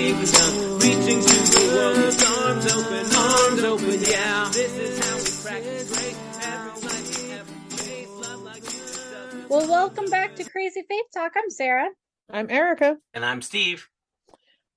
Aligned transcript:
with 0.00 0.32
the 0.32 0.38
kingdom, 0.38 0.78
reaching 0.78 1.20
to 1.20 1.36
the 1.52 1.60
world 1.74 2.00
arms 2.48 2.66
open, 2.72 3.04
arms 3.16 3.62
open. 3.64 4.00
Yeah, 4.00 4.50
this 4.50 4.74
is 4.74 4.98
how 4.98 5.16
we 5.16 5.50
practice 5.50 5.92
grace. 5.92 6.16
Every 6.42 6.88
life, 6.88 7.32
every 7.32 7.76
face, 7.76 8.08
love 8.08 8.40
like 8.42 8.62
Jesus. 8.62 9.48
Well, 9.50 9.68
welcome 9.68 10.06
back 10.06 10.36
to 10.36 10.44
Crazy 10.44 10.82
Faith 10.88 11.04
Talk. 11.12 11.32
I'm 11.36 11.50
Sarah. 11.50 11.90
I'm 12.30 12.48
Erica. 12.48 12.96
And 13.12 13.26
I'm 13.26 13.42
Steve. 13.42 13.88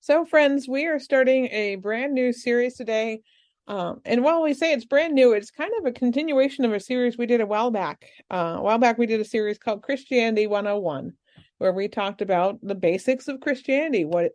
So, 0.01 0.25
friends, 0.25 0.67
we 0.67 0.87
are 0.87 0.99
starting 0.99 1.45
a 1.47 1.77
brand 1.77 2.13
new 2.13 2.33
series 2.33 2.75
today. 2.75 3.21
Um, 3.67 4.01
and 4.03 4.25
while 4.25 4.41
we 4.41 4.53
say 4.53 4.73
it's 4.73 4.83
brand 4.83 5.13
new, 5.13 5.31
it's 5.31 5.51
kind 5.51 5.71
of 5.79 5.85
a 5.85 5.93
continuation 5.93 6.65
of 6.65 6.73
a 6.73 6.81
series 6.81 7.17
we 7.17 7.27
did 7.27 7.39
a 7.39 7.45
while 7.45 7.71
back. 7.71 8.09
Uh, 8.29 8.55
a 8.57 8.61
while 8.61 8.77
back, 8.77 8.97
we 8.97 9.05
did 9.05 9.21
a 9.21 9.25
series 9.25 9.57
called 9.57 9.83
Christianity 9.83 10.47
101, 10.47 11.13
where 11.59 11.71
we 11.71 11.87
talked 11.87 12.21
about 12.21 12.59
the 12.61 12.75
basics 12.75 13.29
of 13.29 13.39
Christianity. 13.39 14.03
What, 14.03 14.33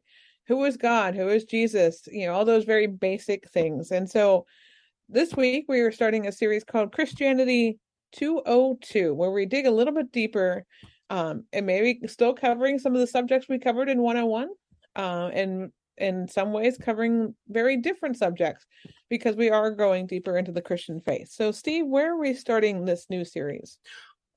who 0.49 0.65
is 0.65 0.77
God? 0.77 1.15
Who 1.15 1.29
is 1.29 1.45
Jesus? 1.45 2.03
You 2.11 2.27
know, 2.27 2.33
all 2.33 2.45
those 2.45 2.65
very 2.65 2.87
basic 2.87 3.49
things. 3.51 3.91
And 3.91 4.09
so, 4.09 4.47
this 5.11 5.35
week 5.35 5.67
we 5.69 5.81
are 5.81 5.93
starting 5.93 6.27
a 6.27 6.33
series 6.33 6.65
called 6.65 6.93
Christianity 6.93 7.79
202, 8.13 9.15
where 9.15 9.31
we 9.31 9.47
dig 9.47 9.67
a 9.67 9.71
little 9.71 9.95
bit 9.95 10.11
deeper, 10.11 10.65
um, 11.11 11.45
and 11.53 11.67
maybe 11.67 12.07
still 12.09 12.35
covering 12.35 12.79
some 12.79 12.95
of 12.95 13.01
the 13.01 13.07
subjects 13.07 13.49
we 13.49 13.59
covered 13.59 13.89
in 13.89 14.03
101 14.03 14.49
uh, 14.97 15.31
and 15.33 15.71
in 15.99 16.29
some 16.29 16.53
ways 16.53 16.79
covering 16.79 17.35
very 17.49 17.77
different 17.77 18.17
subjects 18.17 18.65
because 19.11 19.37
we 19.37 19.51
are 19.51 19.71
going 19.71 20.07
deeper 20.07 20.37
into 20.39 20.53
the 20.53 20.63
Christian 20.63 21.01
faith. 21.01 21.29
So, 21.31 21.53
Steve, 21.53 21.87
where 21.87 22.15
are 22.15 22.19
we 22.19 22.35
starting 22.35 22.85
this 22.85 23.07
new 23.11 23.25
series? 23.25 23.79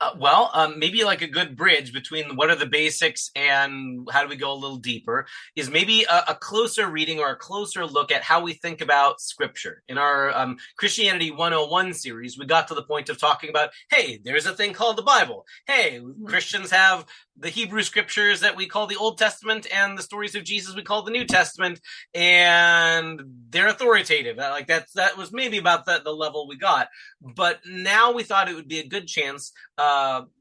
Uh, 0.02 0.16
well, 0.18 0.50
um, 0.56 0.80
maybe 0.80 1.04
like 1.04 1.22
a 1.22 1.28
good 1.28 1.56
bridge 1.56 1.94
between 1.94 2.36
what 2.36 2.50
are 2.50 2.56
the 2.56 2.66
basics 2.66 3.30
and 3.36 4.08
how 4.12 4.24
do 4.24 4.28
we 4.28 4.36
go 4.36 4.52
a 4.52 4.56
little 4.56 4.78
deeper 4.78 5.28
is 5.56 5.70
maybe 5.70 6.06
a, 6.10 6.24
a 6.30 6.36
closer 6.36 6.90
reading 6.90 7.20
or 7.20 7.30
a 7.30 7.36
closer 7.36 7.86
look 7.86 8.12
at 8.12 8.24
how 8.24 8.42
we 8.42 8.54
think 8.54 8.82
about 8.82 9.22
scripture. 9.22 9.84
In 9.88 10.00
our 10.00 10.36
um, 10.36 10.58
Christianity 10.76 11.30
101 11.30 11.94
series, 11.94 12.36
we 12.36 12.48
got 12.48 12.68
to 12.70 12.74
the 12.74 12.82
point 12.82 13.10
of 13.10 13.20
talking 13.20 13.52
about, 13.52 13.70
hey, 13.92 14.20
there's 14.24 14.48
a 14.48 14.56
thing 14.56 14.74
called 14.74 14.98
the 14.98 15.04
Bible. 15.04 15.46
Hey, 15.68 16.00
mm-hmm. 16.02 16.26
Christians 16.26 16.72
have 16.72 17.06
the 17.38 17.50
Hebrew 17.50 17.82
scriptures 17.82 18.42
that 18.42 18.56
we 18.56 18.68
call 18.68 18.88
the 18.88 18.98
Old 18.98 19.18
Testament 19.18 19.66
and 19.74 19.98
the 19.98 20.04
stories 20.04 20.36
of 20.36 20.44
Jesus 20.44 20.76
we 20.76 20.84
call 20.84 21.04
the 21.04 21.12
New 21.12 21.26
Testament, 21.26 21.80
and 22.14 23.20
they're 23.50 23.68
authoritative. 23.68 24.38
Like 24.38 24.68
that's 24.68 24.94
that 24.94 25.18
was 25.18 25.32
maybe 25.32 25.58
about 25.58 25.86
the, 25.86 26.02
the 26.04 26.12
level 26.12 26.48
we 26.48 26.58
got. 26.58 26.90
But 27.22 27.60
now 27.66 28.12
we 28.12 28.24
thought 28.24 28.50
it 28.50 28.56
would 28.56 28.68
be 28.68 28.80
a 28.80 28.88
good 28.88 29.08
chance 29.08 29.52
uh, 29.78 29.91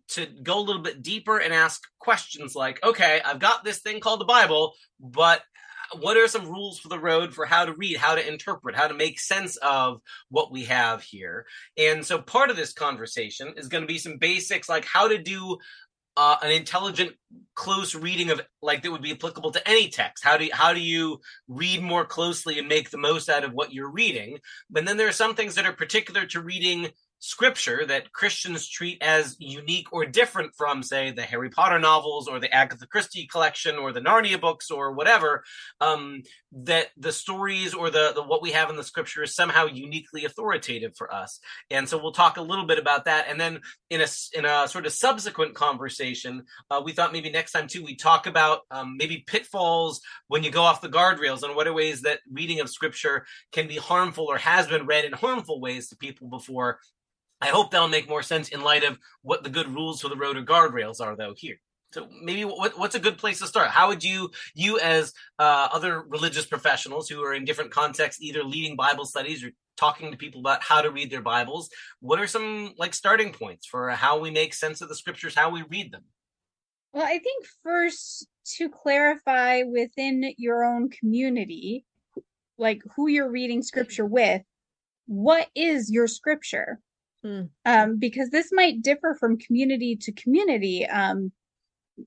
to 0.08 0.26
go 0.42 0.58
a 0.58 0.66
little 0.66 0.82
bit 0.82 1.02
deeper 1.02 1.38
and 1.38 1.54
ask 1.54 1.82
questions 1.98 2.54
like, 2.54 2.82
okay, 2.84 3.20
I've 3.24 3.38
got 3.38 3.64
this 3.64 3.78
thing 3.78 4.00
called 4.00 4.20
the 4.20 4.24
Bible, 4.24 4.74
but 4.98 5.42
what 5.98 6.16
are 6.16 6.28
some 6.28 6.46
rules 6.46 6.78
for 6.78 6.88
the 6.88 6.98
road 6.98 7.34
for 7.34 7.46
how 7.46 7.64
to 7.64 7.74
read, 7.74 7.96
how 7.96 8.14
to 8.14 8.28
interpret, 8.28 8.76
how 8.76 8.86
to 8.88 8.94
make 8.94 9.18
sense 9.18 9.56
of 9.56 10.00
what 10.28 10.52
we 10.52 10.64
have 10.64 11.02
here? 11.02 11.46
And 11.76 12.04
so 12.04 12.20
part 12.20 12.50
of 12.50 12.56
this 12.56 12.72
conversation 12.72 13.54
is 13.56 13.68
going 13.68 13.82
to 13.82 13.88
be 13.88 13.98
some 13.98 14.18
basics 14.18 14.68
like 14.68 14.84
how 14.84 15.08
to 15.08 15.18
do 15.18 15.58
uh, 16.16 16.36
an 16.42 16.50
intelligent, 16.50 17.12
close 17.54 17.94
reading 17.94 18.30
of 18.30 18.40
like 18.62 18.82
that 18.82 18.90
would 18.90 19.02
be 19.02 19.12
applicable 19.12 19.52
to 19.52 19.68
any 19.68 19.88
text. 19.88 20.24
How 20.24 20.36
do 20.36 20.44
you, 20.44 20.50
how 20.52 20.74
do 20.74 20.80
you 20.80 21.20
read 21.48 21.82
more 21.82 22.04
closely 22.04 22.58
and 22.58 22.68
make 22.68 22.90
the 22.90 22.98
most 22.98 23.28
out 23.28 23.44
of 23.44 23.52
what 23.52 23.72
you're 23.72 23.90
reading? 23.90 24.38
But 24.68 24.84
then 24.84 24.96
there 24.96 25.08
are 25.08 25.12
some 25.12 25.34
things 25.34 25.54
that 25.54 25.66
are 25.66 25.72
particular 25.72 26.26
to 26.26 26.42
reading 26.42 26.88
scripture 27.20 27.84
that 27.86 28.12
Christians 28.12 28.66
treat 28.66 29.03
as 29.03 29.36
unique 29.38 29.92
or 29.92 30.06
different 30.06 30.54
from, 30.56 30.82
say, 30.82 31.12
the 31.12 31.22
Harry 31.22 31.50
Potter 31.50 31.78
novels 31.78 32.26
or 32.26 32.41
the 32.41 32.53
Agatha 32.53 32.86
Christie 32.86 33.26
collection 33.26 33.76
or 33.76 33.92
the 33.92 34.00
Narnia 34.00 34.41
books 34.41 34.70
or 34.70 34.92
whatever, 34.92 35.44
um, 35.81 36.22
that 36.53 36.88
the 36.97 37.12
stories 37.12 37.75
or 37.75 37.91
the, 37.91 38.12
the 38.14 38.22
what 38.22 38.42
we 38.42 38.53
have 38.53 38.70
in 38.70 38.76
the 38.76 38.82
scripture 38.82 39.22
is 39.22 39.34
somehow 39.34 39.66
uniquely 39.66 40.25
authoritative 40.25 40.97
for 40.97 41.12
us. 41.12 41.41
And 41.70 41.88
so 41.88 41.98
we'll 41.98 42.12
talk 42.12 42.38
a 42.38 42.42
little 42.42 42.66
bit 42.66 42.78
about 42.78 43.04
that. 43.04 43.26
And 43.28 43.38
then 43.38 43.60
in 43.91 44.00
a 44.00 44.06
in 44.32 44.44
a 44.47 44.66
sort 44.66 44.87
of 44.87 44.92
subsequent 44.92 45.54
conversation, 45.54 46.44
uh, 46.70 46.81
we 46.82 46.92
thought 46.92 47.12
maybe 47.12 47.31
next 47.31 47.52
time 47.52 47.69
too 47.69 47.84
we 47.84 47.97
talk 47.97 48.26
about 48.26 48.60
um, 48.70 48.97
maybe 48.97 49.25
pitfalls 49.26 50.00
when 50.28 50.42
you 50.42 50.50
go 50.50 50.62
off 50.62 50.81
the 50.81 50.88
guardrails 50.88 51.42
and 51.42 51.54
what 51.54 51.66
are 51.66 51.72
ways 51.75 52.02
that 52.02 52.20
reading 52.32 52.60
of 52.60 52.70
scripture 52.70 53.26
can 53.52 53.69
be 53.69 53.76
harmful 53.76 54.25
or 54.25 54.38
has 54.38 54.66
been 54.66 54.87
read 54.87 55.04
in 55.04 55.12
harmful 55.12 55.60
ways 55.60 55.88
to 55.88 55.97
people 55.97 56.28
before 56.28 56.81
I 57.40 57.48
hope 57.48 57.70
that'll 57.70 57.88
make 57.88 58.08
more 58.08 58.22
sense 58.22 58.48
in 58.50 58.62
light 58.62 58.84
of 58.84 58.98
what 59.22 59.42
the 59.42 59.50
good 59.50 59.74
rules 59.74 60.00
for 60.00 60.08
the 60.08 60.16
road 60.16 60.36
or 60.36 60.42
guardrails 60.42 61.00
are, 61.00 61.16
though. 61.16 61.34
Here, 61.36 61.58
so 61.92 62.08
maybe 62.22 62.44
what, 62.44 62.78
what's 62.78 62.94
a 62.94 63.00
good 63.00 63.18
place 63.18 63.40
to 63.40 63.46
start? 63.46 63.70
How 63.70 63.88
would 63.88 64.04
you, 64.04 64.30
you 64.54 64.78
as 64.78 65.12
uh, 65.38 65.68
other 65.72 66.02
religious 66.02 66.46
professionals 66.46 67.08
who 67.08 67.22
are 67.24 67.34
in 67.34 67.44
different 67.44 67.72
contexts, 67.72 68.22
either 68.22 68.44
leading 68.44 68.76
Bible 68.76 69.04
studies 69.04 69.42
or 69.42 69.50
talking 69.76 70.10
to 70.10 70.16
people 70.16 70.40
about 70.40 70.62
how 70.62 70.82
to 70.82 70.90
read 70.90 71.10
their 71.10 71.22
Bibles, 71.22 71.70
what 72.00 72.20
are 72.20 72.26
some 72.26 72.74
like 72.78 72.94
starting 72.94 73.32
points 73.32 73.66
for 73.66 73.90
how 73.90 74.18
we 74.20 74.30
make 74.30 74.54
sense 74.54 74.80
of 74.80 74.88
the 74.88 74.94
scriptures, 74.94 75.34
how 75.34 75.50
we 75.50 75.62
read 75.62 75.90
them? 75.90 76.04
Well, 76.92 77.04
I 77.06 77.18
think 77.18 77.46
first 77.62 78.26
to 78.56 78.68
clarify 78.68 79.62
within 79.62 80.32
your 80.36 80.64
own 80.64 80.90
community, 80.90 81.84
like 82.58 82.82
who 82.94 83.08
you're 83.08 83.30
reading 83.30 83.62
scripture 83.62 84.06
with, 84.06 84.42
what 85.06 85.48
is 85.54 85.90
your 85.90 86.06
scripture? 86.06 86.80
Mm. 87.25 87.50
Um, 87.66 87.98
because 87.98 88.31
this 88.31 88.50
might 88.53 88.82
differ 88.82 89.16
from 89.19 89.38
community 89.38 89.97
to 89.97 90.12
community. 90.12 90.86
Um, 90.86 91.32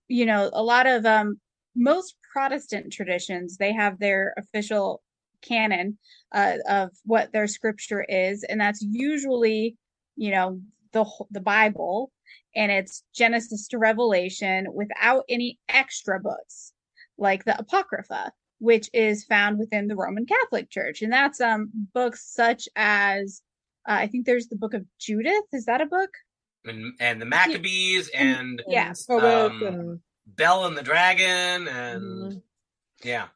you 0.07 0.25
know, 0.25 0.49
a 0.53 0.63
lot 0.63 0.87
of 0.87 1.05
um, 1.05 1.39
most 1.75 2.15
Protestant 2.31 2.91
traditions 2.91 3.57
they 3.57 3.73
have 3.73 3.99
their 3.99 4.33
official 4.37 5.03
canon 5.41 5.97
uh, 6.33 6.55
of 6.67 6.89
what 7.05 7.31
their 7.31 7.47
scripture 7.47 8.03
is, 8.09 8.43
and 8.43 8.59
that's 8.59 8.81
usually, 8.81 9.77
you 10.15 10.31
know, 10.31 10.59
the 10.93 11.05
the 11.29 11.41
Bible, 11.41 12.11
and 12.55 12.71
it's 12.71 13.03
Genesis 13.13 13.67
to 13.67 13.77
Revelation 13.77 14.65
without 14.73 15.25
any 15.29 15.59
extra 15.69 16.19
books 16.19 16.73
like 17.19 17.45
the 17.45 17.57
Apocrypha, 17.59 18.31
which 18.59 18.89
is 18.93 19.25
found 19.25 19.59
within 19.59 19.87
the 19.87 19.95
Roman 19.95 20.25
Catholic 20.25 20.71
Church, 20.71 21.03
and 21.03 21.13
that's 21.13 21.39
um 21.39 21.69
books 21.93 22.33
such 22.33 22.67
as 22.75 23.43
uh, 23.87 23.93
I 23.93 24.07
think 24.07 24.25
there's 24.25 24.47
the 24.47 24.55
book 24.55 24.73
of 24.73 24.85
Judith. 24.99 25.45
Is 25.51 25.65
that 25.65 25.81
a 25.81 25.85
book? 25.85 26.09
And, 26.65 26.93
and 26.99 27.21
the 27.21 27.25
Maccabees 27.25 28.09
and, 28.09 28.61
and 28.61 28.63
yeah, 28.67 28.93
um, 29.09 29.63
and... 29.63 29.99
Bel 30.25 30.65
and 30.65 30.77
the 30.77 30.83
Dragon 30.83 31.67
and 31.67 32.03
mm-hmm. 32.03 32.37
yeah. 33.07 33.27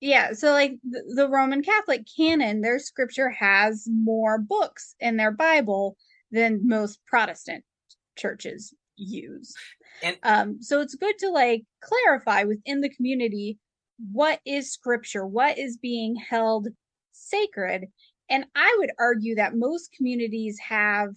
Yeah, 0.00 0.32
so 0.34 0.52
like 0.52 0.74
the, 0.82 1.02
the 1.14 1.28
Roman 1.28 1.62
Catholic 1.62 2.02
canon, 2.16 2.60
their 2.60 2.78
scripture 2.78 3.30
has 3.30 3.88
more 3.90 4.38
books 4.38 4.94
in 5.00 5.16
their 5.16 5.30
Bible 5.30 5.96
than 6.30 6.68
most 6.68 7.00
Protestant 7.06 7.64
churches 8.16 8.74
use. 8.96 9.54
And 10.02 10.16
um, 10.22 10.62
so 10.62 10.80
it's 10.80 10.94
good 10.94 11.18
to 11.20 11.30
like 11.30 11.64
clarify 11.80 12.44
within 12.44 12.80
the 12.80 12.90
community 12.90 13.58
what 14.12 14.40
is 14.44 14.72
scripture, 14.72 15.26
what 15.26 15.58
is 15.58 15.78
being 15.78 16.16
held 16.16 16.68
sacred, 17.12 17.86
and 18.28 18.44
I 18.54 18.76
would 18.78 18.90
argue 18.98 19.34
that 19.36 19.56
most 19.56 19.92
communities 19.92 20.58
have 20.60 21.14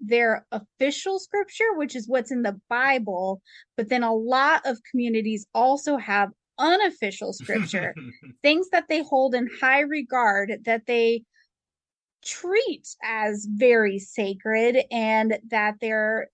their 0.00 0.46
official 0.50 1.18
scripture, 1.18 1.74
which 1.74 1.94
is 1.94 2.08
what's 2.08 2.32
in 2.32 2.42
the 2.42 2.60
Bible, 2.68 3.40
but 3.76 3.88
then 3.88 4.02
a 4.02 4.14
lot 4.14 4.66
of 4.66 4.78
communities 4.90 5.46
also 5.54 5.96
have 5.96 6.30
unofficial 6.58 7.32
scripture, 7.32 7.94
things 8.42 8.68
that 8.70 8.86
they 8.88 9.02
hold 9.02 9.34
in 9.34 9.48
high 9.60 9.80
regard 9.80 10.52
that 10.64 10.86
they 10.86 11.22
treat 12.24 12.86
as 13.02 13.46
very 13.50 13.98
sacred 13.98 14.84
and 14.90 15.38
that 15.50 15.76
they're, 15.80 16.28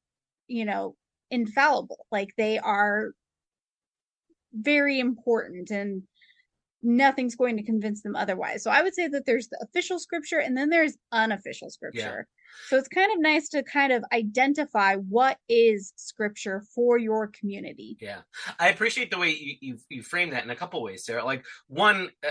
you 0.46 0.64
know, 0.64 0.96
infallible. 1.30 2.06
Like 2.10 2.30
they 2.36 2.58
are 2.58 3.12
very 4.52 4.98
important 4.98 5.70
and 5.70 6.02
nothing's 6.82 7.34
going 7.34 7.56
to 7.56 7.62
convince 7.62 8.02
them 8.02 8.14
otherwise. 8.14 8.62
So 8.62 8.70
I 8.70 8.82
would 8.82 8.94
say 8.94 9.08
that 9.08 9.26
there's 9.26 9.48
the 9.48 9.58
official 9.62 9.98
scripture 9.98 10.38
and 10.38 10.56
then 10.56 10.70
there's 10.70 10.96
unofficial 11.12 11.70
scripture. 11.70 12.26
Yeah. 12.28 12.68
So 12.68 12.76
it's 12.76 12.88
kind 12.88 13.12
of 13.12 13.20
nice 13.20 13.48
to 13.50 13.62
kind 13.62 13.92
of 13.92 14.04
identify 14.12 14.96
what 14.96 15.38
is 15.48 15.92
scripture 15.96 16.62
for 16.74 16.98
your 16.98 17.28
community. 17.28 17.96
Yeah. 18.00 18.20
I 18.58 18.68
appreciate 18.68 19.10
the 19.10 19.18
way 19.18 19.30
you 19.30 19.56
you, 19.60 19.78
you 19.88 20.02
frame 20.02 20.30
that 20.30 20.44
in 20.44 20.50
a 20.50 20.56
couple 20.56 20.82
ways, 20.82 21.04
Sarah. 21.04 21.24
Like 21.24 21.44
one 21.66 22.10
uh, 22.26 22.30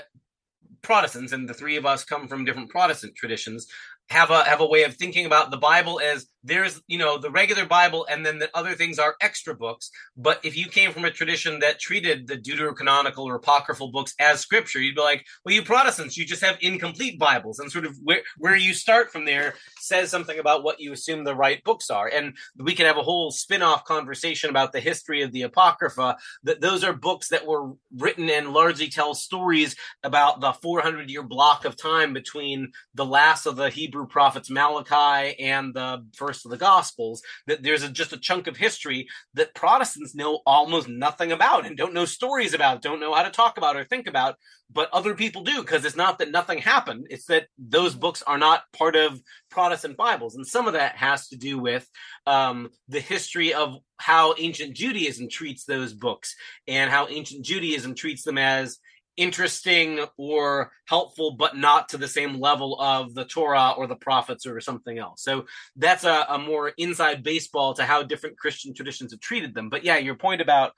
Protestants 0.81 1.33
and 1.33 1.47
the 1.47 1.53
three 1.53 1.75
of 1.75 1.85
us 1.85 2.03
come 2.03 2.27
from 2.27 2.45
different 2.45 2.69
Protestant 2.69 3.15
traditions 3.15 3.67
have 4.09 4.31
a 4.31 4.43
have 4.43 4.61
a 4.61 4.65
way 4.65 4.83
of 4.83 4.95
thinking 4.95 5.25
about 5.25 5.51
the 5.51 5.57
Bible 5.57 5.99
as 5.99 6.27
there's 6.47 6.81
you 6.87 6.97
know 6.97 7.17
the 7.17 7.29
regular 7.29 7.65
bible 7.65 8.07
and 8.09 8.25
then 8.25 8.39
the 8.39 8.49
other 8.55 8.73
things 8.73 8.97
are 8.97 9.15
extra 9.21 9.53
books. 9.53 9.91
But 10.15 10.39
if 10.43 10.57
you 10.57 10.67
came 10.67 10.91
from 10.91 11.05
a 11.05 11.11
tradition 11.11 11.59
that 11.59 11.79
treated 11.79 12.27
the 12.27 12.37
deuterocanonical 12.37 13.19
or 13.19 13.35
apocryphal 13.35 13.91
books 13.91 14.13
as 14.19 14.39
scripture 14.39 14.79
you'd 14.79 14.95
be 14.95 15.01
like 15.01 15.25
well 15.43 15.53
you 15.53 15.61
protestants 15.61 16.17
you 16.17 16.25
just 16.25 16.43
have 16.43 16.57
incomplete 16.61 17.19
bibles. 17.19 17.59
And 17.59 17.71
sort 17.71 17.85
of 17.85 17.97
where, 18.03 18.21
where 18.37 18.55
you 18.55 18.73
start 18.73 19.11
from 19.11 19.25
there 19.25 19.55
says 19.79 20.09
something 20.09 20.39
about 20.39 20.63
what 20.63 20.79
you 20.79 20.93
assume 20.93 21.23
the 21.23 21.35
right 21.35 21.63
books 21.63 21.89
are. 21.89 22.07
And 22.07 22.37
we 22.57 22.73
can 22.73 22.85
have 22.85 22.97
a 22.97 23.03
whole 23.03 23.31
spin-off 23.31 23.83
conversation 23.85 24.49
about 24.49 24.71
the 24.71 24.79
history 24.79 25.21
of 25.21 25.31
the 25.31 25.43
apocrypha 25.43 26.17
that 26.43 26.61
those 26.61 26.83
are 26.83 26.93
books 26.93 27.29
that 27.29 27.45
were 27.45 27.71
written 27.97 28.29
and 28.29 28.53
largely 28.53 28.87
tell 28.87 29.13
stories 29.13 29.75
about 30.03 30.39
the 30.39 30.53
400 30.53 31.09
year 31.09 31.23
block 31.23 31.65
of 31.65 31.75
time 31.75 32.13
between 32.13 32.71
the 32.95 33.05
last 33.05 33.45
of 33.45 33.55
the 33.55 33.69
hebrew 33.69 33.96
prophets 34.05 34.49
malachi 34.49 35.39
and 35.39 35.73
the 35.73 36.05
first 36.15 36.45
of 36.45 36.51
the 36.51 36.57
Gospels, 36.57 37.21
that 37.47 37.63
there's 37.63 37.83
a, 37.83 37.89
just 37.89 38.13
a 38.13 38.17
chunk 38.17 38.47
of 38.47 38.57
history 38.57 39.07
that 39.33 39.55
Protestants 39.55 40.15
know 40.15 40.41
almost 40.45 40.87
nothing 40.87 41.31
about 41.31 41.65
and 41.65 41.77
don't 41.77 41.93
know 41.93 42.05
stories 42.05 42.53
about, 42.53 42.81
don't 42.81 42.99
know 42.99 43.13
how 43.13 43.23
to 43.23 43.29
talk 43.29 43.57
about 43.57 43.75
or 43.75 43.83
think 43.83 44.07
about, 44.07 44.35
but 44.71 44.89
other 44.91 45.15
people 45.15 45.43
do 45.43 45.61
because 45.61 45.85
it's 45.85 45.95
not 45.95 46.19
that 46.19 46.31
nothing 46.31 46.59
happened, 46.59 47.07
it's 47.09 47.25
that 47.25 47.47
those 47.57 47.95
books 47.95 48.21
are 48.23 48.37
not 48.37 48.63
part 48.73 48.95
of 48.95 49.19
Protestant 49.49 49.95
Bibles. 49.97 50.35
And 50.35 50.45
some 50.45 50.67
of 50.67 50.73
that 50.73 50.97
has 50.97 51.29
to 51.29 51.37
do 51.37 51.57
with 51.57 51.87
um, 52.25 52.69
the 52.89 52.99
history 52.99 53.53
of 53.53 53.77
how 53.97 54.35
ancient 54.37 54.75
Judaism 54.75 55.29
treats 55.29 55.65
those 55.65 55.93
books 55.93 56.35
and 56.67 56.91
how 56.91 57.07
ancient 57.07 57.45
Judaism 57.45 57.95
treats 57.95 58.23
them 58.23 58.37
as 58.37 58.77
interesting 59.17 60.05
or 60.15 60.71
helpful, 60.85 61.31
but 61.31 61.57
not 61.57 61.89
to 61.89 61.97
the 61.97 62.07
same 62.07 62.39
level 62.39 62.79
of 62.79 63.13
the 63.13 63.25
Torah 63.25 63.73
or 63.75 63.87
the 63.87 63.95
prophets 63.95 64.45
or 64.45 64.61
something 64.61 64.97
else. 64.97 65.23
So 65.23 65.45
that's 65.75 66.03
a, 66.03 66.25
a, 66.29 66.37
more 66.37 66.69
inside 66.77 67.23
baseball 67.23 67.73
to 67.73 67.83
how 67.83 68.03
different 68.03 68.37
Christian 68.37 68.73
traditions 68.73 69.11
have 69.11 69.19
treated 69.19 69.53
them. 69.53 69.69
But 69.69 69.83
yeah, 69.83 69.97
your 69.97 70.15
point 70.15 70.41
about 70.41 70.73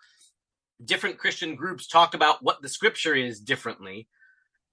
different 0.83 1.17
Christian 1.17 1.55
groups 1.55 1.87
talk 1.87 2.13
about 2.13 2.41
what 2.41 2.61
the 2.61 2.69
scripture 2.69 3.13
is 3.13 3.39
differently. 3.39 4.07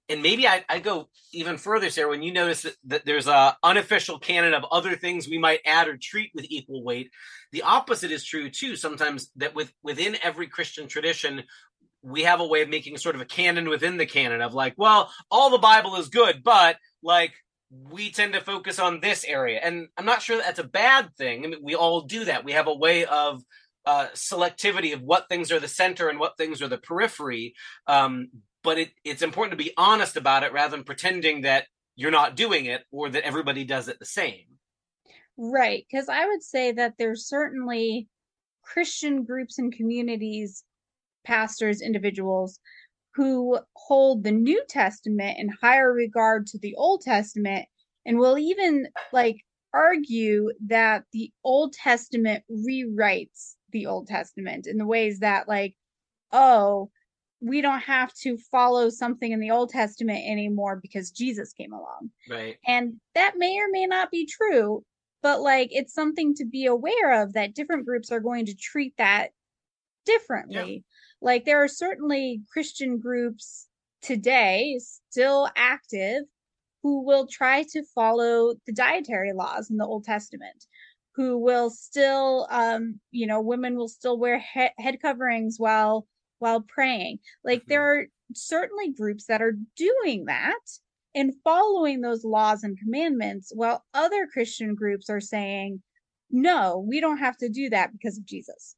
And 0.09 0.21
maybe 0.21 0.47
I, 0.47 0.63
I 0.69 0.79
go 0.79 1.09
even 1.33 1.57
further, 1.57 1.89
Sarah, 1.89 2.09
when 2.09 2.23
you 2.23 2.31
notice 2.31 2.61
that, 2.61 2.75
that 2.85 3.05
there's 3.05 3.27
a 3.27 3.57
unofficial 3.61 4.19
canon 4.19 4.53
of 4.53 4.63
other 4.71 4.95
things 4.95 5.27
we 5.27 5.37
might 5.37 5.59
add 5.65 5.89
or 5.89 5.97
treat 5.97 6.31
with 6.33 6.45
equal 6.47 6.81
weight. 6.81 7.11
The 7.51 7.63
opposite 7.63 8.11
is 8.11 8.23
true 8.23 8.49
too. 8.49 8.77
Sometimes 8.77 9.29
that 9.35 9.53
with 9.53 9.73
within 9.83 10.17
every 10.23 10.47
Christian 10.47 10.87
tradition, 10.87 11.43
we 12.07 12.23
have 12.23 12.39
a 12.39 12.47
way 12.47 12.61
of 12.61 12.69
making 12.69 12.97
sort 12.97 13.15
of 13.15 13.21
a 13.21 13.25
canon 13.25 13.67
within 13.69 13.97
the 13.97 14.05
canon 14.05 14.41
of 14.41 14.53
like, 14.53 14.73
well, 14.77 15.11
all 15.29 15.49
the 15.49 15.57
Bible 15.57 15.95
is 15.97 16.07
good, 16.07 16.41
but 16.43 16.77
like 17.03 17.33
we 17.69 18.11
tend 18.11 18.33
to 18.33 18.41
focus 18.41 18.79
on 18.79 19.01
this 19.01 19.25
area. 19.25 19.59
And 19.61 19.89
I'm 19.97 20.05
not 20.05 20.21
sure 20.21 20.37
that's 20.37 20.59
a 20.59 20.63
bad 20.63 21.13
thing. 21.17 21.43
I 21.43 21.49
mean, 21.49 21.59
we 21.61 21.75
all 21.75 22.01
do 22.01 22.25
that. 22.25 22.45
We 22.45 22.53
have 22.53 22.67
a 22.67 22.73
way 22.73 23.05
of 23.05 23.43
uh, 23.85 24.07
selectivity 24.13 24.93
of 24.93 25.01
what 25.01 25.27
things 25.27 25.51
are 25.51 25.59
the 25.59 25.67
center 25.67 26.07
and 26.07 26.17
what 26.17 26.37
things 26.37 26.61
are 26.61 26.69
the 26.69 26.77
periphery. 26.77 27.55
Um, 27.87 28.29
but 28.63 28.77
it, 28.77 28.91
it's 29.03 29.21
important 29.21 29.57
to 29.57 29.63
be 29.63 29.73
honest 29.77 30.15
about 30.15 30.43
it 30.43 30.53
rather 30.53 30.75
than 30.75 30.85
pretending 30.85 31.41
that 31.41 31.65
you're 31.97 32.11
not 32.11 32.37
doing 32.37 32.65
it 32.65 32.83
or 32.91 33.09
that 33.09 33.23
everybody 33.25 33.65
does 33.65 33.89
it 33.89 33.99
the 33.99 34.05
same. 34.05 34.45
Right. 35.37 35.85
Because 35.89 36.07
I 36.07 36.25
would 36.25 36.43
say 36.43 36.71
that 36.71 36.93
there's 36.97 37.27
certainly 37.27 38.07
Christian 38.63 39.23
groups 39.23 39.59
and 39.59 39.73
communities 39.73 40.63
pastors, 41.27 41.81
individuals 41.81 42.59
who 43.13 43.59
hold 43.75 44.23
the 44.23 44.31
New 44.31 44.63
Testament 44.69 45.37
in 45.39 45.49
higher 45.61 45.91
regard 45.91 46.47
to 46.47 46.59
the 46.59 46.75
Old 46.75 47.01
Testament 47.01 47.65
and 48.05 48.17
will 48.17 48.37
even 48.37 48.87
like 49.11 49.37
argue 49.73 50.51
that 50.67 51.03
the 51.11 51.31
Old 51.43 51.73
Testament 51.73 52.43
rewrites 52.49 53.55
the 53.71 53.85
Old 53.85 54.07
Testament 54.07 54.65
in 54.65 54.77
the 54.77 54.85
ways 54.85 55.19
that 55.19 55.47
like 55.47 55.75
oh 56.31 56.89
we 57.39 57.61
don't 57.61 57.81
have 57.81 58.13
to 58.13 58.37
follow 58.51 58.89
something 58.89 59.31
in 59.31 59.39
the 59.39 59.51
Old 59.51 59.69
Testament 59.69 60.23
anymore 60.27 60.79
because 60.81 61.11
Jesus 61.11 61.53
came 61.53 61.71
along. 61.71 62.09
Right. 62.29 62.57
And 62.65 62.95
that 63.13 63.33
may 63.37 63.59
or 63.59 63.67
may 63.69 63.85
not 63.85 64.09
be 64.09 64.25
true, 64.25 64.83
but 65.21 65.41
like 65.41 65.69
it's 65.71 65.93
something 65.93 66.33
to 66.35 66.45
be 66.45 66.65
aware 66.65 67.21
of 67.21 67.33
that 67.33 67.53
different 67.53 67.85
groups 67.85 68.11
are 68.11 68.19
going 68.19 68.45
to 68.47 68.55
treat 68.55 68.93
that 68.97 69.29
differently. 70.05 70.83
Like 71.21 71.45
there 71.45 71.63
are 71.63 71.67
certainly 71.67 72.41
Christian 72.51 72.99
groups 72.99 73.67
today 74.01 74.79
still 74.79 75.49
active 75.55 76.23
who 76.83 77.03
will 77.03 77.27
try 77.27 77.63
to 77.63 77.83
follow 77.95 78.53
the 78.65 78.73
dietary 78.73 79.33
laws 79.33 79.69
in 79.69 79.77
the 79.77 79.85
Old 79.85 80.03
Testament, 80.05 80.65
who 81.15 81.37
will 81.37 81.69
still, 81.69 82.47
um, 82.51 82.99
you 83.11 83.25
know, 83.25 83.41
women 83.41 83.75
will 83.75 83.87
still 83.87 84.17
wear 84.17 84.39
he- 84.39 84.69
head 84.77 85.01
coverings 85.01 85.55
while 85.57 86.07
while 86.39 86.61
praying. 86.61 87.17
Like 87.43 87.61
mm-hmm. 87.61 87.69
there 87.69 87.83
are 87.83 88.05
certainly 88.35 88.93
groups 88.93 89.25
that 89.25 89.41
are 89.41 89.57
doing 89.75 90.25
that 90.25 90.59
and 91.15 91.33
following 91.43 92.01
those 92.01 92.23
laws 92.23 92.63
and 92.63 92.77
commandments, 92.77 93.51
while 93.55 93.83
other 93.93 94.27
Christian 94.31 94.75
groups 94.75 95.09
are 95.09 95.19
saying, 95.19 95.81
no, 96.29 96.85
we 96.87 96.99
don't 97.01 97.17
have 97.17 97.37
to 97.37 97.49
do 97.49 97.69
that 97.71 97.91
because 97.91 98.19
of 98.19 98.25
Jesus 98.25 98.75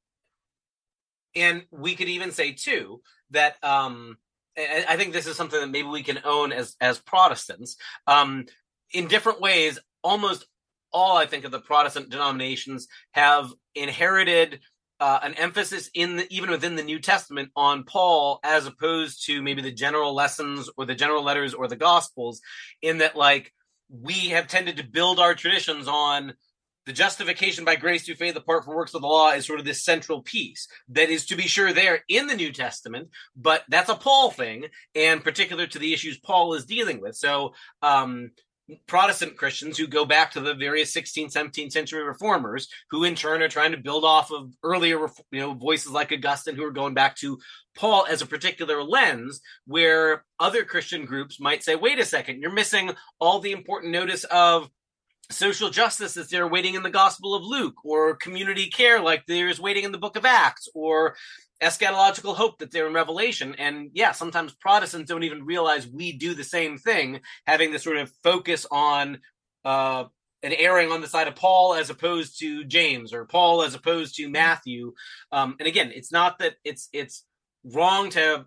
and 1.36 1.66
we 1.72 1.96
could 1.96 2.10
even 2.10 2.32
say 2.32 2.54
too 2.54 3.02
that 3.32 3.56
um, 3.64 4.18
I 4.58 4.98
think 4.98 5.14
this 5.14 5.28
is 5.28 5.36
something 5.36 5.60
that 5.60 5.70
maybe 5.70 5.88
we 5.88 6.04
can 6.04 6.20
own 6.24 6.52
as 6.52 6.76
as 6.82 7.00
Protestants. 7.00 7.78
Um, 8.08 8.46
in 8.92 9.08
different 9.08 9.42
ways, 9.42 9.80
almost 10.04 10.46
all 10.92 11.18
I 11.18 11.26
think 11.26 11.46
of 11.46 11.52
the 11.52 11.60
Protestant 11.60 12.10
denominations 12.10 12.88
have 13.12 13.54
inherited 13.76 14.60
uh, 15.00 15.20
an 15.24 15.34
emphasis 15.36 15.90
in 15.94 16.18
the, 16.18 16.28
even 16.30 16.50
within 16.50 16.76
the 16.76 16.84
New 16.84 17.00
Testament 17.00 17.52
on 17.56 17.84
Paul, 17.84 18.40
as 18.44 18.66
opposed 18.66 19.26
to 19.28 19.42
maybe 19.42 19.62
the 19.62 19.72
general 19.72 20.14
lessons 20.14 20.70
or 20.78 20.86
the 20.86 20.96
general 20.96 21.24
letters 21.24 21.54
or 21.54 21.68
the 21.68 21.76
Gospels. 21.76 22.42
In 22.82 22.98
that, 22.98 23.16
like 23.16 23.54
we 23.90 24.30
have 24.30 24.48
tended 24.48 24.78
to 24.78 24.88
build 24.88 25.20
our 25.20 25.36
traditions 25.36 25.88
on 25.88 26.34
the 26.90 26.94
justification 26.94 27.64
by 27.64 27.76
grace 27.76 28.04
through 28.04 28.16
faith 28.16 28.36
apart 28.36 28.66
from 28.66 28.74
works 28.74 28.96
of 28.96 29.02
the 29.02 29.08
law 29.08 29.30
is 29.30 29.46
sort 29.46 29.60
of 29.60 29.66
this 29.66 29.84
central 29.84 30.24
piece 30.24 30.68
that 30.88 31.12
is 31.12 31.28
to 31.28 31.36
be 31.36 31.44
sure 31.44 31.72
there 31.72 32.00
in 32.10 32.26
the 32.26 32.36
New 32.36 32.52
Testament, 32.52 33.10
but 33.36 33.64
that's 33.70 33.92
a 33.92 33.96
Paul 33.96 34.32
thing 34.32 34.66
and 34.96 35.24
particular 35.24 35.68
to 35.68 35.78
the 35.78 35.94
issues 35.94 36.18
Paul 36.18 36.56
is 36.56 36.66
dealing 36.66 37.00
with. 37.00 37.16
So, 37.16 37.54
um, 37.84 38.32
Protestant 38.88 39.38
Christians 39.38 39.78
who 39.78 39.86
go 39.86 40.04
back 40.04 40.32
to 40.32 40.40
the 40.40 40.56
various 40.56 40.92
16th, 40.92 41.32
17th 41.34 41.72
century 41.72 42.04
reformers, 42.04 42.68
who 42.90 43.04
in 43.04 43.14
turn 43.14 43.44
are 43.44 43.50
trying 43.50 43.72
to 43.72 43.78
build 43.78 44.04
off 44.04 44.32
of 44.32 44.52
earlier, 44.64 45.00
you 45.32 45.40
know, 45.40 45.54
voices 45.54 45.92
like 45.92 46.12
Augustine 46.12 46.56
who 46.56 46.64
are 46.64 46.72
going 46.72 46.96
back 46.96 47.16
to 47.18 47.38
Paul 47.76 48.08
as 48.10 48.24
a 48.24 48.28
particular 48.28 48.84
lens, 48.84 49.42
where 49.68 50.24
other 50.40 50.64
Christian 50.64 51.06
groups 51.06 51.40
might 51.40 51.64
say, 51.64 51.76
wait 51.76 52.00
a 52.00 52.06
second, 52.06 52.42
you're 52.42 52.52
missing 52.52 52.92
all 53.20 53.40
the 53.40 53.52
important 53.52 53.92
notice 53.92 54.24
of 54.26 54.70
social 55.32 55.70
justice 55.70 56.16
that's 56.16 56.32
there 56.32 56.48
waiting 56.48 56.76
in 56.76 56.84
the 56.84 56.90
Gospel 56.90 57.36
of 57.36 57.44
Luke, 57.44 57.86
or 57.86 58.16
community 58.16 58.68
care 58.68 59.00
like 59.00 59.26
there's 59.28 59.60
waiting 59.60 59.84
in 59.84 59.92
the 59.92 59.98
book 59.98 60.16
of 60.16 60.26
Acts, 60.26 60.68
or 60.74 61.16
eschatological 61.62 62.36
hope 62.36 62.60
that 62.60 62.72
they're 62.72 62.88
in 62.88 62.94
Revelation. 62.94 63.56
And 63.58 63.92
yeah, 63.94 64.12
sometimes 64.14 64.56
Protestants 64.56 65.10
don't 65.10 65.24
even 65.24 65.46
realize 65.46 65.88
we 65.88 66.14
do 66.14 66.34
the 66.34 66.44
same 66.44 66.78
thing, 66.78 67.20
having 67.46 67.72
this 67.72 67.84
sort 67.84 67.98
of 67.98 68.12
focus 68.24 68.66
on 68.72 69.20
uh, 69.66 70.06
an 70.42 70.54
erring 70.54 70.92
on 70.92 71.02
the 71.02 71.08
side 71.08 71.28
of 71.28 71.36
Paul 71.36 71.74
as 71.74 71.90
opposed 71.90 72.40
to 72.40 72.64
James, 72.64 73.14
or 73.14 73.26
Paul 73.26 73.62
as 73.64 73.76
opposed 73.76 74.16
to 74.16 74.30
Matthew. 74.30 74.94
Um, 75.32 75.56
and 75.60 75.68
again, 75.68 75.92
it's 75.94 76.12
not 76.12 76.40
that 76.40 76.56
it's 76.64 76.90
it's 76.94 77.26
wrong 77.64 78.10
to 78.12 78.46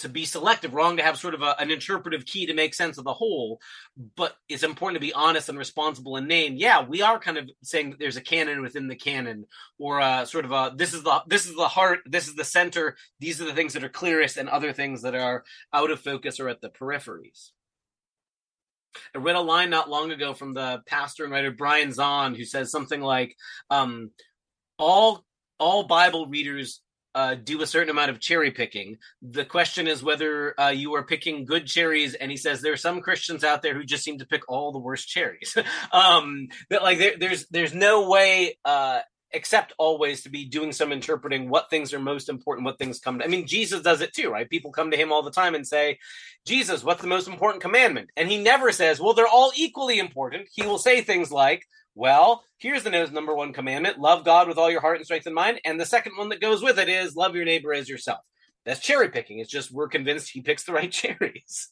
to 0.00 0.08
be 0.08 0.24
selective, 0.24 0.74
wrong 0.74 0.96
to 0.96 1.02
have 1.02 1.18
sort 1.18 1.34
of 1.34 1.42
a, 1.42 1.54
an 1.58 1.70
interpretive 1.70 2.24
key 2.26 2.46
to 2.46 2.54
make 2.54 2.74
sense 2.74 2.98
of 2.98 3.04
the 3.04 3.12
whole. 3.12 3.60
But 4.16 4.36
it's 4.48 4.62
important 4.62 5.00
to 5.00 5.06
be 5.06 5.12
honest 5.12 5.48
and 5.48 5.58
responsible 5.58 6.16
and 6.16 6.28
name. 6.28 6.54
Yeah, 6.56 6.84
we 6.84 7.02
are 7.02 7.18
kind 7.18 7.38
of 7.38 7.50
saying 7.62 7.90
that 7.90 7.98
there's 7.98 8.16
a 8.16 8.22
canon 8.22 8.62
within 8.62 8.88
the 8.88 8.96
canon, 8.96 9.46
or 9.78 10.00
a, 10.00 10.26
sort 10.26 10.44
of 10.44 10.52
a 10.52 10.72
this 10.76 10.94
is 10.94 11.02
the 11.02 11.22
this 11.26 11.46
is 11.46 11.54
the 11.54 11.68
heart, 11.68 12.00
this 12.06 12.28
is 12.28 12.34
the 12.34 12.44
center. 12.44 12.96
These 13.18 13.40
are 13.40 13.46
the 13.46 13.54
things 13.54 13.74
that 13.74 13.84
are 13.84 13.88
clearest, 13.88 14.36
and 14.36 14.48
other 14.48 14.72
things 14.72 15.02
that 15.02 15.14
are 15.14 15.44
out 15.72 15.90
of 15.90 16.00
focus 16.00 16.40
or 16.40 16.48
at 16.48 16.60
the 16.60 16.70
peripheries. 16.70 17.50
I 19.14 19.18
read 19.18 19.36
a 19.36 19.40
line 19.40 19.70
not 19.70 19.88
long 19.88 20.10
ago 20.10 20.34
from 20.34 20.54
the 20.54 20.82
pastor 20.86 21.24
and 21.24 21.32
writer 21.32 21.52
Brian 21.52 21.90
Zahnd, 21.90 22.36
who 22.36 22.44
says 22.44 22.70
something 22.70 23.00
like, 23.00 23.36
um, 23.70 24.10
"All 24.78 25.24
all 25.58 25.84
Bible 25.84 26.26
readers 26.26 26.80
uh, 27.14 27.34
do 27.34 27.60
a 27.62 27.66
certain 27.66 27.90
amount 27.90 28.10
of 28.10 28.20
cherry 28.20 28.50
picking. 28.50 28.98
The 29.22 29.44
question 29.44 29.86
is 29.86 30.02
whether 30.02 30.58
uh, 30.60 30.70
you 30.70 30.94
are 30.94 31.02
picking 31.02 31.44
good 31.44 31.66
cherries. 31.66 32.14
And 32.14 32.30
he 32.30 32.36
says 32.36 32.60
there 32.60 32.72
are 32.72 32.78
some 32.78 33.00
Christians 33.00 33.44
out 33.44 33.62
there 33.62 33.74
who 33.74 33.84
just 33.84 34.04
seem 34.04 34.18
to 34.18 34.26
pick 34.26 34.48
all 34.48 34.72
the 34.72 34.78
worst 34.78 35.08
cherries. 35.08 35.56
um, 35.92 36.48
that 36.68 36.82
like 36.82 36.98
there, 36.98 37.14
there's 37.18 37.46
there's 37.48 37.74
no 37.74 38.08
way 38.08 38.58
uh, 38.64 39.00
accept 39.34 39.72
always 39.78 40.22
to 40.22 40.30
be 40.30 40.44
doing 40.44 40.72
some 40.72 40.92
interpreting 40.92 41.48
what 41.48 41.70
things 41.70 41.92
are 41.94 42.00
most 42.00 42.28
important, 42.28 42.64
what 42.64 42.78
things 42.78 42.98
come 42.98 43.18
to. 43.18 43.24
I 43.24 43.28
mean, 43.28 43.46
Jesus 43.46 43.82
does 43.82 44.00
it 44.00 44.12
too, 44.12 44.30
right? 44.30 44.48
People 44.48 44.72
come 44.72 44.90
to 44.90 44.96
him 44.96 45.12
all 45.12 45.22
the 45.22 45.30
time 45.30 45.54
and 45.54 45.66
say, 45.66 45.98
Jesus, 46.46 46.82
what's 46.82 47.00
the 47.00 47.06
most 47.06 47.28
important 47.28 47.62
commandment? 47.62 48.10
And 48.16 48.28
he 48.28 48.42
never 48.42 48.72
says, 48.72 49.00
well, 49.00 49.14
they're 49.14 49.26
all 49.26 49.52
equally 49.56 49.98
important. 49.98 50.48
He 50.52 50.62
will 50.62 50.78
say 50.78 51.00
things 51.00 51.30
like, 51.30 51.64
well, 52.00 52.42
here's 52.56 52.82
the 52.82 53.10
number 53.12 53.34
one 53.34 53.52
commandment 53.52 53.98
love 53.98 54.24
God 54.24 54.48
with 54.48 54.56
all 54.56 54.70
your 54.70 54.80
heart 54.80 54.96
and 54.96 55.04
strength 55.04 55.26
and 55.26 55.34
mind. 55.34 55.60
And 55.66 55.78
the 55.78 55.84
second 55.84 56.16
one 56.16 56.30
that 56.30 56.40
goes 56.40 56.62
with 56.62 56.78
it 56.78 56.88
is 56.88 57.14
love 57.14 57.36
your 57.36 57.44
neighbor 57.44 57.74
as 57.74 57.90
yourself. 57.90 58.20
That's 58.64 58.80
cherry 58.80 59.10
picking. 59.10 59.38
It's 59.38 59.50
just 59.50 59.70
we're 59.70 59.88
convinced 59.88 60.30
he 60.30 60.40
picks 60.40 60.64
the 60.64 60.72
right 60.72 60.90
cherries. 60.92 61.68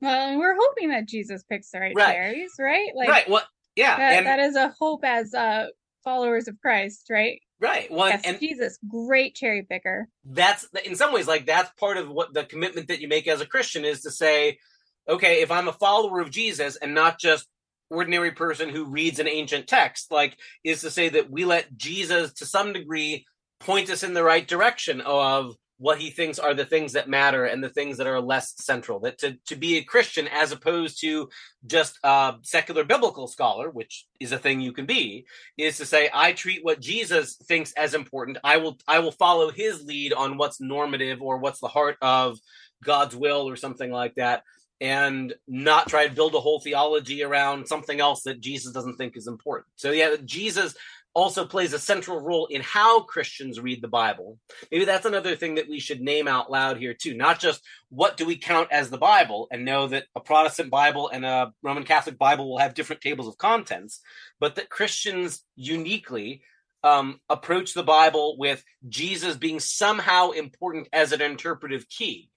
Well, 0.00 0.38
we're 0.38 0.56
hoping 0.58 0.88
that 0.88 1.06
Jesus 1.06 1.44
picks 1.44 1.70
the 1.70 1.80
right, 1.80 1.94
right. 1.94 2.12
cherries, 2.12 2.52
right? 2.58 2.88
Like, 2.94 3.08
right. 3.08 3.28
Well, 3.28 3.42
yeah. 3.74 3.98
That, 3.98 4.12
and, 4.14 4.26
that 4.26 4.38
is 4.40 4.56
a 4.56 4.74
hope 4.80 5.04
as 5.04 5.34
uh, 5.34 5.66
followers 6.02 6.48
of 6.48 6.58
Christ, 6.62 7.08
right? 7.10 7.42
Right. 7.60 7.90
Well, 7.90 8.08
yes, 8.08 8.22
and 8.24 8.40
Jesus, 8.40 8.78
great 8.88 9.34
cherry 9.34 9.62
picker. 9.62 10.08
That's 10.24 10.66
in 10.86 10.96
some 10.96 11.12
ways 11.12 11.28
like 11.28 11.44
that's 11.44 11.70
part 11.78 11.98
of 11.98 12.08
what 12.08 12.32
the 12.32 12.44
commitment 12.44 12.88
that 12.88 13.00
you 13.00 13.08
make 13.08 13.28
as 13.28 13.42
a 13.42 13.46
Christian 13.46 13.84
is 13.84 14.02
to 14.02 14.10
say, 14.10 14.58
okay, 15.06 15.42
if 15.42 15.50
I'm 15.50 15.68
a 15.68 15.72
follower 15.72 16.20
of 16.20 16.30
Jesus 16.30 16.76
and 16.76 16.94
not 16.94 17.18
just 17.18 17.46
ordinary 17.90 18.32
person 18.32 18.68
who 18.68 18.84
reads 18.84 19.18
an 19.18 19.28
ancient 19.28 19.66
text 19.66 20.10
like 20.10 20.36
is 20.64 20.80
to 20.80 20.90
say 20.90 21.08
that 21.08 21.30
we 21.30 21.44
let 21.44 21.76
jesus 21.76 22.32
to 22.32 22.46
some 22.46 22.72
degree 22.72 23.24
point 23.60 23.90
us 23.90 24.02
in 24.02 24.14
the 24.14 24.24
right 24.24 24.46
direction 24.46 25.00
of 25.00 25.54
what 25.78 25.98
he 25.98 26.10
thinks 26.10 26.38
are 26.38 26.54
the 26.54 26.64
things 26.64 26.92
that 26.94 27.08
matter 27.08 27.44
and 27.44 27.62
the 27.62 27.68
things 27.68 27.98
that 27.98 28.06
are 28.06 28.20
less 28.20 28.54
central. 28.56 29.00
That 29.00 29.18
to, 29.18 29.36
to 29.46 29.56
be 29.56 29.76
a 29.76 29.84
christian 29.84 30.28
as 30.28 30.52
opposed 30.52 31.00
to 31.02 31.28
just 31.66 31.98
a 32.02 32.34
secular 32.42 32.84
biblical 32.84 33.26
scholar 33.26 33.70
which 33.70 34.06
is 34.20 34.32
a 34.32 34.38
thing 34.38 34.60
you 34.60 34.72
can 34.72 34.86
be 34.86 35.26
is 35.58 35.76
to 35.78 35.86
say 35.86 36.08
i 36.14 36.32
treat 36.32 36.64
what 36.64 36.80
jesus 36.80 37.36
thinks 37.46 37.72
as 37.72 37.94
important. 37.94 38.38
I 38.42 38.56
will 38.58 38.78
i 38.88 39.00
will 39.00 39.12
follow 39.12 39.50
his 39.50 39.84
lead 39.84 40.12
on 40.12 40.38
what's 40.38 40.60
normative 40.60 41.20
or 41.20 41.38
what's 41.38 41.60
the 41.60 41.68
heart 41.68 41.96
of 42.00 42.38
god's 42.84 43.16
will 43.16 43.48
or 43.48 43.56
something 43.56 43.90
like 43.90 44.14
that 44.16 44.42
and 44.80 45.34
not 45.48 45.88
try 45.88 46.06
to 46.06 46.14
build 46.14 46.34
a 46.34 46.40
whole 46.40 46.60
theology 46.60 47.22
around 47.22 47.66
something 47.66 48.00
else 48.00 48.22
that 48.22 48.40
Jesus 48.40 48.72
doesn't 48.72 48.96
think 48.96 49.16
is 49.16 49.26
important. 49.26 49.68
So 49.76 49.90
yeah, 49.90 50.16
Jesus 50.24 50.74
also 51.14 51.46
plays 51.46 51.72
a 51.72 51.78
central 51.78 52.20
role 52.20 52.44
in 52.44 52.60
how 52.60 53.00
Christians 53.00 53.58
read 53.58 53.80
the 53.80 53.88
Bible. 53.88 54.38
Maybe 54.70 54.84
that's 54.84 55.06
another 55.06 55.34
thing 55.34 55.54
that 55.54 55.66
we 55.66 55.80
should 55.80 56.02
name 56.02 56.28
out 56.28 56.50
loud 56.50 56.76
here 56.76 56.92
too. 56.92 57.14
Not 57.14 57.40
just 57.40 57.62
what 57.88 58.18
do 58.18 58.26
we 58.26 58.36
count 58.36 58.68
as 58.70 58.90
the 58.90 58.98
Bible 58.98 59.48
and 59.50 59.64
know 59.64 59.86
that 59.88 60.04
a 60.14 60.20
Protestant 60.20 60.70
Bible 60.70 61.08
and 61.08 61.24
a 61.24 61.54
Roman 61.62 61.84
Catholic 61.84 62.18
Bible 62.18 62.50
will 62.50 62.58
have 62.58 62.74
different 62.74 63.00
tables 63.00 63.28
of 63.28 63.38
contents, 63.38 64.00
but 64.40 64.56
that 64.56 64.68
Christians 64.68 65.42
uniquely 65.56 66.42
um, 66.84 67.18
approach 67.30 67.72
the 67.72 67.82
Bible 67.82 68.36
with 68.38 68.62
Jesus 68.86 69.38
being 69.38 69.58
somehow 69.58 70.32
important 70.32 70.86
as 70.92 71.12
an 71.12 71.22
interpretive 71.22 71.88
key 71.88 72.28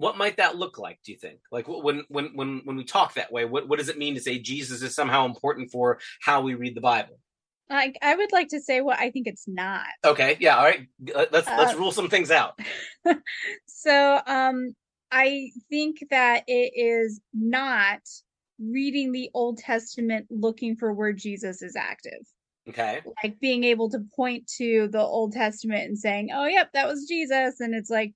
what 0.00 0.16
might 0.16 0.38
that 0.38 0.56
look 0.56 0.78
like 0.78 0.98
do 1.04 1.12
you 1.12 1.18
think 1.18 1.38
like 1.52 1.66
when 1.68 2.04
when 2.08 2.30
when 2.34 2.62
when 2.64 2.76
we 2.76 2.84
talk 2.84 3.14
that 3.14 3.30
way 3.30 3.44
what, 3.44 3.68
what 3.68 3.78
does 3.78 3.88
it 3.88 3.98
mean 3.98 4.14
to 4.14 4.20
say 4.20 4.38
jesus 4.38 4.82
is 4.82 4.94
somehow 4.94 5.24
important 5.24 5.70
for 5.70 5.98
how 6.22 6.40
we 6.40 6.54
read 6.54 6.74
the 6.74 6.80
bible 6.80 7.18
I, 7.72 7.92
I 8.02 8.16
would 8.16 8.32
like 8.32 8.48
to 8.48 8.60
say 8.60 8.80
what 8.80 8.98
I 8.98 9.12
think 9.12 9.28
it's 9.28 9.44
not. 9.46 9.86
Okay, 10.04 10.36
yeah, 10.40 10.56
all 10.56 10.64
right. 10.64 10.88
Let's 11.30 11.46
uh, 11.46 11.56
let's 11.56 11.74
rule 11.74 11.92
some 11.92 12.08
things 12.08 12.32
out. 12.32 12.58
so, 13.68 14.20
um, 14.26 14.74
I 15.12 15.50
think 15.68 15.98
that 16.10 16.42
it 16.48 16.72
is 16.74 17.20
not 17.32 18.00
reading 18.58 19.12
the 19.12 19.30
Old 19.34 19.58
Testament 19.58 20.26
looking 20.30 20.76
for 20.76 20.92
where 20.92 21.12
Jesus 21.12 21.62
is 21.62 21.76
active. 21.76 22.20
Okay. 22.68 23.00
Like 23.22 23.40
being 23.40 23.64
able 23.64 23.88
to 23.90 24.00
point 24.14 24.46
to 24.58 24.88
the 24.88 25.00
Old 25.00 25.32
Testament 25.32 25.84
and 25.84 25.98
saying, 25.98 26.30
"Oh, 26.34 26.46
yep, 26.46 26.70
that 26.74 26.86
was 26.86 27.06
Jesus," 27.08 27.60
and 27.60 27.74
it's 27.74 27.90
like, 27.90 28.12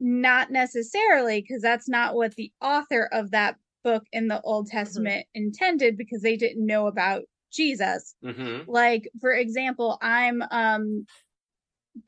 not 0.00 0.50
necessarily, 0.50 1.40
because 1.40 1.62
that's 1.62 1.88
not 1.88 2.14
what 2.14 2.34
the 2.34 2.52
author 2.60 3.08
of 3.12 3.30
that 3.30 3.56
book 3.84 4.04
in 4.12 4.28
the 4.28 4.40
Old 4.40 4.66
mm-hmm. 4.66 4.78
Testament 4.78 5.26
mm-hmm. 5.26 5.44
intended 5.44 5.96
because 5.96 6.22
they 6.22 6.36
didn't 6.36 6.66
know 6.66 6.86
about 6.86 7.22
Jesus. 7.52 8.14
Mm-hmm. 8.24 8.68
Like, 8.70 9.08
for 9.20 9.32
example, 9.32 9.98
I'm 10.02 10.42
um 10.50 11.06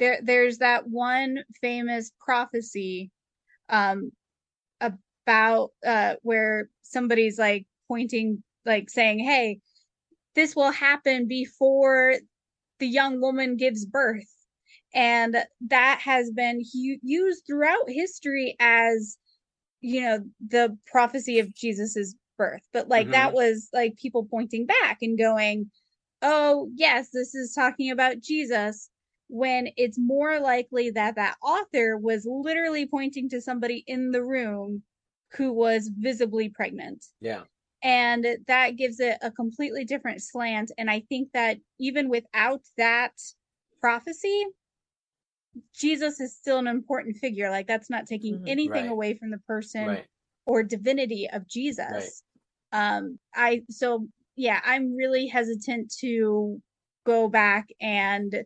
there 0.01 0.19
there's 0.23 0.59
that 0.59 0.89
one 0.89 1.39
famous 1.61 2.11
prophecy 2.19 3.13
um 3.69 4.11
about 4.81 5.71
uh 5.87 6.15
where 6.23 6.69
somebody's 6.83 7.39
like 7.39 7.67
pointing 7.89 8.43
like 8.65 8.91
saying, 8.91 9.21
Hey, 9.21 9.61
this 10.35 10.57
will 10.57 10.73
happen 10.73 11.29
before 11.29 12.15
the 12.81 12.87
young 12.87 13.21
woman 13.21 13.57
gives 13.57 13.87
birth 13.87 14.36
and 14.97 15.37
that 15.69 16.01
has 16.03 16.31
been 16.31 16.61
hu- 16.61 16.99
used 17.03 17.45
throughout 17.47 17.89
history 17.89 18.57
as 18.59 19.19
you 19.81 20.01
know 20.01 20.25
the 20.49 20.77
prophecy 20.87 21.39
of 21.39 21.55
jesus's 21.55 22.17
birth. 22.39 22.63
But 22.73 22.89
like 22.89 23.05
mm-hmm. 23.05 23.13
that 23.13 23.33
was 23.33 23.69
like 23.73 23.97
people 23.97 24.27
pointing 24.29 24.67
back 24.67 24.99
and 25.03 25.19
going 25.19 25.71
oh 26.23 26.69
yes 26.75 27.11
this 27.13 27.35
is 27.35 27.53
talking 27.53 27.91
about 27.91 28.21
jesus 28.21 28.89
when 29.29 29.69
it's 29.77 29.99
more 29.99 30.41
likely 30.41 30.91
that 30.91 31.17
that 31.17 31.37
author 31.43 31.97
was 31.99 32.27
literally 32.27 32.87
pointing 32.87 33.29
to 33.29 33.41
somebody 33.41 33.85
in 33.87 34.13
the 34.13 34.23
room 34.23 34.83
who 35.33 35.53
was 35.53 35.91
visibly 35.99 36.49
pregnant. 36.49 37.05
Yeah. 37.21 37.43
And 37.83 38.27
that 38.47 38.77
gives 38.77 39.01
it 39.01 39.19
a 39.21 39.31
completely 39.31 39.85
different 39.85 40.23
slant. 40.23 40.73
And 40.79 40.91
i 40.91 41.01
think 41.09 41.33
that 41.33 41.59
even 41.79 42.09
without 42.09 42.63
that 42.79 43.13
prophecy 43.81 44.47
Jesus 45.75 46.21
is 46.21 46.37
still 46.37 46.59
an 46.59 46.67
important 46.67 47.17
figure. 47.17 47.51
Like 47.51 47.67
that's 47.67 47.91
not 47.91 48.07
taking 48.07 48.37
mm-hmm. 48.37 48.49
anything 48.49 48.85
right. 48.85 48.91
away 48.91 49.15
from 49.15 49.31
the 49.31 49.39
person 49.39 49.87
right. 49.87 50.05
or 50.47 50.63
divinity 50.63 51.29
of 51.33 51.49
Jesus. 51.49 52.23
Right. 52.73 52.97
Um, 52.97 53.19
I 53.35 53.63
so 53.71 54.09
yeah, 54.37 54.61
I'm 54.65 54.95
really 54.95 55.27
hesitant 55.27 55.93
to 56.01 56.61
go 57.05 57.29
back 57.29 57.69
and 57.81 58.45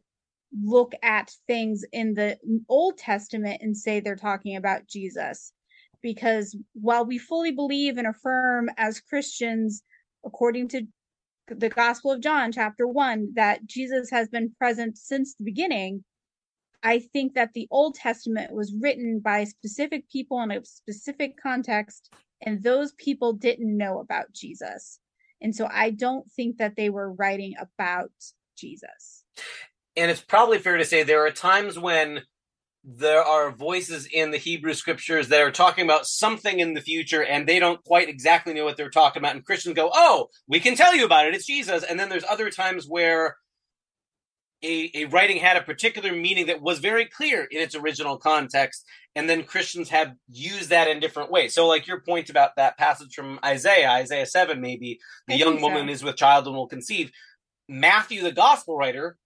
look 0.62 0.92
at 1.02 1.32
things 1.46 1.84
in 1.92 2.14
the 2.14 2.38
Old 2.68 2.98
Testament 2.98 3.62
and 3.62 3.76
say 3.76 4.00
they're 4.00 4.16
talking 4.16 4.56
about 4.56 4.86
Jesus. 4.86 5.52
Because 6.02 6.56
while 6.74 7.04
we 7.04 7.18
fully 7.18 7.50
believe 7.50 7.98
and 7.98 8.06
affirm 8.06 8.70
as 8.78 9.00
Christians, 9.00 9.82
according 10.24 10.68
to 10.68 10.86
the 11.48 11.68
Gospel 11.68 12.12
of 12.12 12.20
John, 12.20 12.52
chapter 12.52 12.86
one, 12.86 13.32
that 13.34 13.66
Jesus 13.66 14.10
has 14.10 14.28
been 14.28 14.54
present 14.58 14.96
since 14.96 15.34
the 15.34 15.44
beginning, 15.44 16.04
I 16.82 16.98
think 16.98 17.34
that 17.34 17.52
the 17.54 17.68
Old 17.70 17.94
Testament 17.94 18.52
was 18.52 18.74
written 18.80 19.20
by 19.20 19.44
specific 19.44 20.08
people 20.10 20.40
in 20.42 20.50
a 20.50 20.64
specific 20.64 21.34
context, 21.40 22.12
and 22.42 22.62
those 22.62 22.92
people 22.92 23.32
didn't 23.32 23.76
know 23.76 24.00
about 24.00 24.32
Jesus. 24.32 24.98
And 25.42 25.54
so 25.54 25.68
I 25.72 25.90
don't 25.90 26.30
think 26.32 26.58
that 26.58 26.76
they 26.76 26.90
were 26.90 27.12
writing 27.12 27.54
about 27.58 28.10
Jesus. 28.56 29.24
And 29.96 30.10
it's 30.10 30.20
probably 30.20 30.58
fair 30.58 30.76
to 30.76 30.84
say 30.84 31.02
there 31.02 31.24
are 31.26 31.30
times 31.30 31.78
when 31.78 32.22
there 32.82 33.22
are 33.22 33.50
voices 33.50 34.06
in 34.06 34.30
the 34.30 34.38
Hebrew 34.38 34.72
scriptures 34.72 35.28
that 35.28 35.42
are 35.42 35.50
talking 35.50 35.84
about 35.84 36.06
something 36.06 36.60
in 36.60 36.72
the 36.72 36.80
future 36.80 37.22
and 37.22 37.46
they 37.46 37.58
don't 37.58 37.82
quite 37.84 38.08
exactly 38.08 38.54
know 38.54 38.64
what 38.64 38.76
they're 38.76 38.88
talking 38.88 39.20
about. 39.20 39.34
And 39.34 39.44
Christians 39.44 39.74
go, 39.74 39.90
Oh, 39.92 40.28
we 40.48 40.60
can 40.60 40.76
tell 40.76 40.96
you 40.96 41.04
about 41.04 41.26
it. 41.26 41.34
It's 41.34 41.46
Jesus. 41.46 41.82
And 41.82 42.00
then 42.00 42.08
there's 42.08 42.24
other 42.24 42.50
times 42.50 42.86
where 42.88 43.36
a, 44.62 44.90
a 44.94 45.04
writing 45.06 45.38
had 45.38 45.56
a 45.56 45.62
particular 45.62 46.12
meaning 46.12 46.46
that 46.46 46.60
was 46.60 46.78
very 46.78 47.06
clear 47.06 47.44
in 47.44 47.60
its 47.60 47.74
original 47.74 48.18
context, 48.18 48.84
and 49.14 49.28
then 49.28 49.44
Christians 49.44 49.88
have 49.88 50.14
used 50.28 50.70
that 50.70 50.88
in 50.88 51.00
different 51.00 51.30
ways. 51.30 51.54
So, 51.54 51.66
like 51.66 51.86
your 51.86 52.00
point 52.00 52.30
about 52.30 52.56
that 52.56 52.76
passage 52.76 53.14
from 53.14 53.38
Isaiah, 53.44 53.90
Isaiah 53.90 54.26
7, 54.26 54.60
maybe 54.60 55.00
the 55.26 55.34
I 55.34 55.38
young 55.38 55.60
woman 55.60 55.86
so. 55.88 55.92
is 55.92 56.04
with 56.04 56.16
child 56.16 56.46
and 56.46 56.54
will 56.54 56.66
conceive. 56.66 57.10
Matthew, 57.68 58.22
the 58.22 58.32
gospel 58.32 58.76
writer, 58.76 59.16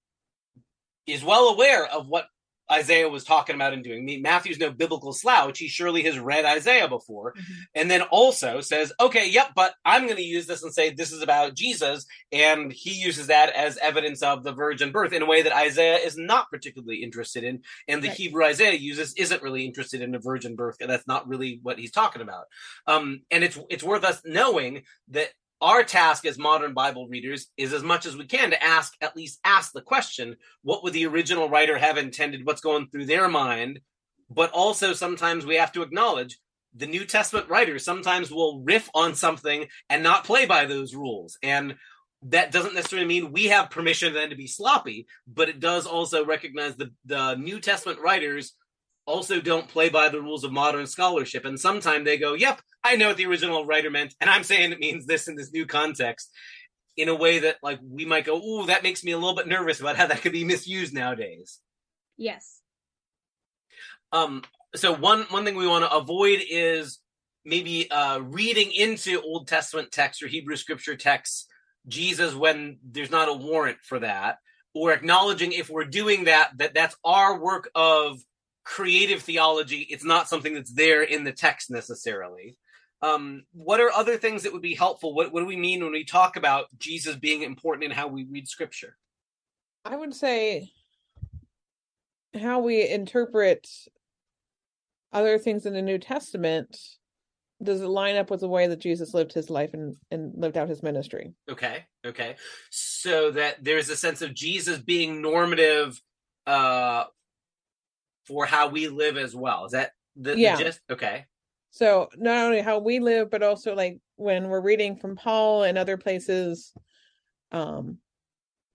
is 1.06 1.24
well 1.24 1.48
aware 1.48 1.86
of 1.86 2.08
what 2.08 2.26
Isaiah 2.70 3.08
was 3.08 3.24
talking 3.24 3.54
about 3.54 3.72
and 3.72 3.84
doing. 3.84 4.22
Matthew's 4.22 4.58
no 4.58 4.70
biblical 4.70 5.12
slouch. 5.12 5.58
He 5.58 5.68
surely 5.68 6.02
has 6.04 6.18
read 6.18 6.44
Isaiah 6.44 6.88
before. 6.88 7.32
Mm-hmm. 7.32 7.52
And 7.74 7.90
then 7.90 8.02
also 8.02 8.60
says, 8.60 8.92
okay, 9.00 9.28
yep, 9.30 9.52
but 9.54 9.74
I'm 9.84 10.04
going 10.04 10.16
to 10.16 10.22
use 10.22 10.46
this 10.46 10.62
and 10.62 10.72
say 10.72 10.90
this 10.90 11.12
is 11.12 11.22
about 11.22 11.54
Jesus. 11.54 12.06
And 12.32 12.72
he 12.72 12.92
uses 12.92 13.26
that 13.28 13.54
as 13.54 13.76
evidence 13.78 14.22
of 14.22 14.44
the 14.44 14.52
virgin 14.52 14.92
birth 14.92 15.12
in 15.12 15.22
a 15.22 15.26
way 15.26 15.42
that 15.42 15.56
Isaiah 15.56 15.98
is 15.98 16.16
not 16.16 16.50
particularly 16.50 17.02
interested 17.02 17.44
in. 17.44 17.62
And 17.88 18.02
the 18.02 18.08
right. 18.08 18.16
Hebrew 18.16 18.44
Isaiah 18.44 18.74
uses 18.74 19.14
isn't 19.14 19.42
really 19.42 19.64
interested 19.64 20.00
in 20.00 20.14
a 20.14 20.18
virgin 20.18 20.56
birth. 20.56 20.76
That's 20.80 21.06
not 21.06 21.28
really 21.28 21.60
what 21.62 21.78
he's 21.78 21.92
talking 21.92 22.22
about. 22.22 22.46
Um, 22.86 23.22
and 23.30 23.44
it's, 23.44 23.58
it's 23.68 23.84
worth 23.84 24.04
us 24.04 24.20
knowing 24.24 24.82
that 25.08 25.28
our 25.64 25.82
task 25.82 26.26
as 26.26 26.38
modern 26.38 26.74
bible 26.74 27.08
readers 27.08 27.46
is 27.56 27.72
as 27.72 27.82
much 27.82 28.04
as 28.04 28.16
we 28.16 28.26
can 28.26 28.50
to 28.50 28.62
ask 28.62 28.92
at 29.00 29.16
least 29.16 29.40
ask 29.44 29.72
the 29.72 29.80
question 29.80 30.36
what 30.62 30.84
would 30.84 30.92
the 30.92 31.06
original 31.06 31.48
writer 31.48 31.78
have 31.78 31.96
intended? 31.98 32.44
What's 32.44 32.60
going 32.60 32.88
through 32.88 33.06
their 33.06 33.28
mind? 33.28 33.80
But 34.30 34.50
also 34.50 34.92
sometimes 34.92 35.46
we 35.46 35.56
have 35.56 35.72
to 35.72 35.82
acknowledge 35.82 36.38
the 36.74 36.86
new 36.86 37.04
testament 37.04 37.48
writers 37.48 37.84
sometimes 37.84 38.30
will 38.30 38.62
riff 38.62 38.90
on 38.94 39.14
something 39.14 39.66
and 39.88 40.02
not 40.02 40.24
play 40.24 40.44
by 40.44 40.64
those 40.64 40.94
rules. 40.94 41.38
And 41.42 41.76
that 42.24 42.50
doesn't 42.50 42.74
necessarily 42.74 43.06
mean 43.06 43.32
we 43.32 43.46
have 43.46 43.70
permission 43.70 44.12
then 44.12 44.30
to 44.30 44.36
be 44.36 44.46
sloppy, 44.46 45.06
but 45.26 45.48
it 45.48 45.60
does 45.60 45.86
also 45.86 46.24
recognize 46.24 46.76
the 46.76 46.90
the 47.04 47.36
New 47.36 47.60
Testament 47.60 48.00
writers 48.00 48.54
also 49.06 49.40
don't 49.40 49.68
play 49.68 49.88
by 49.88 50.08
the 50.08 50.20
rules 50.20 50.44
of 50.44 50.52
modern 50.52 50.86
scholarship. 50.86 51.44
And 51.44 51.58
sometimes 51.58 52.04
they 52.04 52.18
go, 52.18 52.34
yep, 52.34 52.60
I 52.82 52.96
know 52.96 53.08
what 53.08 53.16
the 53.16 53.26
original 53.26 53.66
writer 53.66 53.90
meant, 53.90 54.14
and 54.20 54.30
I'm 54.30 54.44
saying 54.44 54.72
it 54.72 54.80
means 54.80 55.06
this 55.06 55.28
in 55.28 55.36
this 55.36 55.52
new 55.52 55.66
context 55.66 56.30
in 56.96 57.08
a 57.08 57.14
way 57.14 57.40
that 57.40 57.56
like 57.62 57.80
we 57.82 58.04
might 58.04 58.24
go, 58.24 58.40
ooh, 58.40 58.66
that 58.66 58.82
makes 58.82 59.02
me 59.02 59.12
a 59.12 59.18
little 59.18 59.34
bit 59.34 59.48
nervous 59.48 59.80
about 59.80 59.96
how 59.96 60.06
that 60.06 60.22
could 60.22 60.32
be 60.32 60.44
misused 60.44 60.94
nowadays. 60.94 61.60
Yes. 62.16 62.60
Um 64.12 64.42
so 64.76 64.94
one 64.94 65.22
one 65.30 65.44
thing 65.44 65.56
we 65.56 65.66
want 65.66 65.84
to 65.84 65.94
avoid 65.94 66.40
is 66.48 67.00
maybe 67.44 67.90
uh 67.90 68.20
reading 68.20 68.70
into 68.72 69.20
Old 69.20 69.48
Testament 69.48 69.90
texts 69.90 70.22
or 70.22 70.28
Hebrew 70.28 70.56
scripture 70.56 70.96
texts 70.96 71.46
Jesus 71.88 72.34
when 72.34 72.78
there's 72.84 73.10
not 73.10 73.28
a 73.28 73.34
warrant 73.34 73.78
for 73.82 73.98
that 73.98 74.38
or 74.72 74.92
acknowledging 74.92 75.52
if 75.52 75.68
we're 75.68 75.84
doing 75.84 76.24
that 76.24 76.50
that 76.58 76.74
that's 76.74 76.96
our 77.04 77.40
work 77.40 77.70
of 77.74 78.20
creative 78.64 79.22
theology 79.22 79.86
it's 79.90 80.04
not 80.04 80.28
something 80.28 80.54
that's 80.54 80.72
there 80.72 81.02
in 81.02 81.24
the 81.24 81.32
text 81.32 81.70
necessarily. 81.70 82.56
Um, 83.02 83.44
what 83.52 83.80
are 83.80 83.92
other 83.92 84.16
things 84.16 84.42
that 84.42 84.52
would 84.54 84.62
be 84.62 84.74
helpful? 84.74 85.14
What, 85.14 85.30
what 85.30 85.40
do 85.40 85.46
we 85.46 85.56
mean 85.56 85.82
when 85.82 85.92
we 85.92 86.04
talk 86.04 86.36
about 86.36 86.66
jesus 86.78 87.16
being 87.16 87.42
important 87.42 87.84
in 87.84 87.90
how 87.90 88.08
we 88.08 88.24
read 88.24 88.48
scripture? 88.48 88.96
I 89.84 89.96
would 89.96 90.14
say 90.14 90.72
how 92.40 92.60
we 92.60 92.88
interpret 92.88 93.68
other 95.12 95.38
things 95.38 95.66
in 95.66 95.74
the 95.74 95.82
new 95.82 95.98
testament 95.98 96.76
does 97.62 97.80
it 97.80 97.86
line 97.86 98.16
up 98.16 98.30
with 98.30 98.40
the 98.40 98.48
way 98.48 98.66
that 98.66 98.80
jesus 98.80 99.14
lived 99.14 99.32
his 99.32 99.48
life 99.48 99.74
and, 99.74 99.96
and 100.10 100.32
lived 100.36 100.56
out 100.56 100.68
his 100.68 100.82
ministry? 100.82 101.34
Okay 101.50 101.84
okay. 102.06 102.36
So 102.70 103.30
that 103.32 103.62
there's 103.62 103.90
a 103.90 103.96
sense 103.96 104.22
of 104.22 104.34
jesus 104.34 104.78
being 104.78 105.20
normative 105.20 106.00
uh 106.46 107.04
for 108.26 108.46
how 108.46 108.68
we 108.68 108.88
live 108.88 109.16
as 109.16 109.34
well. 109.34 109.66
Is 109.66 109.72
that 109.72 109.92
the, 110.16 110.38
yeah. 110.38 110.56
the 110.56 110.64
gist? 110.64 110.80
Okay. 110.90 111.26
So 111.70 112.08
not 112.16 112.46
only 112.46 112.60
how 112.60 112.78
we 112.78 113.00
live, 113.00 113.30
but 113.30 113.42
also 113.42 113.74
like 113.74 113.98
when 114.16 114.48
we're 114.48 114.60
reading 114.60 114.96
from 114.96 115.16
Paul 115.16 115.64
and 115.64 115.76
other 115.76 115.96
places, 115.96 116.72
um, 117.50 117.98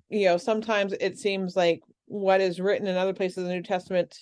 you 0.10 0.25
know, 0.25 0.38
sometimes 0.38 0.94
it 1.00 1.18
seems 1.18 1.56
like 1.56 1.82
what 2.06 2.41
is 2.41 2.60
written 2.60 2.88
in 2.88 2.98
other 2.98 3.13
places 3.13 3.38
in 3.38 3.46
the 3.46 3.56
New 3.56 3.63
Testament 3.63 4.18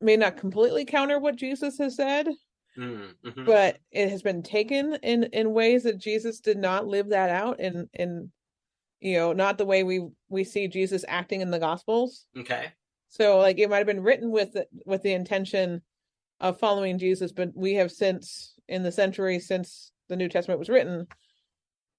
may 0.00 0.16
not 0.16 0.36
completely 0.36 0.84
counter 0.84 1.18
what 1.18 1.36
Jesus 1.36 1.78
has 1.78 1.96
said, 1.96 2.28
mm-hmm. 2.76 3.44
but 3.44 3.78
it 3.92 4.10
has 4.10 4.22
been 4.22 4.42
taken 4.42 4.94
in 5.02 5.24
in 5.24 5.52
ways 5.52 5.84
that 5.84 5.98
Jesus 5.98 6.40
did 6.40 6.58
not 6.58 6.86
live 6.86 7.10
that 7.10 7.30
out 7.30 7.60
in 7.60 7.88
in 7.94 8.30
you 9.00 9.16
know 9.16 9.32
not 9.32 9.56
the 9.56 9.64
way 9.64 9.84
we 9.84 10.08
we 10.28 10.44
see 10.44 10.68
Jesus 10.68 11.04
acting 11.08 11.40
in 11.40 11.50
the 11.50 11.58
Gospels. 11.58 12.26
Okay. 12.36 12.72
So 13.10 13.38
like 13.38 13.58
it 13.58 13.68
might 13.68 13.78
have 13.78 13.86
been 13.86 14.02
written 14.02 14.30
with 14.30 14.56
with 14.86 15.02
the 15.02 15.12
intention 15.12 15.82
of 16.38 16.58
following 16.58 16.98
Jesus, 16.98 17.32
but 17.32 17.50
we 17.54 17.74
have 17.74 17.90
since 17.90 18.54
in 18.68 18.82
the 18.82 18.92
century 18.92 19.40
since 19.40 19.92
the 20.08 20.16
New 20.16 20.28
Testament 20.28 20.58
was 20.58 20.68
written 20.68 21.06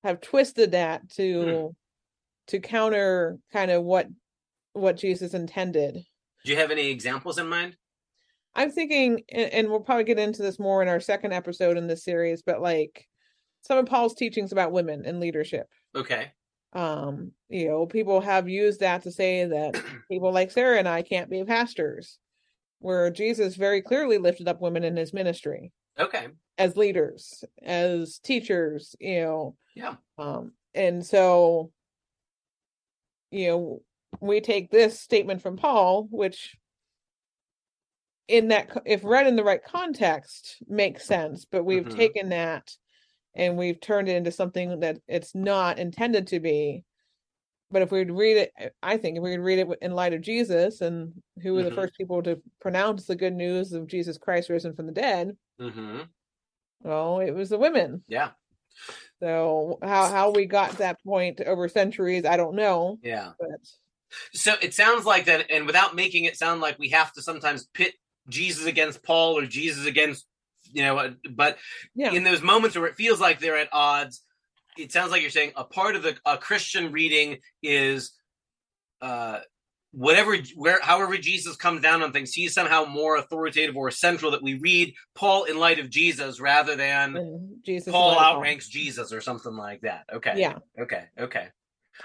have 0.03 0.21
twisted 0.21 0.71
that 0.71 1.07
to 1.11 1.43
hmm. 1.43 1.67
to 2.47 2.59
counter 2.59 3.37
kind 3.53 3.69
of 3.71 3.83
what 3.83 4.07
what 4.73 4.97
Jesus 4.97 5.33
intended. 5.33 6.03
Do 6.43 6.51
you 6.51 6.57
have 6.57 6.71
any 6.71 6.89
examples 6.89 7.37
in 7.37 7.47
mind? 7.47 7.75
I'm 8.55 8.71
thinking, 8.71 9.21
and 9.31 9.69
we'll 9.69 9.79
probably 9.79 10.03
get 10.03 10.19
into 10.19 10.41
this 10.41 10.59
more 10.59 10.81
in 10.81 10.89
our 10.89 10.99
second 10.99 11.31
episode 11.31 11.77
in 11.77 11.87
this 11.87 12.03
series, 12.03 12.41
but 12.41 12.61
like 12.61 13.07
some 13.61 13.77
of 13.77 13.85
Paul's 13.85 14.15
teachings 14.15 14.51
about 14.51 14.71
women 14.73 15.05
and 15.05 15.19
leadership. 15.19 15.67
Okay 15.95 16.31
um 16.73 17.31
you 17.49 17.67
know 17.67 17.85
people 17.85 18.21
have 18.21 18.47
used 18.47 18.79
that 18.79 19.03
to 19.03 19.11
say 19.11 19.45
that 19.45 19.81
people 20.09 20.31
like 20.31 20.51
sarah 20.51 20.79
and 20.79 20.87
i 20.87 21.01
can't 21.01 21.29
be 21.29 21.43
pastors 21.43 22.17
where 22.79 23.09
jesus 23.09 23.55
very 23.55 23.81
clearly 23.81 24.17
lifted 24.17 24.47
up 24.47 24.61
women 24.61 24.83
in 24.83 24.95
his 24.95 25.13
ministry. 25.13 25.71
Okay. 25.99 26.27
As 26.57 26.77
leaders 26.77 27.43
as 27.63 28.19
teachers 28.19 28.95
you 28.99 29.21
know. 29.21 29.55
Yeah. 29.75 29.95
Um 30.17 30.53
and 30.73 31.05
so 31.05 31.71
you 33.29 33.47
know 33.47 33.81
we 34.19 34.41
take 34.41 34.71
this 34.71 34.99
statement 34.99 35.41
from 35.41 35.57
paul 35.57 36.07
which 36.11 36.55
in 38.27 38.49
that 38.49 38.69
if 38.85 39.03
read 39.03 39.27
in 39.27 39.35
the 39.35 39.43
right 39.43 39.63
context 39.63 40.57
makes 40.67 41.05
sense 41.05 41.45
but 41.45 41.65
we've 41.65 41.83
mm-hmm. 41.83 41.97
taken 41.97 42.29
that 42.29 42.71
and 43.35 43.57
we've 43.57 43.79
turned 43.79 44.09
it 44.09 44.15
into 44.15 44.31
something 44.31 44.81
that 44.81 44.99
it's 45.07 45.33
not 45.33 45.79
intended 45.79 46.27
to 46.27 46.39
be. 46.39 46.83
But 47.71 47.83
if 47.83 47.91
we'd 47.91 48.11
read 48.11 48.35
it 48.35 48.73
i 48.83 48.97
think 48.97 49.15
if 49.15 49.23
we 49.23 49.31
would 49.31 49.39
read 49.39 49.59
it 49.59 49.67
in 49.81 49.93
light 49.93 50.11
of 50.11 50.19
jesus 50.19 50.81
and 50.81 51.13
who 51.41 51.53
were 51.53 51.61
mm-hmm. 51.61 51.69
the 51.69 51.75
first 51.75 51.93
people 51.95 52.21
to 52.23 52.41
pronounce 52.59 53.05
the 53.05 53.15
good 53.15 53.33
news 53.33 53.71
of 53.71 53.87
jesus 53.87 54.17
christ 54.17 54.49
risen 54.49 54.73
from 54.75 54.87
the 54.87 54.91
dead 54.91 55.37
mm-hmm. 55.59 55.99
well 56.81 57.19
it 57.21 57.31
was 57.31 57.49
the 57.49 57.57
women. 57.57 58.03
Yeah. 58.09 58.31
So 59.21 59.79
how 59.81 60.09
how 60.09 60.31
we 60.31 60.45
got 60.47 60.79
that 60.79 61.01
point 61.05 61.39
over 61.39 61.69
centuries 61.69 62.25
i 62.25 62.35
don't 62.35 62.55
know. 62.55 62.99
Yeah. 63.01 63.31
But 63.39 63.49
so 64.33 64.55
it 64.61 64.73
sounds 64.73 65.05
like 65.05 65.25
that 65.25 65.49
and 65.49 65.65
without 65.65 65.95
making 65.95 66.25
it 66.25 66.37
sound 66.37 66.61
like 66.61 66.77
we 66.77 66.89
have 66.89 67.13
to 67.13 67.21
sometimes 67.21 67.67
pit 67.73 67.93
jesus 68.27 68.65
against 68.65 69.03
paul 69.03 69.37
or 69.37 69.45
jesus 69.45 69.85
against 69.85 70.25
you 70.73 70.83
know, 70.83 71.15
but 71.29 71.57
yeah. 71.95 72.11
in 72.11 72.23
those 72.23 72.41
moments 72.41 72.77
where 72.77 72.87
it 72.87 72.95
feels 72.95 73.19
like 73.19 73.39
they're 73.39 73.57
at 73.57 73.69
odds, 73.71 74.21
it 74.77 74.91
sounds 74.91 75.11
like 75.11 75.21
you're 75.21 75.29
saying 75.29 75.51
a 75.55 75.63
part 75.63 75.95
of 75.95 76.03
the 76.03 76.17
a 76.25 76.37
Christian 76.37 76.91
reading 76.91 77.39
is 77.61 78.11
uh 79.01 79.39
whatever 79.91 80.37
where 80.55 80.79
however 80.81 81.17
Jesus 81.17 81.55
comes 81.55 81.81
down 81.81 82.01
on 82.01 82.13
things, 82.13 82.33
he's 82.33 82.53
somehow 82.53 82.85
more 82.85 83.17
authoritative 83.17 83.75
or 83.75 83.91
central 83.91 84.31
that 84.31 84.41
we 84.41 84.55
read 84.55 84.93
Paul 85.15 85.43
in 85.43 85.59
light 85.59 85.79
of 85.79 85.89
Jesus 85.89 86.39
rather 86.39 86.75
than 86.75 87.59
Jesus 87.65 87.91
Paul 87.91 88.17
outranks 88.17 88.67
Paul. 88.67 88.71
Jesus 88.71 89.13
or 89.13 89.21
something 89.21 89.53
like 89.53 89.81
that. 89.81 90.05
Okay. 90.13 90.33
Yeah. 90.37 90.59
Okay. 90.79 91.05
Okay. 91.19 91.47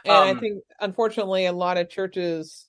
And 0.04 0.12
um, 0.12 0.36
I 0.36 0.40
think 0.40 0.62
unfortunately 0.80 1.46
a 1.46 1.52
lot 1.52 1.78
of 1.78 1.88
churches, 1.88 2.66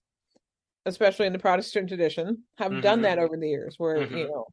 especially 0.86 1.26
in 1.26 1.34
the 1.34 1.40
Protestant 1.40 1.88
tradition, 1.90 2.44
have 2.58 2.72
mm-hmm. 2.72 2.82
done 2.82 3.02
that 3.02 3.20
over 3.20 3.36
the 3.36 3.50
years 3.50 3.76
where, 3.78 3.98
mm-hmm. 3.98 4.18
you 4.18 4.28
know, 4.28 4.46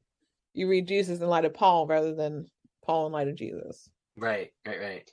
you 0.54 0.68
read 0.68 0.88
Jesus 0.88 1.20
in 1.20 1.26
light 1.28 1.44
of 1.44 1.52
Paul 1.52 1.86
rather 1.86 2.14
than 2.14 2.46
Paul 2.84 3.06
in 3.06 3.12
light 3.12 3.28
of 3.28 3.34
Jesus. 3.34 3.90
Right, 4.16 4.52
right, 4.66 4.80
right. 4.80 5.10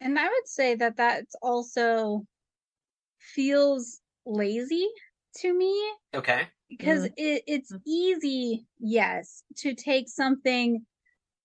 And 0.00 0.18
I 0.18 0.24
would 0.24 0.46
say 0.46 0.74
that 0.76 0.96
that's 0.96 1.34
also 1.42 2.24
feels 3.18 4.00
lazy 4.26 4.86
to 5.38 5.52
me. 5.52 5.74
Okay. 6.14 6.46
Because 6.68 7.04
mm. 7.04 7.12
it, 7.16 7.42
it's 7.46 7.72
easy, 7.86 8.66
yes, 8.78 9.42
to 9.58 9.74
take 9.74 10.08
something 10.08 10.84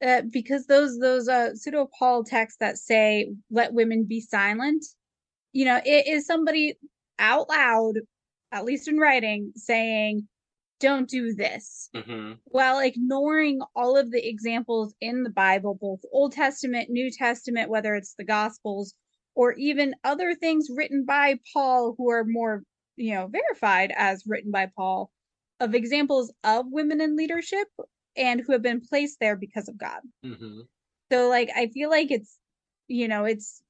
uh, 0.05 0.21
because 0.29 0.65
those 0.67 0.99
those 0.99 1.27
uh, 1.27 1.55
pseudo 1.55 1.89
Paul 1.97 2.23
texts 2.23 2.57
that 2.59 2.77
say 2.77 3.31
"let 3.49 3.73
women 3.73 4.05
be 4.07 4.19
silent," 4.19 4.85
you 5.53 5.65
know, 5.65 5.79
it 5.85 6.07
is 6.07 6.25
somebody 6.25 6.75
out 7.17 7.49
loud, 7.49 7.95
at 8.51 8.65
least 8.65 8.87
in 8.87 8.97
writing, 8.97 9.53
saying 9.55 10.27
don't 10.79 11.09
do 11.09 11.33
this 11.33 11.89
mm-hmm. 11.95 12.33
while 12.45 12.79
ignoring 12.79 13.61
all 13.75 13.97
of 13.97 14.11
the 14.11 14.27
examples 14.27 14.93
in 14.99 15.23
the 15.23 15.29
Bible, 15.29 15.77
both 15.79 16.01
Old 16.11 16.33
Testament, 16.33 16.89
New 16.89 17.09
Testament, 17.11 17.69
whether 17.69 17.95
it's 17.95 18.15
the 18.17 18.25
Gospels 18.25 18.93
or 19.35 19.53
even 19.53 19.95
other 20.03 20.33
things 20.35 20.67
written 20.73 21.05
by 21.05 21.39
Paul 21.53 21.95
who 21.97 22.09
are 22.09 22.25
more, 22.25 22.63
you 22.95 23.13
know, 23.13 23.27
verified 23.27 23.93
as 23.95 24.23
written 24.27 24.51
by 24.51 24.69
Paul 24.75 25.11
of 25.59 25.75
examples 25.75 26.33
of 26.43 26.65
women 26.69 27.01
in 27.01 27.15
leadership 27.15 27.67
and 28.17 28.41
who 28.41 28.53
have 28.53 28.61
been 28.61 28.81
placed 28.81 29.19
there 29.19 29.35
because 29.35 29.67
of 29.67 29.77
God. 29.77 29.99
Mm-hmm. 30.25 30.61
So, 31.11 31.29
like, 31.29 31.49
I 31.55 31.67
feel 31.67 31.89
like 31.89 32.11
it's, 32.11 32.37
you 32.87 33.07
know, 33.07 33.25
it's, 33.25 33.61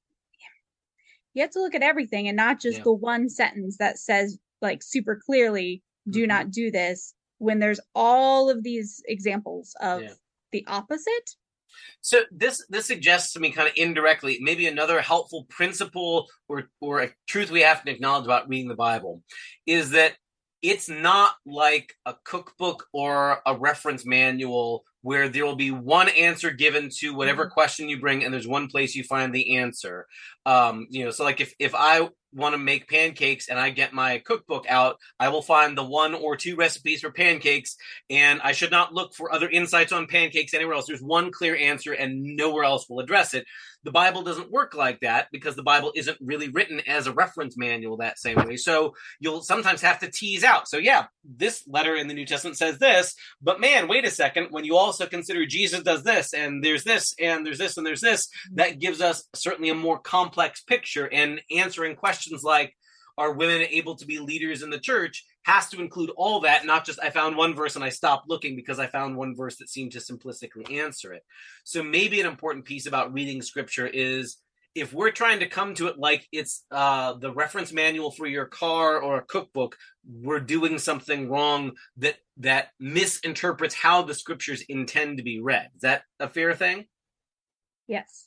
you 1.34 1.42
have 1.42 1.50
to 1.52 1.60
look 1.60 1.74
at 1.74 1.82
everything 1.82 2.28
and 2.28 2.36
not 2.36 2.60
just 2.60 2.78
yeah. 2.78 2.84
the 2.84 2.92
one 2.92 3.28
sentence 3.28 3.76
that 3.78 3.98
says, 3.98 4.38
like, 4.62 4.82
super 4.82 5.20
clearly, 5.24 5.82
do 6.08 6.20
mm-hmm. 6.20 6.28
not 6.28 6.50
do 6.50 6.70
this 6.70 7.14
when 7.38 7.58
there's 7.58 7.80
all 7.94 8.48
of 8.50 8.62
these 8.62 9.02
examples 9.06 9.74
of 9.80 10.02
yeah. 10.02 10.10
the 10.52 10.64
opposite 10.66 11.30
so 12.00 12.22
this 12.30 12.64
this 12.68 12.86
suggests 12.86 13.32
to 13.32 13.40
me 13.40 13.50
kind 13.50 13.68
of 13.68 13.74
indirectly 13.76 14.38
maybe 14.40 14.66
another 14.66 15.00
helpful 15.00 15.46
principle 15.48 16.26
or 16.48 16.68
or 16.80 17.00
a 17.00 17.12
truth 17.26 17.50
we 17.50 17.60
have 17.60 17.84
to 17.84 17.90
acknowledge 17.90 18.24
about 18.24 18.48
reading 18.48 18.68
the 18.68 18.74
bible 18.74 19.22
is 19.66 19.90
that 19.90 20.14
it's 20.66 20.88
not 20.88 21.34
like 21.46 21.94
a 22.04 22.14
cookbook 22.24 22.86
or 22.92 23.40
a 23.46 23.56
reference 23.56 24.04
manual 24.04 24.84
where 25.02 25.28
there 25.28 25.44
will 25.46 25.54
be 25.56 25.70
one 25.70 26.08
answer 26.08 26.50
given 26.50 26.90
to 26.98 27.14
whatever 27.14 27.44
Mm-hmm. 27.44 27.52
question 27.52 27.88
you 27.88 28.00
bring 28.00 28.24
and 28.24 28.34
there's 28.34 28.48
one 28.48 28.66
place 28.66 28.96
you 28.96 29.04
find 29.04 29.32
the 29.32 29.56
answer. 29.58 30.06
Um 30.44 30.86
you 30.90 31.04
know 31.04 31.10
so 31.12 31.22
like 31.24 31.40
if 31.40 31.54
if 31.58 31.74
i 31.74 32.08
want 32.32 32.54
to 32.54 32.58
make 32.58 32.88
pancakes 32.88 33.48
and 33.48 33.58
i 33.58 33.70
get 33.70 33.94
my 33.94 34.18
cookbook 34.26 34.66
out 34.68 34.98
i 35.18 35.28
will 35.28 35.40
find 35.40 35.78
the 35.78 35.84
one 35.84 36.12
or 36.14 36.36
two 36.36 36.54
recipes 36.56 37.00
for 37.00 37.10
pancakes 37.10 37.76
and 38.10 38.42
i 38.42 38.52
should 38.52 38.70
not 38.70 38.92
look 38.92 39.14
for 39.14 39.32
other 39.32 39.48
insights 39.48 39.92
on 39.92 40.06
pancakes 40.06 40.52
anywhere 40.52 40.74
else. 40.74 40.86
There's 40.86 41.00
one 41.00 41.30
clear 41.30 41.56
answer 41.56 41.92
and 41.92 42.36
nowhere 42.36 42.64
else 42.64 42.86
will 42.88 43.00
address 43.00 43.32
it 43.32 43.46
the 43.86 43.92
bible 43.92 44.22
doesn't 44.22 44.50
work 44.50 44.74
like 44.74 44.98
that 45.00 45.28
because 45.30 45.54
the 45.54 45.62
bible 45.62 45.92
isn't 45.94 46.18
really 46.20 46.48
written 46.48 46.80
as 46.88 47.06
a 47.06 47.12
reference 47.12 47.56
manual 47.56 47.96
that 47.98 48.18
same 48.18 48.36
way. 48.36 48.56
So 48.56 48.94
you'll 49.20 49.42
sometimes 49.42 49.80
have 49.80 50.00
to 50.00 50.10
tease 50.10 50.42
out. 50.42 50.68
So 50.68 50.76
yeah 50.76 51.06
this 51.24 51.62
letter 51.66 51.94
in 51.94 52.08
the 52.08 52.14
new 52.14 52.26
testament 52.26 52.56
says 52.56 52.78
this 52.78 53.14
but 53.40 53.60
man 53.60 53.88
wait 53.88 54.04
a 54.04 54.10
second 54.10 54.48
when 54.50 54.64
you 54.64 54.76
also 54.76 55.06
consider 55.06 55.44
jesus 55.46 55.82
does 55.82 56.02
this 56.02 56.32
and 56.32 56.62
there's 56.62 56.84
this 56.84 57.14
and 57.20 57.44
there's 57.44 57.58
this 57.58 57.76
and 57.76 57.86
there's 57.86 58.00
this 58.00 58.28
that 58.54 58.78
gives 58.78 59.00
us 59.00 59.24
certainly 59.34 59.70
a 59.70 59.74
more 59.74 59.98
complex 59.98 60.62
picture 60.62 61.08
and 61.12 61.40
answering 61.50 61.96
questions 61.96 62.42
like 62.42 62.74
are 63.18 63.32
women 63.32 63.62
able 63.70 63.96
to 63.96 64.06
be 64.06 64.18
leaders 64.18 64.62
in 64.62 64.70
the 64.70 64.78
church 64.78 65.24
has 65.46 65.68
to 65.68 65.80
include 65.80 66.10
all 66.16 66.40
that 66.40 66.66
not 66.66 66.84
just 66.84 66.98
i 67.00 67.08
found 67.08 67.36
one 67.36 67.54
verse 67.54 67.76
and 67.76 67.84
i 67.84 67.88
stopped 67.88 68.28
looking 68.28 68.56
because 68.56 68.80
i 68.80 68.86
found 68.86 69.16
one 69.16 69.34
verse 69.34 69.56
that 69.56 69.68
seemed 69.68 69.92
to 69.92 69.98
simplistically 69.98 70.72
answer 70.72 71.12
it. 71.12 71.24
So 71.64 71.82
maybe 71.82 72.20
an 72.20 72.26
important 72.26 72.64
piece 72.64 72.86
about 72.86 73.12
reading 73.12 73.42
scripture 73.42 73.86
is 73.86 74.38
if 74.74 74.92
we're 74.92 75.10
trying 75.10 75.40
to 75.40 75.48
come 75.48 75.74
to 75.74 75.86
it 75.86 75.98
like 75.98 76.26
it's 76.32 76.64
uh, 76.70 77.14
the 77.14 77.32
reference 77.32 77.72
manual 77.72 78.10
for 78.10 78.26
your 78.26 78.44
car 78.44 79.00
or 79.00 79.18
a 79.18 79.24
cookbook 79.24 79.76
we're 80.06 80.40
doing 80.40 80.78
something 80.78 81.30
wrong 81.30 81.72
that 81.96 82.16
that 82.38 82.68
misinterprets 82.78 83.74
how 83.74 84.02
the 84.02 84.14
scriptures 84.14 84.62
intend 84.68 85.16
to 85.16 85.22
be 85.22 85.40
read. 85.40 85.70
Is 85.76 85.82
that 85.82 86.02
a 86.20 86.28
fair 86.28 86.54
thing? 86.54 86.86
Yes. 87.86 88.26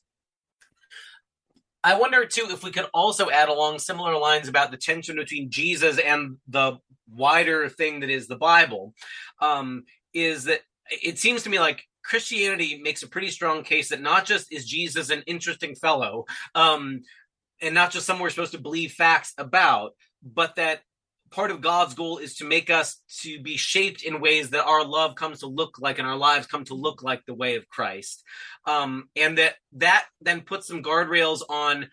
I 1.84 1.98
wonder 1.98 2.26
too 2.26 2.48
if 2.50 2.64
we 2.64 2.72
could 2.72 2.88
also 2.94 3.30
add 3.30 3.50
along 3.50 3.80
similar 3.80 4.18
lines 4.18 4.48
about 4.48 4.72
the 4.72 4.78
tension 4.78 5.16
between 5.16 5.50
Jesus 5.50 5.98
and 5.98 6.38
the 6.48 6.78
wider 7.10 7.70
thing 7.70 8.02
that 8.02 8.10
is 8.10 8.28
the 8.28 8.36
Bible. 8.36 8.94
Um, 9.42 9.84
is 10.14 10.46
that 10.46 10.62
it 10.90 11.20
seems 11.20 11.44
to 11.44 11.50
me 11.50 11.60
like 11.60 11.86
Christianity 12.04 12.82
makes 12.84 13.04
a 13.04 13.08
pretty 13.08 13.30
strong 13.30 13.64
case 13.64 13.90
that 13.90 14.02
not 14.02 14.26
just 14.26 14.52
is 14.52 14.66
Jesus 14.66 15.10
an 15.10 15.24
interesting 15.28 15.76
fellow, 15.76 16.26
um, 16.56 17.02
and 17.62 17.76
not 17.76 17.92
just 17.92 18.06
someone 18.06 18.24
we're 18.24 18.30
supposed 18.30 18.54
to 18.54 18.60
believe 18.60 18.94
facts 18.94 19.34
about, 19.38 19.92
but 20.24 20.56
that 20.56 20.82
part 21.32 21.52
of 21.52 21.62
God's 21.62 21.94
goal 21.94 22.18
is 22.18 22.36
to 22.36 22.46
make 22.46 22.70
us 22.70 23.02
to 23.22 23.42
be 23.42 23.58
shaped 23.58 24.04
in 24.04 24.22
ways 24.22 24.50
that 24.52 24.66
our 24.66 24.86
love 24.86 25.16
comes 25.16 25.40
to 25.40 25.48
look 25.48 25.78
like 25.80 26.00
and 26.00 26.08
our 26.08 26.18
lives 26.18 26.48
come 26.48 26.66
to 26.66 26.74
look 26.74 27.04
like 27.04 27.26
the 27.26 27.34
way 27.34 27.56
of 27.56 27.68
Christ. 27.68 28.24
Um, 28.66 29.10
and 29.16 29.38
that 29.38 29.56
that 29.74 30.06
then 30.22 30.42
puts 30.42 30.68
some 30.68 30.84
guardrails 30.84 31.42
on 31.50 31.90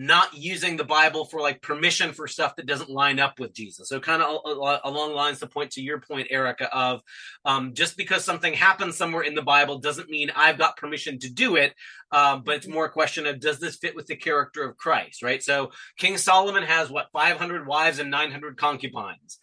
not 0.00 0.32
using 0.32 0.76
the 0.76 0.84
Bible 0.84 1.24
for 1.24 1.40
like 1.40 1.60
permission 1.60 2.12
for 2.12 2.28
stuff 2.28 2.54
that 2.54 2.66
doesn't 2.66 2.88
line 2.88 3.18
up 3.18 3.40
with 3.40 3.52
Jesus. 3.52 3.88
So 3.88 3.98
kind 3.98 4.22
of 4.22 4.38
along 4.84 5.12
lines 5.12 5.40
to 5.40 5.48
point 5.48 5.72
to 5.72 5.82
your 5.82 6.00
point, 6.00 6.28
Erica, 6.30 6.72
of 6.72 7.00
um, 7.44 7.74
just 7.74 7.96
because 7.96 8.24
something 8.24 8.52
happens 8.52 8.96
somewhere 8.96 9.24
in 9.24 9.34
the 9.34 9.42
Bible 9.42 9.80
doesn't 9.80 10.08
mean 10.08 10.30
I've 10.36 10.56
got 10.56 10.76
permission 10.76 11.18
to 11.18 11.28
do 11.28 11.56
it. 11.56 11.74
Um, 12.12 12.44
but 12.44 12.54
it's 12.54 12.68
more 12.68 12.84
a 12.84 12.90
question 12.90 13.26
of 13.26 13.40
does 13.40 13.58
this 13.58 13.74
fit 13.74 13.96
with 13.96 14.06
the 14.06 14.14
character 14.14 14.62
of 14.62 14.76
Christ, 14.76 15.20
right? 15.20 15.42
So 15.42 15.72
King 15.96 16.16
Solomon 16.16 16.62
has 16.62 16.88
what 16.88 17.08
500 17.12 17.66
wives 17.66 17.98
and 17.98 18.08
900 18.08 18.56
concubines 18.56 19.40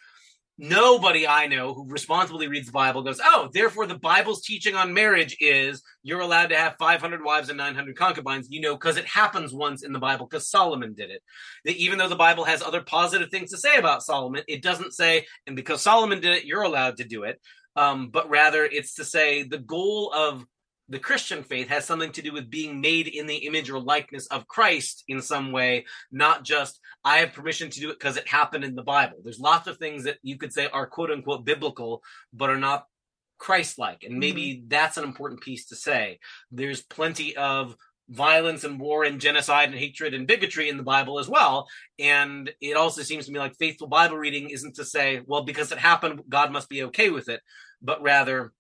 nobody 0.58 1.28
I 1.28 1.48
know 1.48 1.74
who 1.74 1.88
responsibly 1.88 2.48
reads 2.48 2.68
the 2.68 2.72
Bible 2.72 3.04
goes, 3.04 3.20
oh, 3.24 3.50
therefore 3.54 3.88
the 3.88 4.00
Bible's 4.00 4.42
teaching 4.42 4.76
on 4.76 4.94
marriage 4.94 5.36
is 5.40 5.84
you're 6.04 6.22
allowed 6.22 6.48
to 6.48 6.58
have 6.58 6.76
500 6.80 7.24
wives 7.24 7.50
and 7.50 7.58
900 7.58 7.98
concubines, 7.98 8.48
you 8.50 8.62
know, 8.62 8.76
because 8.76 8.98
it 8.98 9.06
happens 9.06 9.54
once 9.54 9.84
in 9.84 9.92
the 9.92 10.00
Bible 10.00 10.28
because 10.28 10.50
Solomon 10.50 10.94
did 10.94 11.10
it. 11.10 11.22
That 11.66 11.76
even 11.76 11.98
though 11.98 12.10
the 12.10 12.16
Bible 12.16 12.46
has 12.46 12.62
other 12.62 12.82
positive 12.82 13.30
things 13.30 13.52
to 13.52 13.58
say 13.58 13.78
about 13.78 14.04
Solomon, 14.04 14.44
it 14.48 14.64
doesn't 14.64 14.94
say, 14.94 15.26
and 15.46 15.56
because 15.56 15.82
Solomon 15.82 16.22
did 16.22 16.38
it, 16.38 16.46
you're 16.46 16.64
allowed 16.64 16.98
to 16.98 17.04
do 17.04 17.24
it. 17.24 17.40
Um, 17.76 18.10
but 18.10 18.30
rather 18.30 18.64
it's 18.64 18.96
to 18.96 19.04
say 19.04 19.44
the 19.44 19.58
goal 19.58 20.12
of 20.14 20.46
the 20.90 21.00
Christian 21.00 21.44
faith 21.44 21.68
has 21.70 21.86
something 21.86 22.12
to 22.12 22.22
do 22.22 22.32
with 22.32 22.50
being 22.50 22.80
made 22.80 23.08
in 23.08 23.28
the 23.28 23.38
image 23.48 23.70
or 23.70 23.80
likeness 23.80 24.28
of 24.28 24.48
Christ 24.48 25.04
in 25.08 25.22
some 25.22 25.52
way, 25.52 25.86
not 26.12 26.44
just 26.44 26.80
I 27.04 27.18
have 27.18 27.34
permission 27.34 27.70
to 27.70 27.80
do 27.80 27.90
it 27.90 28.00
because 28.00 28.18
it 28.18 28.28
happened 28.28 28.64
in 28.64 28.76
the 28.76 28.84
Bible. 28.84 29.18
There's 29.24 29.40
lots 29.40 29.68
of 29.68 29.78
things 29.78 30.04
that 30.04 30.18
you 30.22 30.38
could 30.38 30.54
say 30.54 30.68
are 30.68 30.88
quote 30.88 31.12
unquote 31.12 31.46
biblical, 31.46 32.04
but 32.34 32.50
are 32.50 32.58
not 32.58 32.86
Christ 33.38 33.80
like. 33.80 34.04
And 34.04 34.20
maybe 34.20 34.56
mm-hmm. 34.56 34.68
that's 34.68 34.98
an 34.98 35.04
important 35.04 35.42
piece 35.42 35.68
to 35.68 35.76
say. 35.76 36.20
There's 36.52 36.82
plenty 36.82 37.36
of 37.36 37.76
violence 38.10 38.64
and 38.64 38.80
war 38.80 39.04
and 39.04 39.20
genocide 39.20 39.70
and 39.70 39.78
hatred 39.78 40.14
and 40.14 40.28
bigotry 40.28 40.70
in 40.70 40.78
the 40.78 40.84
Bible 40.84 41.20
as 41.20 41.28
well. 41.28 41.68
And 42.00 42.52
it 42.62 42.78
also 42.78 43.02
seems 43.02 43.26
to 43.26 43.32
me 43.32 43.40
like 43.40 43.56
faithful 43.56 43.88
Bible 43.88 44.18
reading 44.18 44.52
isn't 44.52 44.76
to 44.76 44.86
say, 44.86 45.22
well, 45.26 45.44
because 45.44 45.72
it 45.72 45.80
happened, 45.80 46.22
God 46.30 46.52
must 46.52 46.70
be 46.70 46.84
okay 46.84 47.10
with 47.10 47.30
it, 47.30 47.42
but 47.82 48.04
rather 48.04 48.54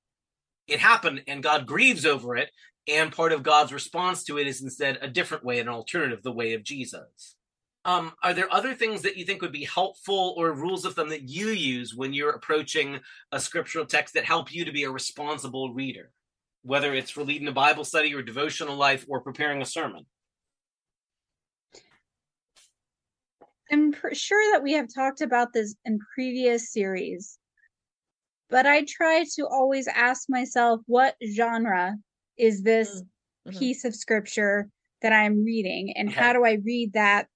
it 0.67 0.79
happened 0.79 1.23
and 1.27 1.43
God 1.43 1.65
grieves 1.65 2.05
over 2.05 2.35
it. 2.35 2.49
And 2.87 3.11
part 3.11 3.31
of 3.31 3.41
God's 3.43 3.73
response 3.73 4.23
to 4.25 4.37
it 4.37 4.47
is 4.47 4.61
instead 4.61 4.99
a 5.01 5.07
different 5.07 5.43
way, 5.43 5.59
an 5.59 5.67
alternative, 5.67 6.21
the 6.21 6.31
way 6.31 6.53
of 6.53 6.63
Jesus. 6.63 7.35
Um, 7.83 8.13
are 8.23 8.33
there 8.33 8.51
other 8.51 8.73
things 8.73 9.03
that 9.03 9.15
you 9.15 9.25
think 9.25 9.41
would 9.41 9.51
be 9.51 9.65
helpful 9.65 10.33
or 10.37 10.51
rules 10.51 10.85
of 10.85 10.95
thumb 10.95 11.09
that 11.09 11.29
you 11.29 11.49
use 11.49 11.93
when 11.95 12.13
you're 12.13 12.31
approaching 12.31 12.99
a 13.31 13.39
scriptural 13.39 13.85
text 13.85 14.15
that 14.15 14.25
help 14.25 14.53
you 14.53 14.65
to 14.65 14.71
be 14.71 14.83
a 14.83 14.91
responsible 14.91 15.71
reader, 15.73 16.11
whether 16.63 16.93
it's 16.93 17.11
for 17.11 17.23
leading 17.23 17.47
a 17.47 17.51
Bible 17.51 17.85
study 17.85 18.13
or 18.13 18.23
devotional 18.23 18.75
life 18.75 19.05
or 19.07 19.21
preparing 19.21 19.61
a 19.61 19.65
sermon? 19.65 20.05
I'm 23.71 23.93
sure 24.13 24.53
that 24.53 24.63
we 24.63 24.73
have 24.73 24.93
talked 24.93 25.21
about 25.21 25.53
this 25.53 25.75
in 25.85 25.99
previous 26.13 26.71
series, 26.71 27.37
but 28.49 28.65
I 28.65 28.85
try 28.87 29.25
to 29.35 29.47
always 29.47 29.87
ask 29.87 30.29
myself 30.29 30.81
what 30.85 31.15
genre 31.33 31.95
is 32.37 32.63
this 32.63 33.01
mm-hmm. 33.47 33.57
piece 33.57 33.85
of 33.85 33.95
scripture 33.95 34.69
that 35.01 35.13
I'm 35.13 35.43
reading, 35.43 35.93
and 35.95 36.09
okay. 36.09 36.19
how 36.19 36.33
do 36.33 36.45
I 36.45 36.59
read 36.63 36.93
that 36.93 37.27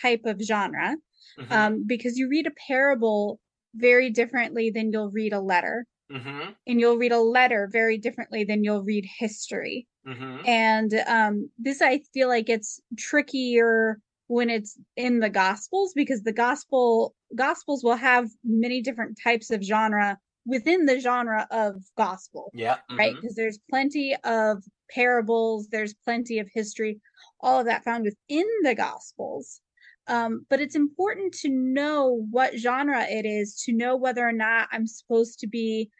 type 0.00 0.22
of 0.24 0.40
genre? 0.40 0.96
Mm-hmm. 1.38 1.52
Um, 1.52 1.84
because 1.86 2.16
you 2.16 2.28
read 2.28 2.46
a 2.46 2.52
parable 2.66 3.40
very 3.74 4.10
differently 4.10 4.70
than 4.70 4.92
you'll 4.92 5.10
read 5.10 5.32
a 5.32 5.40
letter. 5.40 5.86
Mm-hmm. 6.12 6.52
And 6.66 6.80
you'll 6.80 6.96
read 6.96 7.12
a 7.12 7.20
letter 7.20 7.68
very 7.70 7.98
differently 7.98 8.42
than 8.42 8.64
you'll 8.64 8.82
read 8.82 9.04
history. 9.18 9.86
Mm-hmm. 10.06 10.46
And 10.46 10.94
um, 11.06 11.50
this, 11.58 11.82
I 11.82 12.00
feel 12.14 12.28
like 12.28 12.48
it's 12.48 12.80
trickier 12.96 14.00
when 14.26 14.48
it's 14.48 14.78
in 14.96 15.20
the 15.20 15.28
gospels 15.28 15.92
because 15.94 16.22
the 16.22 16.32
gospel 16.32 17.14
gospels 17.34 17.82
will 17.84 17.96
have 17.96 18.28
many 18.44 18.80
different 18.80 19.18
types 19.22 19.50
of 19.50 19.62
genre 19.62 20.18
within 20.48 20.86
the 20.86 20.98
genre 20.98 21.46
of 21.50 21.76
gospel. 21.96 22.50
Yeah. 22.54 22.76
Mm-hmm. 22.76 22.96
Right. 22.96 23.14
Because 23.14 23.36
there's 23.36 23.58
plenty 23.70 24.16
of 24.24 24.64
parables, 24.90 25.68
there's 25.68 25.94
plenty 25.94 26.38
of 26.38 26.48
history, 26.52 27.00
all 27.40 27.60
of 27.60 27.66
that 27.66 27.84
found 27.84 28.04
within 28.04 28.46
the 28.62 28.74
gospels. 28.74 29.60
Um, 30.06 30.46
but 30.48 30.60
it's 30.60 30.74
important 30.74 31.34
to 31.42 31.50
know 31.50 32.26
what 32.30 32.58
genre 32.58 33.04
it 33.06 33.26
is 33.26 33.62
to 33.66 33.74
know 33.74 33.94
whether 33.94 34.26
or 34.26 34.32
not 34.32 34.68
I'm 34.72 34.86
supposed 34.86 35.38
to 35.40 35.46
be 35.46 35.90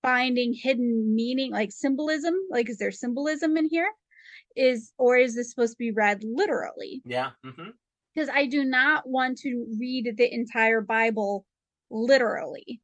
finding 0.00 0.54
hidden 0.54 1.14
meaning, 1.14 1.52
like 1.52 1.70
symbolism. 1.70 2.34
Like, 2.50 2.70
is 2.70 2.78
there 2.78 2.90
symbolism 2.90 3.58
in 3.58 3.68
here? 3.70 3.90
Is 4.56 4.92
or 4.96 5.18
is 5.18 5.34
this 5.34 5.50
supposed 5.50 5.72
to 5.72 5.78
be 5.78 5.92
read 5.92 6.24
literally? 6.24 7.02
Yeah. 7.04 7.30
Mm-hmm. 7.44 7.70
Because 8.14 8.30
I 8.30 8.46
do 8.46 8.64
not 8.64 9.06
want 9.06 9.38
to 9.40 9.66
read 9.78 10.14
the 10.16 10.34
entire 10.34 10.80
Bible 10.80 11.44
literally 11.90 12.80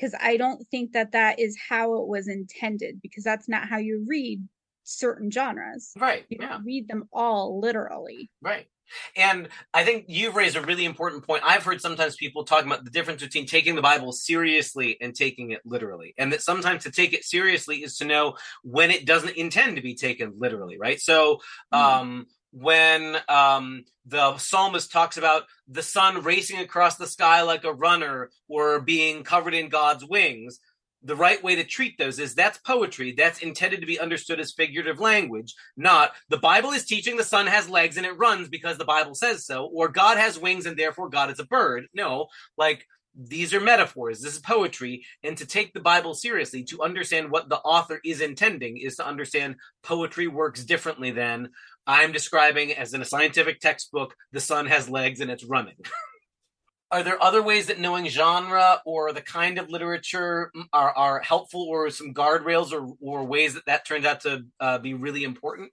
because 0.00 0.14
I 0.20 0.36
don't 0.36 0.66
think 0.68 0.92
that 0.92 1.12
that 1.12 1.38
is 1.38 1.58
how 1.68 2.00
it 2.00 2.08
was 2.08 2.28
intended 2.28 3.00
because 3.02 3.24
that's 3.24 3.48
not 3.48 3.68
how 3.68 3.78
you 3.78 4.04
read 4.08 4.46
certain 4.84 5.30
genres. 5.30 5.92
Right. 5.98 6.24
You 6.28 6.38
yeah. 6.40 6.58
read 6.64 6.88
them 6.88 7.08
all 7.12 7.60
literally. 7.60 8.30
Right. 8.40 8.66
And 9.14 9.48
I 9.72 9.84
think 9.84 10.06
you've 10.08 10.34
raised 10.34 10.56
a 10.56 10.62
really 10.62 10.84
important 10.84 11.24
point. 11.24 11.44
I've 11.46 11.62
heard 11.62 11.80
sometimes 11.80 12.16
people 12.16 12.44
talking 12.44 12.66
about 12.66 12.84
the 12.84 12.90
difference 12.90 13.22
between 13.22 13.46
taking 13.46 13.76
the 13.76 13.82
Bible 13.82 14.10
seriously 14.10 14.96
and 15.00 15.14
taking 15.14 15.52
it 15.52 15.60
literally. 15.64 16.14
And 16.18 16.32
that 16.32 16.42
sometimes 16.42 16.84
to 16.84 16.90
take 16.90 17.12
it 17.12 17.24
seriously 17.24 17.84
is 17.84 17.98
to 17.98 18.04
know 18.04 18.36
when 18.64 18.90
it 18.90 19.06
doesn't 19.06 19.36
intend 19.36 19.76
to 19.76 19.82
be 19.82 19.94
taken 19.94 20.32
literally, 20.38 20.76
right? 20.76 21.00
So, 21.00 21.38
mm-hmm. 21.72 22.22
When 22.52 23.16
um, 23.28 23.84
the 24.06 24.36
psalmist 24.38 24.90
talks 24.90 25.16
about 25.16 25.44
the 25.68 25.82
sun 25.82 26.22
racing 26.22 26.58
across 26.58 26.96
the 26.96 27.06
sky 27.06 27.42
like 27.42 27.64
a 27.64 27.72
runner 27.72 28.30
or 28.48 28.80
being 28.80 29.22
covered 29.22 29.54
in 29.54 29.68
God's 29.68 30.04
wings, 30.04 30.58
the 31.02 31.16
right 31.16 31.42
way 31.42 31.56
to 31.56 31.64
treat 31.64 31.96
those 31.96 32.18
is 32.18 32.34
that's 32.34 32.58
poetry. 32.58 33.12
That's 33.12 33.40
intended 33.40 33.80
to 33.80 33.86
be 33.86 33.98
understood 33.98 34.40
as 34.40 34.52
figurative 34.52 35.00
language, 35.00 35.54
not 35.76 36.12
the 36.28 36.38
Bible 36.38 36.70
is 36.72 36.84
teaching 36.84 37.16
the 37.16 37.24
sun 37.24 37.46
has 37.46 37.70
legs 37.70 37.96
and 37.96 38.04
it 38.04 38.18
runs 38.18 38.48
because 38.48 38.76
the 38.76 38.84
Bible 38.84 39.14
says 39.14 39.46
so, 39.46 39.66
or 39.66 39.88
God 39.88 40.18
has 40.18 40.38
wings 40.38 40.66
and 40.66 40.76
therefore 40.76 41.08
God 41.08 41.30
is 41.30 41.38
a 41.38 41.44
bird. 41.44 41.86
No, 41.94 42.26
like 42.58 42.86
these 43.14 43.52
are 43.52 43.60
metaphors, 43.60 44.20
this 44.20 44.34
is 44.34 44.40
poetry, 44.40 45.04
and 45.22 45.36
to 45.36 45.46
take 45.46 45.72
the 45.72 45.80
Bible 45.80 46.14
seriously, 46.14 46.64
to 46.64 46.82
understand 46.82 47.30
what 47.30 47.48
the 47.48 47.58
author 47.58 48.00
is 48.04 48.20
intending, 48.20 48.76
is 48.76 48.96
to 48.96 49.06
understand 49.06 49.56
poetry 49.82 50.28
works 50.28 50.64
differently 50.64 51.10
than 51.10 51.50
I'm 51.86 52.12
describing 52.12 52.72
as 52.72 52.94
in 52.94 53.02
a 53.02 53.06
scientific 53.06 53.60
textbook, 53.60 54.14
the 54.32 54.40
sun 54.40 54.66
has 54.66 54.88
legs 54.88 55.20
and 55.20 55.30
it's 55.30 55.44
running. 55.44 55.76
are 56.90 57.02
there 57.02 57.22
other 57.22 57.42
ways 57.42 57.66
that 57.66 57.78
knowing 57.78 58.08
genre 58.08 58.80
or 58.84 59.12
the 59.12 59.20
kind 59.20 59.58
of 59.58 59.70
literature 59.70 60.50
are, 60.72 60.90
are 60.90 61.20
helpful 61.20 61.62
or 61.62 61.90
some 61.90 62.12
guardrails 62.12 62.72
or, 62.72 62.94
or 63.00 63.24
ways 63.24 63.54
that 63.54 63.66
that 63.66 63.86
turns 63.86 64.04
out 64.04 64.20
to 64.20 64.44
uh, 64.58 64.78
be 64.78 64.94
really 64.94 65.24
important? 65.24 65.70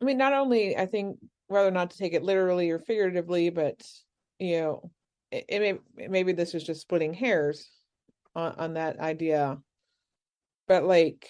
I 0.00 0.04
mean, 0.04 0.18
not 0.18 0.32
only 0.32 0.76
I 0.76 0.86
think 0.86 1.18
whether 1.46 1.68
or 1.68 1.72
not 1.72 1.90
to 1.90 1.98
take 1.98 2.14
it 2.14 2.24
literally 2.24 2.70
or 2.70 2.80
figuratively, 2.80 3.50
but 3.50 3.80
you 4.40 4.60
know, 4.60 4.90
it, 5.32 5.44
it 5.48 5.60
may 5.60 6.08
maybe 6.08 6.32
this 6.32 6.54
is 6.54 6.62
just 6.62 6.82
splitting 6.82 7.14
hairs 7.14 7.68
on, 8.36 8.54
on 8.58 8.74
that 8.74 9.00
idea, 9.00 9.58
but 10.68 10.84
like 10.84 11.28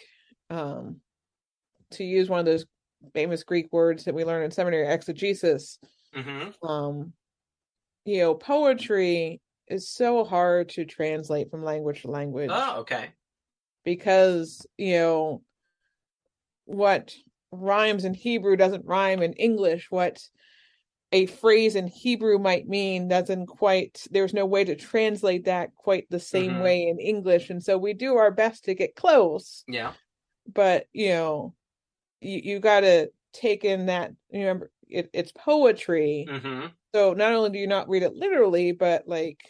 um 0.51 0.97
to 1.93 2.05
use 2.05 2.29
one 2.29 2.41
of 2.41 2.47
those 2.47 2.67
famous 3.15 3.45
Greek 3.45 3.69
words 3.73 4.05
that 4.05 4.15
we 4.15 4.25
learn 4.25 4.45
in 4.45 4.51
seminary, 4.51 4.87
exegesis. 4.89 5.79
Mm-hmm. 6.15 6.67
Um, 6.67 7.13
you 8.05 8.19
know, 8.21 8.35
poetry 8.35 9.41
is 9.69 9.91
so 9.91 10.25
hard 10.25 10.71
to 10.71 10.85
translate 10.85 11.51
from 11.51 11.65
language 11.65 12.03
to 12.03 12.11
language. 12.11 12.51
Oh, 12.53 12.81
okay. 12.81 13.11
Because, 13.85 14.67
you 14.79 14.95
know, 14.95 15.43
what 16.65 17.15
rhymes 17.51 18.05
in 18.05 18.15
Hebrew 18.15 18.57
doesn't 18.57 18.87
rhyme 18.87 19.23
in 19.23 19.33
English. 19.35 19.89
What 19.91 20.21
a 21.13 21.27
phrase 21.27 21.77
in 21.77 21.87
Hebrew 21.87 22.39
might 22.39 22.67
mean 22.67 23.07
doesn't 23.07 23.47
quite, 23.47 24.07
there's 24.11 24.33
no 24.33 24.47
way 24.47 24.65
to 24.65 24.75
translate 24.75 25.45
that 25.45 25.75
quite 25.75 26.07
the 26.09 26.19
same 26.19 26.53
mm-hmm. 26.53 26.63
way 26.63 26.89
in 26.89 26.99
English. 26.99 27.51
And 27.51 27.63
so 27.63 27.77
we 27.77 27.93
do 27.93 28.17
our 28.17 28.31
best 28.31 28.65
to 28.65 28.75
get 28.75 28.97
close. 28.97 29.63
Yeah. 29.69 29.93
But, 30.53 30.87
you 30.93 31.11
know, 31.11 31.55
you, 32.21 32.41
you 32.43 32.61
got 32.61 32.81
to 32.81 33.11
take 33.35 33.65
in 33.65 33.87
that, 33.87 34.13
remember, 34.33 34.71
it, 34.89 35.11
it's 35.13 35.33
poetry. 35.33 36.27
Mm-hmm. 36.29 36.69
So 36.95 37.13
not 37.13 37.33
only 37.33 37.51
do 37.51 37.59
you 37.59 37.67
not 37.67 37.89
read 37.89 38.03
it 38.03 38.15
literally, 38.15 38.73
but 38.73 39.07
like, 39.07 39.41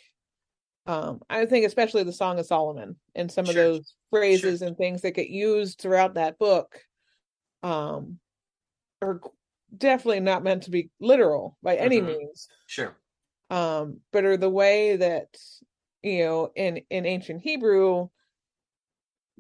um, 0.87 1.21
I 1.31 1.47
think 1.47 1.65
especially 1.65 2.03
the 2.03 2.13
Song 2.13 2.41
of 2.41 2.47
Solomon 2.47 2.97
and 3.15 3.31
some 3.31 3.45
sure. 3.45 3.51
of 3.51 3.57
those 3.57 3.95
phrases 4.11 4.59
sure. 4.59 4.69
and 4.69 4.77
things 4.77 5.03
that 5.03 5.15
get 5.15 5.29
used 5.29 5.81
throughout 5.81 6.15
that 6.15 6.39
book 6.39 6.81
um, 7.63 8.19
are 9.01 9.21
definitely 9.77 10.21
not 10.21 10.45
meant 10.45 10.65
to 10.65 10.71
be 10.71 10.91
literal 11.01 11.57
by 11.63 11.77
any 11.77 11.99
mm-hmm. 11.99 12.09
means. 12.09 12.49
Sure. 12.67 12.97
Um, 13.51 14.01
but 14.13 14.25
are 14.25 14.37
the 14.37 14.51
way 14.51 14.97
that 14.97 15.29
you 16.03 16.25
know 16.25 16.51
in 16.55 16.83
in 16.91 17.07
ancient 17.07 17.43
Hebrew 17.43 18.09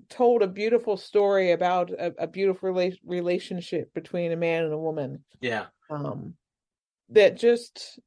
told 0.08 0.42
a 0.42 0.48
beautiful 0.48 0.96
story 0.96 1.52
about 1.52 1.90
a, 1.90 2.14
a 2.18 2.26
beautiful 2.26 2.70
rela- 2.70 2.98
relationship 3.04 3.92
between 3.94 4.32
a 4.32 4.36
man 4.36 4.64
and 4.64 4.72
a 4.72 4.78
woman. 4.78 5.24
Yeah. 5.40 5.66
Um, 5.90 6.34
that 7.10 7.36
just 7.36 7.98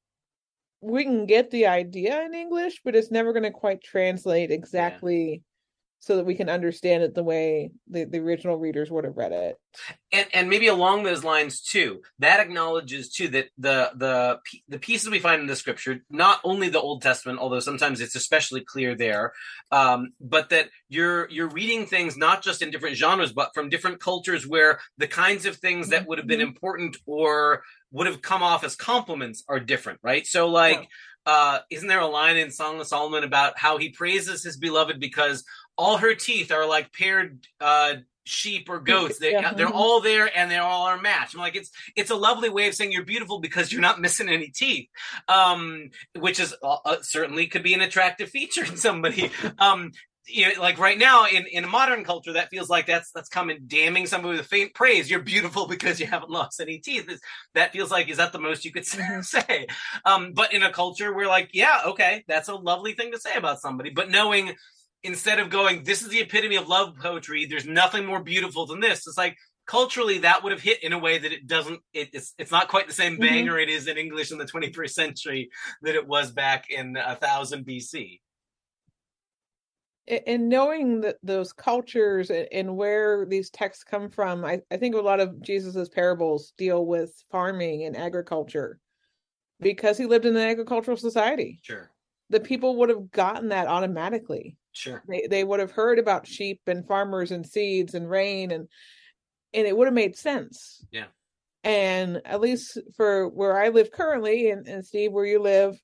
we 0.81 1.03
can 1.03 1.25
get 1.25 1.51
the 1.51 1.67
idea 1.67 2.21
in 2.23 2.33
English, 2.33 2.81
but 2.83 2.95
it's 2.95 3.11
never 3.11 3.33
going 3.33 3.43
to 3.43 3.51
quite 3.51 3.81
translate 3.81 4.51
exactly 4.51 5.41
so 6.05 6.17
that 6.17 6.25
we 6.25 6.35
can 6.35 6.49
understand 6.49 7.01
it 7.01 7.15
the 7.15 7.23
way 7.23 7.71
the, 7.89 8.03
the 8.03 8.19
original 8.19 8.57
readers 8.57 8.91
would 8.91 9.05
have 9.05 9.17
read 9.17 9.31
it 9.31 9.59
and 10.11 10.27
and 10.33 10.49
maybe 10.49 10.67
along 10.67 11.01
those 11.01 11.23
lines 11.23 11.61
too 11.61 11.99
that 12.19 12.39
acknowledges 12.39 13.09
too 13.09 13.27
that 13.27 13.47
the 13.57 13.89
the 13.95 14.39
the 14.69 14.77
pieces 14.77 15.09
we 15.09 15.17
find 15.17 15.41
in 15.41 15.47
the 15.47 15.55
scripture 15.55 16.01
not 16.11 16.39
only 16.43 16.69
the 16.69 16.79
old 16.79 17.01
testament 17.01 17.39
although 17.39 17.59
sometimes 17.59 17.99
it's 17.99 18.15
especially 18.15 18.61
clear 18.61 18.93
there 18.93 19.33
um, 19.71 20.13
but 20.21 20.49
that 20.49 20.69
you're 20.89 21.27
you're 21.31 21.49
reading 21.49 21.87
things 21.87 22.15
not 22.15 22.43
just 22.43 22.61
in 22.61 22.69
different 22.69 22.95
genres 22.95 23.33
but 23.33 23.49
from 23.55 23.69
different 23.69 23.99
cultures 23.99 24.45
where 24.45 24.79
the 24.99 25.07
kinds 25.07 25.47
of 25.47 25.57
things 25.57 25.89
that 25.89 26.07
would 26.07 26.19
have 26.19 26.27
been 26.27 26.39
mm-hmm. 26.39 26.49
important 26.49 26.97
or 27.07 27.63
would 27.91 28.05
have 28.05 28.21
come 28.21 28.43
off 28.43 28.63
as 28.63 28.75
compliments 28.75 29.43
are 29.47 29.59
different 29.59 29.99
right 30.03 30.27
so 30.27 30.47
like 30.47 30.87
yeah. 31.25 31.33
uh 31.33 31.59
isn't 31.71 31.87
there 31.87 31.99
a 31.99 32.07
line 32.07 32.37
in 32.37 32.51
song 32.51 32.79
of 32.79 32.85
solomon 32.85 33.23
about 33.23 33.57
how 33.57 33.79
he 33.79 33.89
praises 33.89 34.43
his 34.43 34.57
beloved 34.57 34.99
because 34.99 35.43
all 35.77 35.97
her 35.97 36.15
teeth 36.15 36.51
are 36.51 36.67
like 36.67 36.93
paired 36.93 37.45
uh, 37.59 37.95
sheep 38.25 38.69
or 38.69 38.79
goats. 38.79 39.19
They, 39.19 39.31
yeah. 39.31 39.53
They're 39.53 39.67
all 39.67 40.01
there 40.01 40.29
and 40.35 40.49
they 40.49 40.57
all 40.57 40.87
are 40.87 40.99
matched. 40.99 41.35
I'm 41.35 41.41
like, 41.41 41.55
it's 41.55 41.71
it's 41.95 42.11
a 42.11 42.15
lovely 42.15 42.49
way 42.49 42.67
of 42.67 42.75
saying 42.75 42.91
you're 42.91 43.05
beautiful 43.05 43.39
because 43.39 43.71
you're 43.71 43.81
not 43.81 44.01
missing 44.01 44.29
any 44.29 44.47
teeth, 44.47 44.89
um, 45.27 45.89
which 46.17 46.39
is 46.39 46.53
uh, 46.63 46.77
uh 46.85 46.97
certainly 47.01 47.47
could 47.47 47.63
be 47.63 47.73
an 47.73 47.81
attractive 47.81 48.29
feature 48.29 48.65
in 48.65 48.77
somebody. 48.77 49.31
Um, 49.59 49.91
you 50.27 50.47
know, 50.47 50.61
like 50.61 50.79
right 50.79 50.97
now 50.97 51.25
in, 51.25 51.45
in 51.45 51.63
a 51.63 51.67
modern 51.67 52.03
culture, 52.03 52.33
that 52.33 52.49
feels 52.49 52.69
like 52.69 52.87
that's 52.87 53.11
that's 53.11 53.29
coming 53.29 53.59
damning 53.67 54.07
somebody 54.07 54.37
with 54.37 54.47
faint 54.47 54.73
praise. 54.73 55.09
You're 55.09 55.21
beautiful 55.21 55.67
because 55.67 55.99
you 55.99 56.07
haven't 56.07 56.31
lost 56.31 56.59
any 56.59 56.79
teeth. 56.79 57.05
It's, 57.07 57.21
that 57.53 57.71
feels 57.71 57.91
like 57.91 58.09
is 58.09 58.17
that 58.17 58.31
the 58.31 58.39
most 58.39 58.65
you 58.65 58.71
could 58.71 58.83
mm-hmm. 58.85 59.21
say? 59.21 59.67
Um, 60.03 60.33
but 60.33 60.53
in 60.53 60.63
a 60.63 60.71
culture 60.71 61.13
where 61.13 61.27
like, 61.27 61.51
yeah, 61.53 61.81
okay, 61.87 62.23
that's 62.27 62.49
a 62.49 62.55
lovely 62.55 62.93
thing 62.93 63.11
to 63.11 63.19
say 63.19 63.35
about 63.35 63.61
somebody. 63.61 63.91
But 63.91 64.09
knowing 64.09 64.55
instead 65.05 65.39
of 65.39 65.49
going, 65.49 65.83
this 65.83 66.01
is 66.01 66.09
the 66.09 66.19
epitome 66.19 66.55
of 66.55 66.67
love 66.67 66.97
poetry, 66.97 67.45
there's 67.45 67.65
nothing 67.65 68.05
more 68.05 68.21
beautiful 68.21 68.65
than 68.65 68.79
this. 68.79 69.07
It's 69.07 69.17
like 69.17 69.37
culturally 69.65 70.19
that 70.19 70.43
would 70.43 70.51
have 70.51 70.61
hit 70.61 70.83
in 70.83 70.93
a 70.93 70.99
way 70.99 71.17
that 71.17 71.31
it 71.31 71.47
doesn't 71.47 71.79
it, 71.93 72.09
it's 72.13 72.33
it's 72.37 72.51
not 72.51 72.67
quite 72.67 72.87
the 72.87 72.93
same 72.93 73.13
mm-hmm. 73.13 73.21
banger 73.21 73.53
mm-hmm. 73.53 73.61
it 73.61 73.69
is 73.69 73.87
in 73.87 73.97
english 73.97 74.31
in 74.31 74.37
the 74.37 74.45
21st 74.45 74.91
century 74.91 75.49
that 75.81 75.95
it 75.95 76.07
was 76.07 76.31
back 76.31 76.69
in 76.69 76.95
a 76.97 77.15
thousand 77.15 77.65
bc 77.65 78.19
and 80.27 80.49
knowing 80.49 81.01
that 81.01 81.15
those 81.23 81.51
cultures 81.51 82.29
and 82.29 82.77
where 82.77 83.25
these 83.25 83.49
texts 83.49 83.83
come 83.83 84.07
from 84.07 84.45
I, 84.45 84.61
I 84.69 84.77
think 84.77 84.93
a 84.93 84.99
lot 84.99 85.19
of 85.19 85.41
jesus's 85.41 85.89
parables 85.89 86.53
deal 86.57 86.85
with 86.85 87.11
farming 87.31 87.85
and 87.85 87.97
agriculture 87.97 88.79
because 89.59 89.97
he 89.97 90.05
lived 90.05 90.25
in 90.25 90.35
an 90.35 90.47
agricultural 90.47 90.97
society 90.97 91.59
sure 91.63 91.89
the 92.29 92.39
people 92.39 92.77
would 92.77 92.89
have 92.89 93.11
gotten 93.11 93.49
that 93.49 93.67
automatically 93.67 94.57
Sure. 94.75 95.03
They 95.07 95.25
they 95.29 95.43
would 95.43 95.61
have 95.61 95.71
heard 95.71 95.99
about 95.99 96.27
sheep 96.27 96.61
and 96.67 96.85
farmers 96.85 97.31
and 97.31 97.47
seeds 97.47 97.95
and 97.95 98.09
rain 98.09 98.51
and 98.51 98.67
and 99.53 99.65
it 99.65 99.75
would 99.75 99.87
have 99.87 99.93
made 99.93 100.17
sense. 100.17 100.85
Yeah. 100.91 101.05
And 101.63 102.21
at 102.25 102.41
least 102.41 102.77
for 102.97 103.29
where 103.29 103.57
I 103.57 103.69
live 103.69 103.89
currently 103.89 104.51
and, 104.51 104.67
and 104.67 104.85
Steve, 104.85 105.13
where 105.13 105.25
you 105.25 105.39
live, 105.39 105.79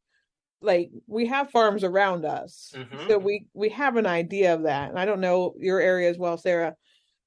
like 0.62 0.92
we 1.08 1.26
have 1.28 1.52
farms 1.52 1.86
around 1.86 2.26
us. 2.26 2.74
Mm-hmm. 2.76 3.08
So 3.08 3.18
we 3.18 3.46
we 3.54 3.70
have 3.70 3.96
an 3.96 4.06
idea 4.06 4.54
of 4.54 4.64
that. 4.64 4.90
And 4.90 5.00
I 5.00 5.06
don't 5.06 5.22
know 5.22 5.56
your 5.58 5.80
area 5.80 6.10
as 6.10 6.18
well, 6.18 6.38
Sarah, 6.38 6.76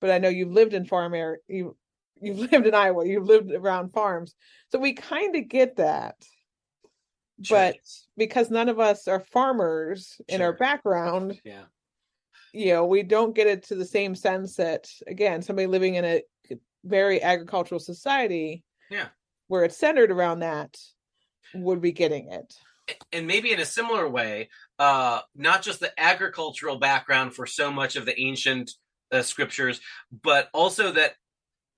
but 0.02 0.10
I 0.10 0.18
know 0.18 0.28
you've 0.28 0.52
lived 0.52 0.74
in 0.74 0.84
farm 0.84 1.14
area 1.14 1.38
you 1.48 1.76
you've 2.20 2.38
lived 2.52 2.66
in 2.66 2.74
Iowa, 2.74 3.06
you've 3.06 3.26
lived 3.26 3.52
around 3.52 3.94
farms. 3.94 4.34
So 4.70 4.78
we 4.78 4.92
kind 4.92 5.34
of 5.34 5.48
get 5.48 5.76
that 5.76 6.16
but 7.50 7.76
because 8.16 8.50
none 8.50 8.68
of 8.68 8.80
us 8.80 9.08
are 9.08 9.20
farmers 9.20 10.14
sure. 10.16 10.24
in 10.28 10.42
our 10.42 10.52
background 10.52 11.40
yeah. 11.44 11.62
you 12.52 12.72
know 12.72 12.86
we 12.86 13.02
don't 13.02 13.34
get 13.34 13.46
it 13.46 13.64
to 13.64 13.74
the 13.74 13.84
same 13.84 14.14
sense 14.14 14.56
that 14.56 14.88
again 15.06 15.42
somebody 15.42 15.66
living 15.66 15.94
in 15.96 16.04
a 16.04 16.22
very 16.84 17.22
agricultural 17.22 17.80
society 17.80 18.62
yeah. 18.90 19.08
where 19.48 19.64
it's 19.64 19.78
centered 19.78 20.10
around 20.10 20.40
that 20.40 20.76
would 21.54 21.80
be 21.80 21.92
getting 21.92 22.30
it. 22.30 22.54
And 23.12 23.26
maybe 23.26 23.52
in 23.52 23.60
a 23.60 23.64
similar 23.64 24.08
way 24.08 24.50
uh 24.78 25.20
not 25.34 25.62
just 25.62 25.80
the 25.80 25.92
agricultural 25.98 26.78
background 26.78 27.34
for 27.34 27.46
so 27.46 27.70
much 27.70 27.96
of 27.96 28.04
the 28.04 28.18
ancient 28.20 28.72
uh, 29.12 29.22
scriptures 29.22 29.80
but 30.22 30.48
also 30.52 30.92
that 30.92 31.14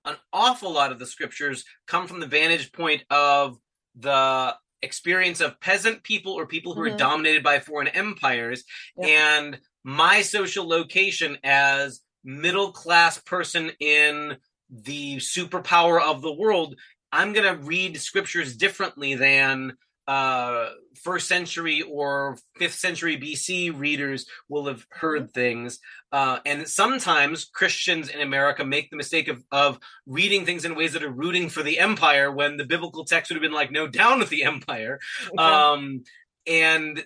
an 0.05 0.17
awful 0.33 0.73
lot 0.73 0.93
of 0.93 0.99
the 0.99 1.07
scriptures 1.07 1.65
come 1.87 2.07
from 2.07 2.21
the 2.21 2.27
vantage 2.27 2.73
point 2.73 3.05
of 3.11 3.59
the 3.97 4.55
experience 4.83 5.41
of 5.41 5.61
peasant 5.61 6.03
people 6.03 6.33
or 6.33 6.47
people 6.47 6.75
who 6.75 6.83
mm-hmm. 6.83 6.95
are 6.95 6.99
dominated 6.99 7.43
by 7.43 7.61
foreign 7.61 7.89
empires 7.89 8.65
and 9.03 9.59
my 9.85 10.21
social 10.23 10.69
location 10.69 11.39
as 11.45 12.01
middle 12.25 12.73
class 12.73 13.19
person 13.19 13.71
in 13.81 14.37
the 14.71 15.17
superpower 15.17 16.03
of 16.03 16.23
the 16.23 16.33
world 16.33 16.75
i'm 17.13 17.33
going 17.33 17.47
to 17.47 17.63
read 17.65 18.01
scriptures 18.01 18.57
differently 18.57 19.15
than 19.15 19.77
uh, 20.07 20.69
first 21.03 21.29
century 21.29 21.83
or 21.83 22.39
fifth 22.57 22.75
century 22.75 23.17
BC 23.19 23.77
readers 23.79 24.27
will 24.49 24.67
have 24.67 24.87
heard 24.91 25.23
mm-hmm. 25.23 25.33
things. 25.33 25.79
Uh, 26.13 26.39
and 26.47 26.69
sometimes 26.69 27.45
Christians 27.45 28.09
in 28.09 28.21
America 28.21 28.65
make 28.65 28.91
the 28.91 28.97
mistake 28.97 29.29
of, 29.29 29.43
of 29.51 29.79
reading 30.07 30.45
things 30.45 30.65
in 30.65 30.77
ways 30.77 30.93
that 30.93 31.03
are 31.03 31.11
rooting 31.11 31.49
for 31.49 31.63
the 31.63 31.79
empire 31.79 32.31
when 32.31 32.57
the 32.57 32.65
biblical 32.65 33.05
text 33.05 33.31
would 33.31 33.37
have 33.37 33.43
been 33.43 33.53
like, 33.53 33.71
no, 33.71 33.87
down 33.87 34.19
with 34.19 34.31
the 34.31 34.45
empire. 34.45 34.99
Um, 35.39 36.05
and 36.47 37.05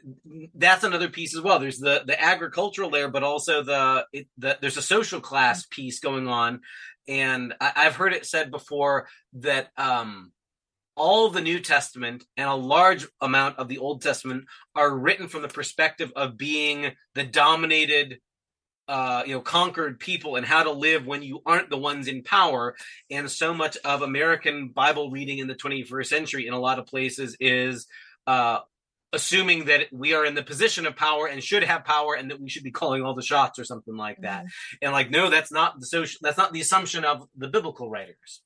that's 0.54 0.84
another 0.84 1.08
piece 1.08 1.34
as 1.34 1.40
well. 1.40 1.58
There's 1.58 1.78
the 1.78 2.02
the 2.06 2.22
agricultural 2.22 2.90
layer, 2.90 3.08
but 3.08 3.22
also 3.22 3.62
the, 3.62 4.06
it, 4.12 4.26
the 4.36 4.58
there's 4.60 4.76
a 4.76 4.82
social 4.82 5.20
class 5.20 5.64
piece 5.66 6.00
going 6.00 6.28
on. 6.28 6.60
And 7.08 7.54
I, 7.60 7.84
have 7.84 7.96
heard 7.96 8.12
it 8.12 8.26
said 8.26 8.50
before 8.50 9.08
that 9.32 9.70
um, 9.76 10.32
all 11.00 11.30
the 11.30 11.40
New 11.40 11.60
Testament 11.60 12.26
and 12.36 12.46
a 12.46 12.54
large 12.54 13.06
amount 13.22 13.58
of 13.58 13.68
the 13.68 13.78
Old 13.78 14.02
Testament 14.02 14.44
are 14.76 14.94
written 14.94 15.28
from 15.28 15.40
the 15.40 15.48
perspective 15.48 16.12
of 16.14 16.36
being 16.36 16.92
the 17.14 17.24
dominated 17.24 18.18
uh, 18.86 19.22
you 19.24 19.32
know 19.32 19.40
conquered 19.40 19.98
people 19.98 20.36
and 20.36 20.44
how 20.44 20.62
to 20.62 20.70
live 20.70 21.06
when 21.06 21.22
you 21.22 21.40
aren't 21.46 21.70
the 21.70 21.78
ones 21.78 22.06
in 22.06 22.22
power. 22.22 22.76
And 23.10 23.30
so 23.30 23.54
much 23.54 23.78
of 23.82 24.02
american 24.02 24.68
bible 24.68 25.10
reading 25.10 25.38
in 25.38 25.46
the 25.46 25.54
21st 25.54 26.06
century 26.06 26.46
in 26.46 26.52
a 26.52 26.58
lot 26.58 26.78
of 26.78 26.84
places 26.84 27.34
is 27.40 27.86
uh, 28.26 28.58
assuming 29.14 29.64
that 29.66 29.86
we 29.90 30.12
are 30.12 30.26
in 30.26 30.34
the 30.34 30.42
position 30.42 30.84
of 30.84 30.96
power 30.96 31.26
and 31.26 31.42
should 31.42 31.64
have 31.64 31.82
power 31.84 32.14
and 32.14 32.30
that 32.30 32.40
we 32.42 32.50
should 32.50 32.62
be 32.62 32.70
calling 32.70 33.02
all 33.02 33.14
the 33.14 33.22
shots 33.22 33.58
or 33.58 33.64
something 33.64 33.96
like 33.96 34.18
that. 34.20 34.42
Mm-hmm. 34.44 34.76
and 34.82 34.92
like 34.92 35.10
no 35.10 35.30
that's 35.30 35.50
not 35.50 35.80
the 35.80 35.86
social 35.86 36.18
that's 36.20 36.36
not 36.36 36.52
the 36.52 36.60
assumption 36.60 37.06
of 37.06 37.26
the 37.34 37.48
biblical 37.48 37.88
writers 37.88 38.42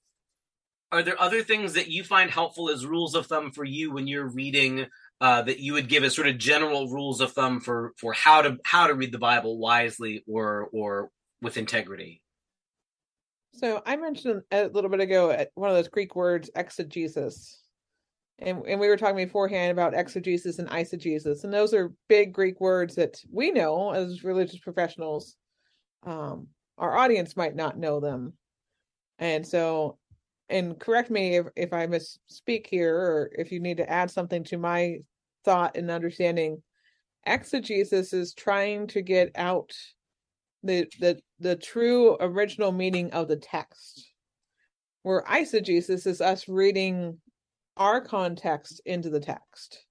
are 0.94 1.02
there 1.02 1.20
other 1.20 1.42
things 1.42 1.72
that 1.72 1.88
you 1.88 2.04
find 2.04 2.30
helpful 2.30 2.70
as 2.70 2.86
rules 2.86 3.16
of 3.16 3.26
thumb 3.26 3.50
for 3.50 3.64
you 3.64 3.90
when 3.90 4.06
you're 4.06 4.28
reading 4.28 4.86
uh, 5.20 5.42
that 5.42 5.58
you 5.58 5.72
would 5.72 5.88
give 5.88 6.04
as 6.04 6.14
sort 6.14 6.28
of 6.28 6.38
general 6.38 6.88
rules 6.88 7.20
of 7.20 7.32
thumb 7.32 7.60
for 7.60 7.92
for 7.96 8.12
how 8.12 8.42
to 8.42 8.58
how 8.64 8.86
to 8.86 8.94
read 8.94 9.10
the 9.10 9.18
Bible 9.18 9.58
wisely 9.58 10.22
or 10.28 10.68
or 10.72 11.10
with 11.42 11.56
integrity? 11.56 12.22
So 13.54 13.82
I 13.84 13.96
mentioned 13.96 14.42
a 14.52 14.68
little 14.68 14.88
bit 14.88 15.00
ago 15.00 15.30
uh, 15.32 15.46
one 15.54 15.68
of 15.68 15.76
those 15.76 15.88
Greek 15.88 16.14
words, 16.14 16.48
exegesis. 16.54 17.60
And, 18.38 18.62
and 18.66 18.80
we 18.80 18.88
were 18.88 18.96
talking 18.96 19.16
beforehand 19.16 19.70
about 19.72 19.94
exegesis 19.94 20.58
and 20.58 20.68
eisegesis, 20.68 21.44
and 21.44 21.52
those 21.52 21.72
are 21.72 21.92
big 22.08 22.32
Greek 22.32 22.60
words 22.60 22.96
that 22.96 23.20
we 23.32 23.50
know 23.52 23.92
as 23.92 24.24
religious 24.24 24.58
professionals. 24.58 25.36
Um, 26.04 26.48
our 26.78 26.96
audience 26.96 27.36
might 27.36 27.54
not 27.54 27.78
know 27.78 28.00
them, 28.00 28.32
and 29.20 29.46
so 29.46 29.98
and 30.48 30.78
correct 30.78 31.10
me 31.10 31.36
if, 31.36 31.46
if 31.56 31.72
I 31.72 31.86
misspeak 31.86 32.66
here 32.66 32.96
or 32.96 33.30
if 33.32 33.50
you 33.50 33.60
need 33.60 33.78
to 33.78 33.90
add 33.90 34.10
something 34.10 34.44
to 34.44 34.58
my 34.58 34.98
thought 35.44 35.76
and 35.76 35.90
understanding. 35.90 36.62
Exegesis 37.26 38.12
is 38.12 38.34
trying 38.34 38.86
to 38.88 39.00
get 39.00 39.30
out 39.34 39.72
the 40.62 40.86
the 41.00 41.18
the 41.40 41.56
true 41.56 42.16
original 42.20 42.72
meaning 42.72 43.12
of 43.12 43.28
the 43.28 43.36
text. 43.36 44.10
Where 45.02 45.22
eisegesis 45.22 46.06
is 46.06 46.20
us 46.20 46.48
reading 46.48 47.18
our 47.76 48.00
context 48.00 48.80
into 48.86 49.10
the 49.10 49.20
text. 49.20 49.84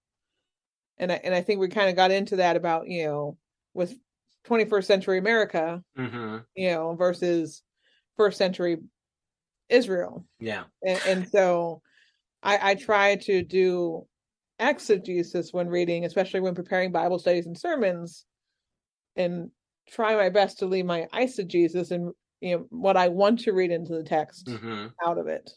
And 0.97 1.11
I 1.11 1.15
and 1.23 1.33
I 1.33 1.41
think 1.41 1.59
we 1.59 1.67
kind 1.69 1.89
of 1.89 1.95
got 1.95 2.11
into 2.11 2.37
that 2.37 2.55
about, 2.55 2.87
you 2.87 3.05
know, 3.05 3.37
with 3.73 3.95
21st 4.47 4.85
century 4.85 5.17
America, 5.17 5.83
mm-hmm. 5.97 6.37
you 6.55 6.71
know, 6.71 6.95
versus 6.95 7.63
first 8.17 8.37
century 8.37 8.77
Israel. 9.69 10.25
Yeah. 10.39 10.63
And, 10.85 11.01
and 11.07 11.27
so 11.29 11.81
I, 12.41 12.71
I 12.71 12.75
try 12.75 13.15
to 13.15 13.43
do 13.43 14.05
exegesis 14.59 15.51
when 15.51 15.67
reading, 15.67 16.05
especially 16.05 16.41
when 16.41 16.55
preparing 16.55 16.91
Bible 16.91 17.19
studies 17.19 17.47
and 17.47 17.57
sermons, 17.57 18.25
and 19.15 19.51
try 19.89 20.15
my 20.15 20.29
best 20.29 20.59
to 20.59 20.65
leave 20.65 20.85
my 20.85 21.07
eisegesis 21.13 21.91
and 21.91 22.13
you 22.41 22.57
know 22.57 22.65
what 22.69 22.97
I 22.97 23.07
want 23.09 23.39
to 23.39 23.53
read 23.53 23.71
into 23.71 23.93
the 23.93 24.03
text 24.03 24.47
mm-hmm. 24.47 24.87
out 25.05 25.17
of 25.17 25.27
it. 25.27 25.51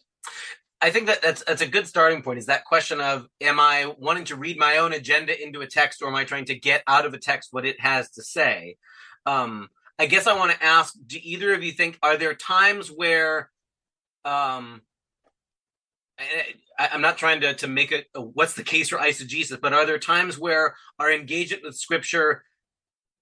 I 0.81 0.91
think 0.91 1.07
that 1.07 1.23
that's 1.23 1.43
that's 1.45 1.63
a 1.63 1.67
good 1.67 1.87
starting 1.87 2.23
point. 2.23 2.39
Is 2.39 2.47
that 2.47 2.65
question 2.65 3.01
of 3.01 3.27
am 3.41 3.59
I 3.59 3.93
wanting 3.99 4.25
to 4.27 4.37
read 4.37 4.59
my 4.59 4.77
own 4.77 4.93
agenda 4.93 5.43
into 5.43 5.61
a 5.61 5.67
text, 5.67 6.03
or 6.03 6.09
am 6.09 6.15
I 6.15 6.25
trying 6.25 6.45
to 6.47 6.59
get 6.59 6.83
out 6.87 7.07
of 7.07 7.15
a 7.15 7.19
text 7.19 7.49
what 7.53 7.67
it 7.67 7.81
has 7.81 8.11
to 8.13 8.23
say? 8.23 8.77
Um, 9.25 9.69
I 9.99 10.07
guess 10.07 10.27
I 10.27 10.37
want 10.39 10.53
to 10.53 10.65
ask: 10.65 10.95
Do 11.07 11.19
either 11.21 11.55
of 11.55 11.65
you 11.65 11.73
think 11.73 11.99
are 12.03 12.17
there 12.17 12.35
times 12.35 12.89
where 12.89 13.51
um, 14.27 14.83
I, 16.79 16.89
am 16.93 17.01
not 17.01 17.17
trying 17.17 17.41
to 17.43 17.55
to 17.55 17.69
make 17.69 17.93
it 17.93 18.07
what's 18.15 18.55
the 18.55 18.65
case 18.65 18.89
for 18.89 18.99
eisegesis, 18.99 19.61
but 19.61 19.73
are 19.73 19.87
there 19.87 19.99
times 19.99 20.39
where 20.39 20.75
our 20.99 21.13
engagement 21.13 21.63
with 21.63 21.77
Scripture 21.77 22.43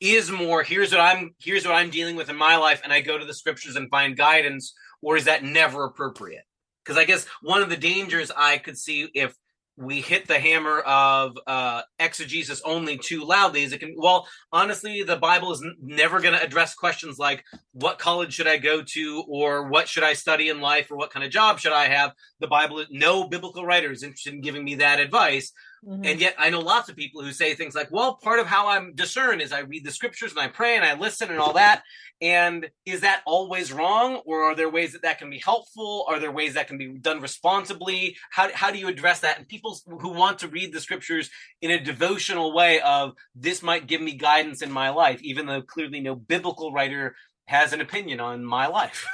is 0.00 0.30
more 0.30 0.62
here's 0.62 0.92
what 0.92 1.00
I'm 1.00 1.34
here's 1.38 1.64
what 1.64 1.74
I'm 1.74 1.90
dealing 1.90 2.16
with 2.16 2.30
in 2.30 2.36
my 2.36 2.56
life, 2.56 2.80
and 2.82 2.92
I 2.92 3.00
go 3.00 3.18
to 3.18 3.24
the 3.24 3.34
Scriptures 3.34 3.76
and 3.76 3.90
find 3.90 4.16
guidance, 4.16 4.74
or 5.02 5.16
is 5.16 5.24
that 5.24 5.44
never 5.44 5.84
appropriate? 5.84 6.44
Because 6.84 6.98
I 6.98 7.04
guess 7.04 7.26
one 7.42 7.62
of 7.62 7.68
the 7.68 7.76
dangers 7.76 8.30
I 8.34 8.58
could 8.58 8.78
see 8.78 9.08
if 9.14 9.34
we 9.76 10.00
hit 10.00 10.28
the 10.28 10.38
hammer 10.38 10.80
of 10.80 11.36
uh, 11.46 11.82
exegesis 11.98 12.62
only 12.64 12.96
too 12.96 13.24
loudly 13.24 13.64
it 13.64 13.80
can 13.80 13.94
well 13.96 14.26
honestly 14.52 15.02
the 15.02 15.16
bible 15.16 15.52
is 15.52 15.62
n- 15.62 15.74
never 15.82 16.20
going 16.20 16.34
to 16.34 16.42
address 16.42 16.74
questions 16.74 17.18
like 17.18 17.44
what 17.72 17.98
college 17.98 18.32
should 18.32 18.46
i 18.46 18.56
go 18.56 18.82
to 18.82 19.24
or 19.28 19.68
what 19.68 19.88
should 19.88 20.04
i 20.04 20.12
study 20.12 20.48
in 20.48 20.60
life 20.60 20.90
or 20.90 20.96
what 20.96 21.10
kind 21.10 21.24
of 21.24 21.30
job 21.30 21.58
should 21.58 21.72
i 21.72 21.86
have? 21.86 22.12
The 22.40 22.46
bible 22.46 22.84
no 22.90 23.28
biblical 23.28 23.64
writer 23.64 23.90
is 23.90 24.02
interested 24.02 24.34
in 24.34 24.40
giving 24.40 24.64
me 24.64 24.76
that 24.76 25.00
advice 25.00 25.52
Mm-hmm. 25.86 26.04
And 26.04 26.20
yet 26.20 26.34
I 26.38 26.48
know 26.50 26.60
lots 26.60 26.88
of 26.88 26.96
people 26.96 27.22
who 27.22 27.32
say 27.32 27.54
things 27.54 27.74
like, 27.74 27.90
well, 27.90 28.14
part 28.14 28.38
of 28.38 28.46
how 28.46 28.68
I'm 28.68 28.94
discern 28.94 29.40
is 29.40 29.52
I 29.52 29.60
read 29.60 29.84
the 29.84 29.90
scriptures 29.90 30.30
and 30.30 30.40
I 30.40 30.48
pray 30.48 30.76
and 30.76 30.84
I 30.84 30.94
listen 30.94 31.30
and 31.30 31.38
all 31.38 31.54
that. 31.54 31.82
And 32.22 32.70
is 32.86 33.02
that 33.02 33.22
always 33.26 33.70
wrong? 33.70 34.22
Or 34.24 34.44
are 34.44 34.54
there 34.54 34.70
ways 34.70 34.92
that 34.92 35.02
that 35.02 35.18
can 35.18 35.28
be 35.28 35.38
helpful? 35.38 36.06
Are 36.08 36.18
there 36.18 36.32
ways 36.32 36.54
that 36.54 36.68
can 36.68 36.78
be 36.78 36.88
done 36.88 37.20
responsibly? 37.20 38.16
How, 38.30 38.48
how 38.54 38.70
do 38.70 38.78
you 38.78 38.88
address 38.88 39.20
that? 39.20 39.38
And 39.38 39.48
people 39.48 39.78
who 39.86 40.10
want 40.10 40.38
to 40.38 40.48
read 40.48 40.72
the 40.72 40.80
scriptures 40.80 41.28
in 41.60 41.70
a 41.70 41.82
devotional 41.82 42.54
way 42.54 42.80
of 42.80 43.12
this 43.34 43.62
might 43.62 43.86
give 43.86 44.00
me 44.00 44.14
guidance 44.14 44.62
in 44.62 44.72
my 44.72 44.88
life, 44.88 45.22
even 45.22 45.46
though 45.46 45.60
clearly 45.60 46.00
no 46.00 46.14
biblical 46.14 46.72
writer 46.72 47.14
has 47.46 47.74
an 47.74 47.82
opinion 47.82 48.20
on 48.20 48.42
my 48.42 48.68
life. 48.68 49.06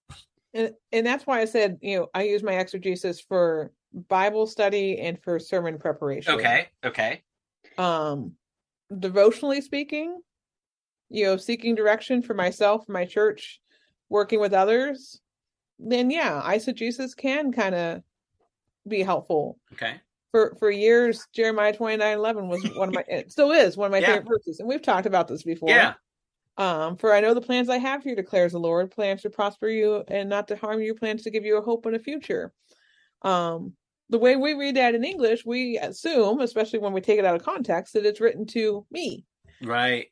and 0.54 0.72
and 0.92 1.06
that's 1.06 1.26
why 1.26 1.40
I 1.40 1.44
said, 1.44 1.78
you 1.82 1.98
know, 1.98 2.06
I 2.14 2.22
use 2.22 2.42
my 2.42 2.54
exegesis 2.54 3.20
for 3.20 3.70
Bible 4.08 4.46
study 4.46 4.98
and 5.00 5.20
for 5.22 5.38
sermon 5.38 5.78
preparation. 5.78 6.34
Okay. 6.34 6.68
Okay. 6.84 7.22
Um 7.78 8.32
devotionally 8.98 9.60
speaking, 9.60 10.20
you 11.08 11.24
know, 11.24 11.36
seeking 11.36 11.74
direction 11.74 12.22
for 12.22 12.34
myself, 12.34 12.88
my 12.88 13.04
church, 13.04 13.60
working 14.08 14.40
with 14.40 14.52
others, 14.52 15.20
then 15.78 16.10
yeah, 16.10 16.42
eisegesis 16.44 17.16
can 17.16 17.52
kind 17.52 17.74
of 17.74 18.02
be 18.86 19.02
helpful. 19.02 19.58
Okay. 19.72 20.00
For 20.30 20.56
for 20.58 20.70
years, 20.70 21.26
Jeremiah 21.32 21.76
twenty 21.76 21.96
nine 21.96 22.16
eleven 22.16 22.48
was 22.48 22.62
one 22.74 22.88
of 22.88 22.94
my 22.94 23.04
it 23.08 23.30
still 23.30 23.52
is 23.52 23.76
one 23.76 23.86
of 23.86 23.92
my 23.92 23.98
yeah. 24.00 24.06
favorite 24.06 24.28
verses. 24.28 24.60
And 24.60 24.68
we've 24.68 24.82
talked 24.82 25.06
about 25.06 25.28
this 25.28 25.42
before. 25.42 25.70
Yeah. 25.70 25.94
Um, 26.56 26.96
for 26.96 27.12
I 27.12 27.20
know 27.20 27.34
the 27.34 27.40
plans 27.40 27.68
I 27.68 27.78
have 27.78 28.02
for 28.02 28.08
you, 28.08 28.16
declares 28.16 28.52
the 28.52 28.58
Lord, 28.58 28.90
plans 28.90 29.22
to 29.22 29.30
prosper 29.30 29.68
you 29.68 30.04
and 30.08 30.28
not 30.28 30.48
to 30.48 30.56
harm 30.56 30.80
you, 30.80 30.94
plans 30.94 31.22
to 31.22 31.30
give 31.30 31.44
you 31.44 31.58
a 31.58 31.62
hope 31.62 31.86
and 31.86 31.96
a 31.96 31.98
future. 31.98 32.52
Um, 33.22 33.72
the 34.10 34.18
way 34.18 34.36
we 34.36 34.54
read 34.54 34.76
that 34.76 34.94
in 34.94 35.04
English, 35.04 35.44
we 35.46 35.78
assume, 35.78 36.40
especially 36.40 36.78
when 36.78 36.92
we 36.92 37.00
take 37.00 37.18
it 37.18 37.24
out 37.24 37.36
of 37.36 37.44
context, 37.44 37.94
that 37.94 38.06
it's 38.06 38.20
written 38.20 38.46
to 38.46 38.86
me. 38.90 39.24
Right. 39.62 40.06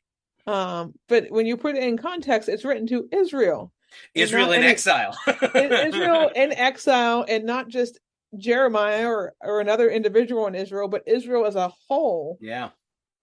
Um, 0.47 0.93
but 1.07 1.29
when 1.29 1.45
you 1.45 1.57
put 1.57 1.75
it 1.75 1.83
in 1.83 1.97
context, 1.97 2.49
it's 2.49 2.65
written 2.65 2.87
to 2.87 3.07
Israel. 3.11 3.71
Israel 4.15 4.51
in 4.51 4.63
exile. 4.63 5.15
Israel 5.55 6.31
in 6.35 6.51
exile, 6.53 7.25
and 7.27 7.45
not 7.45 7.67
just 7.67 7.99
Jeremiah 8.37 9.07
or, 9.07 9.33
or 9.41 9.61
another 9.61 9.89
individual 9.89 10.47
in 10.47 10.55
Israel, 10.55 10.87
but 10.87 11.03
Israel 11.05 11.45
as 11.45 11.55
a 11.55 11.71
whole. 11.87 12.37
Yeah. 12.41 12.69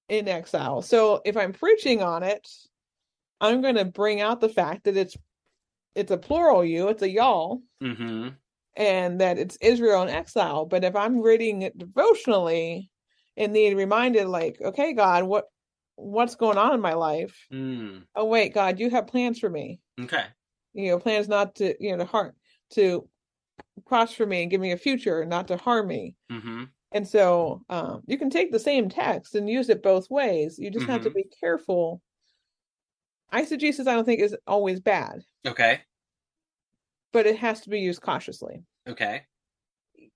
In 0.09 0.29
exile. 0.29 0.83
So 0.83 1.21
if 1.25 1.37
I'm 1.37 1.53
preaching 1.53 2.03
on 2.03 2.23
it, 2.23 2.49
I'm 3.41 3.61
going 3.61 3.77
to 3.77 3.85
bring 3.85 4.21
out 4.21 4.41
the 4.41 4.49
fact 4.49 4.85
that 4.85 4.97
it's 4.97 5.17
it's 5.97 6.13
a 6.13 6.17
plural 6.17 6.65
you, 6.65 6.89
it's 6.89 7.03
a 7.03 7.11
y'all. 7.11 7.63
Mm-hmm 7.83 8.29
and 8.77 9.21
that 9.21 9.39
it's 9.39 9.59
Israel 9.61 10.03
in 10.03 10.09
exile. 10.09 10.67
But 10.67 10.85
if 10.85 10.95
I'm 10.97 11.21
reading 11.21 11.63
it 11.63 11.77
devotionally 11.77 12.91
and 13.37 13.53
need 13.53 13.77
reminded, 13.77 14.27
like, 14.27 14.61
okay, 14.61 14.93
God, 14.93 15.25
what 15.25 15.47
what's 15.97 16.35
going 16.35 16.59
on 16.59 16.75
in 16.75 16.81
my 16.81 16.95
life? 16.95 17.47
Mm. 17.53 18.05
Oh 18.15 18.25
wait, 18.25 18.55
God, 18.55 18.79
you 18.79 18.91
have 18.91 19.07
plans 19.07 19.39
for 19.39 19.51
me. 19.51 19.81
Okay. 20.01 20.25
You 20.73 20.91
know, 20.91 20.99
plans 20.99 21.29
not 21.29 21.57
to, 21.57 21.75
you 21.81 21.93
know, 21.93 21.99
to 21.99 22.11
harm 22.11 22.33
to 22.75 23.09
prosper 23.87 24.25
me 24.25 24.43
and 24.43 24.51
give 24.51 24.61
me 24.61 24.73
a 24.73 24.77
future, 24.77 25.25
not 25.25 25.49
to 25.49 25.57
harm 25.57 25.89
me. 25.89 26.15
Mm-hmm. 26.31 26.65
And 26.93 27.07
so 27.07 27.63
um, 27.69 28.03
you 28.07 28.19
can 28.19 28.31
take 28.31 28.51
the 28.51 28.59
same 28.59 28.89
text 28.89 29.35
and 29.35 29.49
use 29.49 29.69
it 29.69 29.83
both 29.83 30.11
ways. 30.11 30.59
You 30.59 30.71
just 30.71 30.85
mm-hmm. 30.85 30.93
have 30.93 31.03
to 31.03 31.11
mm-hmm. 31.11 31.19
be 31.19 31.37
careful. 31.41 32.01
Eisegesis, 33.33 33.87
I 33.87 33.95
don't 33.95 34.05
think, 34.05 34.21
is 34.21 34.37
always 34.47 34.81
bad. 34.81 35.23
Okay 35.47 35.81
but 37.13 37.27
it 37.27 37.37
has 37.39 37.61
to 37.63 37.71
be 37.71 37.81
used 37.81 38.03
cautiously. 38.03 38.63
Okay. 38.89 39.23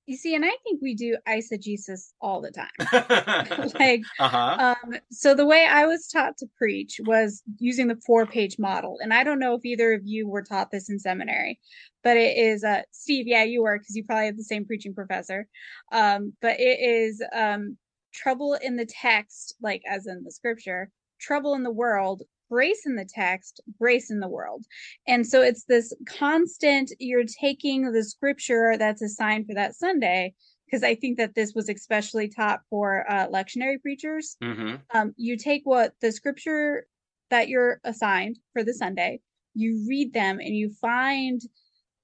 You 0.07 0.19
see, 0.19 0.35
and 0.35 0.45
I 0.45 0.53
think 0.63 0.83
we 0.83 0.95
do 0.95 1.17
eisegesis 1.27 2.13
all 2.21 2.43
the 2.43 2.51
time. 2.51 3.71
like, 3.81 4.03
uh-huh. 4.19 4.75
um, 4.85 4.95
so 5.11 5.35
the 5.35 5.47
way 5.47 5.67
I 5.67 5.87
was 5.87 6.09
taught 6.09 6.37
to 6.39 6.47
preach 6.59 7.01
was 7.05 7.43
using 7.59 7.89
the 7.89 7.99
four 8.07 8.27
page 8.27 8.59
model. 8.59 8.99
And 9.03 9.15
I 9.15 9.25
don't 9.25 9.39
know 9.39 9.55
if 9.55 9.65
either 9.65 9.95
of 9.95 10.03
you 10.05 10.29
were 10.29 10.43
taught 10.43 10.71
this 10.71 10.91
in 10.91 10.99
seminary, 10.99 11.59
but 12.03 12.19
it 12.19 12.37
is, 12.37 12.65
uh, 12.65 12.83
Steve, 12.93 13.27
yeah, 13.27 13.45
you 13.45 13.63
were, 13.63 13.79
because 13.79 13.97
you 13.97 14.05
probably 14.05 14.27
have 14.27 14.37
the 14.37 14.45
same 14.45 14.67
preaching 14.67 14.95
professor. 14.95 15.49
Um, 15.91 16.35
but 16.43 16.61
it 16.61 16.81
is 16.81 17.23
um, 17.35 17.79
trouble 18.13 18.55
in 18.55 18.77
the 18.77 18.87
text, 18.87 19.55
like 19.63 19.83
as 19.91 20.07
in 20.07 20.23
the 20.23 20.31
scripture, 20.31 20.91
trouble 21.19 21.55
in 21.55 21.63
the 21.63 21.71
world, 21.71 22.23
grace 22.55 22.83
in 22.87 22.95
the 22.95 23.09
text, 23.23 23.61
grace 23.81 24.09
in 24.15 24.21
the 24.21 24.29
world. 24.29 24.63
And 25.09 25.27
so 25.27 25.43
it's 25.43 25.65
this 25.65 25.93
constant, 26.07 26.93
you're 27.01 27.25
taking 27.41 27.81
the 27.91 28.05
scripture 28.05 28.77
that's 28.79 29.03
assigned 29.03 29.47
for 29.47 29.55
that 29.55 29.75
Sunday, 29.75 30.35
because 30.65 30.85
I 30.85 30.95
think 30.95 31.19
that 31.19 31.35
this 31.35 31.53
was 31.55 31.69
especially 31.69 32.29
taught 32.29 32.61
for 32.71 32.87
uh, 33.11 33.27
lectionary 33.29 33.79
preachers. 33.83 34.37
Mm-hmm. 34.43 34.77
Um, 34.97 35.15
you 35.17 35.37
take 35.37 35.63
what 35.65 35.95
the 36.01 36.13
scripture 36.13 36.87
that 37.31 37.49
you're 37.49 37.81
assigned 37.83 38.39
for 38.53 38.63
the 38.63 38.75
Sunday, 38.75 39.21
you 39.55 39.85
read 39.89 40.13
them 40.13 40.39
and 40.39 40.55
you 40.55 40.71
find, 40.81 41.41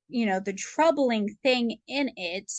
you 0.09 0.27
know, 0.27 0.41
the 0.41 0.53
troubling 0.53 1.27
thing 1.45 1.77
in 1.87 2.11
it 2.17 2.51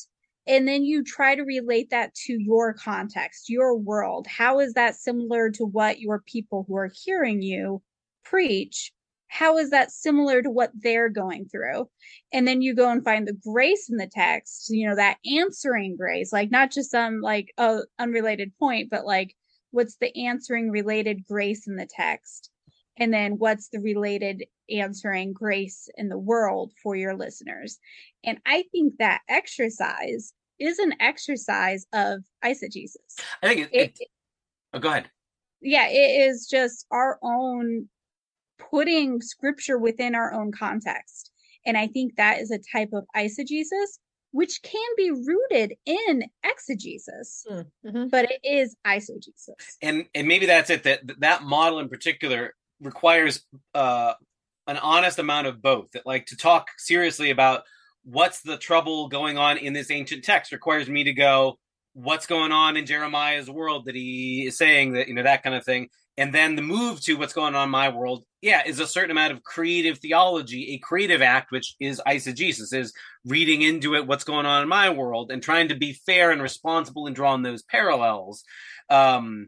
and 0.47 0.67
then 0.67 0.83
you 0.83 1.03
try 1.03 1.35
to 1.35 1.43
relate 1.43 1.91
that 1.91 2.13
to 2.25 2.33
your 2.33 2.73
context, 2.73 3.49
your 3.49 3.77
world. 3.77 4.27
How 4.27 4.59
is 4.59 4.73
that 4.73 4.95
similar 4.95 5.49
to 5.51 5.65
what 5.65 5.99
your 5.99 6.19
people 6.19 6.65
who 6.67 6.75
are 6.75 6.91
hearing 6.93 7.41
you 7.41 7.81
preach? 8.23 8.91
How 9.27 9.57
is 9.57 9.69
that 9.69 9.91
similar 9.91 10.41
to 10.41 10.49
what 10.49 10.71
they're 10.73 11.09
going 11.09 11.47
through? 11.47 11.89
And 12.33 12.47
then 12.47 12.61
you 12.61 12.75
go 12.75 12.89
and 12.89 13.03
find 13.03 13.27
the 13.27 13.33
grace 13.33 13.89
in 13.89 13.97
the 13.97 14.07
text, 14.07 14.69
you 14.69 14.89
know, 14.89 14.95
that 14.95 15.17
answering 15.31 15.95
grace, 15.95 16.33
like 16.33 16.51
not 16.51 16.71
just 16.71 16.91
some 16.91 17.21
like 17.21 17.53
a 17.57 17.81
unrelated 17.97 18.51
point, 18.59 18.89
but 18.89 19.05
like 19.05 19.35
what's 19.69 19.95
the 19.97 20.15
answering 20.25 20.69
related 20.69 21.25
grace 21.25 21.67
in 21.67 21.75
the 21.75 21.87
text? 21.89 22.49
And 22.97 23.13
then 23.13 23.33
what's 23.37 23.69
the 23.69 23.79
related 23.79 24.43
answering 24.69 25.33
grace 25.33 25.89
in 25.97 26.09
the 26.09 26.17
world 26.17 26.73
for 26.83 26.95
your 26.95 27.15
listeners? 27.15 27.79
And 28.23 28.39
I 28.45 28.65
think 28.71 28.95
that 28.99 29.21
exercise 29.29 30.33
is 30.59 30.77
an 30.79 30.93
exercise 30.99 31.85
of 31.93 32.23
eisegesis. 32.43 32.97
I 33.41 33.47
think 33.47 33.59
it, 33.61 33.69
it, 33.71 33.97
it 33.99 34.07
oh, 34.73 34.79
go 34.79 34.89
ahead. 34.89 35.09
Yeah, 35.61 35.87
it 35.87 36.29
is 36.29 36.47
just 36.47 36.85
our 36.91 37.17
own 37.23 37.87
putting 38.59 39.21
scripture 39.21 39.77
within 39.77 40.15
our 40.15 40.33
own 40.33 40.51
context. 40.51 41.31
And 41.65 41.77
I 41.77 41.87
think 41.87 42.15
that 42.15 42.39
is 42.39 42.51
a 42.51 42.59
type 42.59 42.89
of 42.93 43.05
eisegesis 43.15 43.99
which 44.31 44.61
can 44.63 44.87
be 44.95 45.11
rooted 45.11 45.75
in 45.85 46.23
exegesis, 46.43 47.45
hmm, 47.47 47.61
mm-hmm. 47.85 48.07
but 48.07 48.31
it 48.31 48.39
is 48.43 48.75
eisegesis. 48.87 49.75
And 49.81 50.05
and 50.15 50.27
maybe 50.27 50.45
that's 50.45 50.69
it. 50.69 50.83
That 50.83 51.01
that 51.19 51.43
model 51.43 51.79
in 51.79 51.89
particular 51.89 52.55
requires 52.81 53.45
uh, 53.73 54.13
an 54.67 54.77
honest 54.77 55.19
amount 55.19 55.47
of 55.47 55.61
both. 55.61 55.91
That 55.91 56.05
like 56.05 56.27
to 56.27 56.37
talk 56.37 56.67
seriously 56.77 57.29
about 57.29 57.63
what's 58.03 58.41
the 58.41 58.57
trouble 58.57 59.07
going 59.07 59.37
on 59.37 59.57
in 59.57 59.73
this 59.73 59.91
ancient 59.91 60.23
text 60.23 60.51
requires 60.51 60.89
me 60.89 61.03
to 61.03 61.13
go 61.13 61.57
what's 61.93 62.25
going 62.25 62.51
on 62.51 62.77
in 62.77 62.85
jeremiah's 62.85 63.49
world 63.49 63.85
that 63.85 63.95
he 63.95 64.45
is 64.47 64.57
saying 64.57 64.93
that 64.93 65.07
you 65.07 65.13
know 65.13 65.23
that 65.23 65.43
kind 65.43 65.55
of 65.55 65.65
thing 65.65 65.89
and 66.17 66.33
then 66.33 66.55
the 66.55 66.61
move 66.61 67.01
to 67.01 67.15
what's 67.15 67.33
going 67.33 67.53
on 67.53 67.65
in 67.65 67.69
my 67.69 67.89
world 67.89 68.23
yeah 68.41 68.61
is 68.65 68.79
a 68.79 68.87
certain 68.87 69.11
amount 69.11 69.33
of 69.33 69.43
creative 69.43 69.99
theology 69.99 70.73
a 70.73 70.77
creative 70.79 71.21
act 71.21 71.51
which 71.51 71.75
is 71.79 72.01
eisegesis 72.07 72.73
is 72.73 72.93
reading 73.25 73.61
into 73.61 73.93
it 73.93 74.07
what's 74.07 74.23
going 74.23 74.45
on 74.45 74.63
in 74.63 74.69
my 74.69 74.89
world 74.89 75.31
and 75.31 75.43
trying 75.43 75.67
to 75.67 75.75
be 75.75 75.93
fair 75.93 76.31
and 76.31 76.41
responsible 76.41 77.07
and 77.07 77.15
drawing 77.15 77.43
those 77.43 77.61
parallels 77.63 78.43
um 78.89 79.47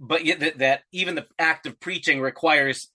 but 0.00 0.24
yet 0.24 0.40
that, 0.40 0.58
that 0.58 0.82
even 0.92 1.14
the 1.14 1.26
act 1.38 1.66
of 1.66 1.80
preaching 1.80 2.20
requires 2.20 2.88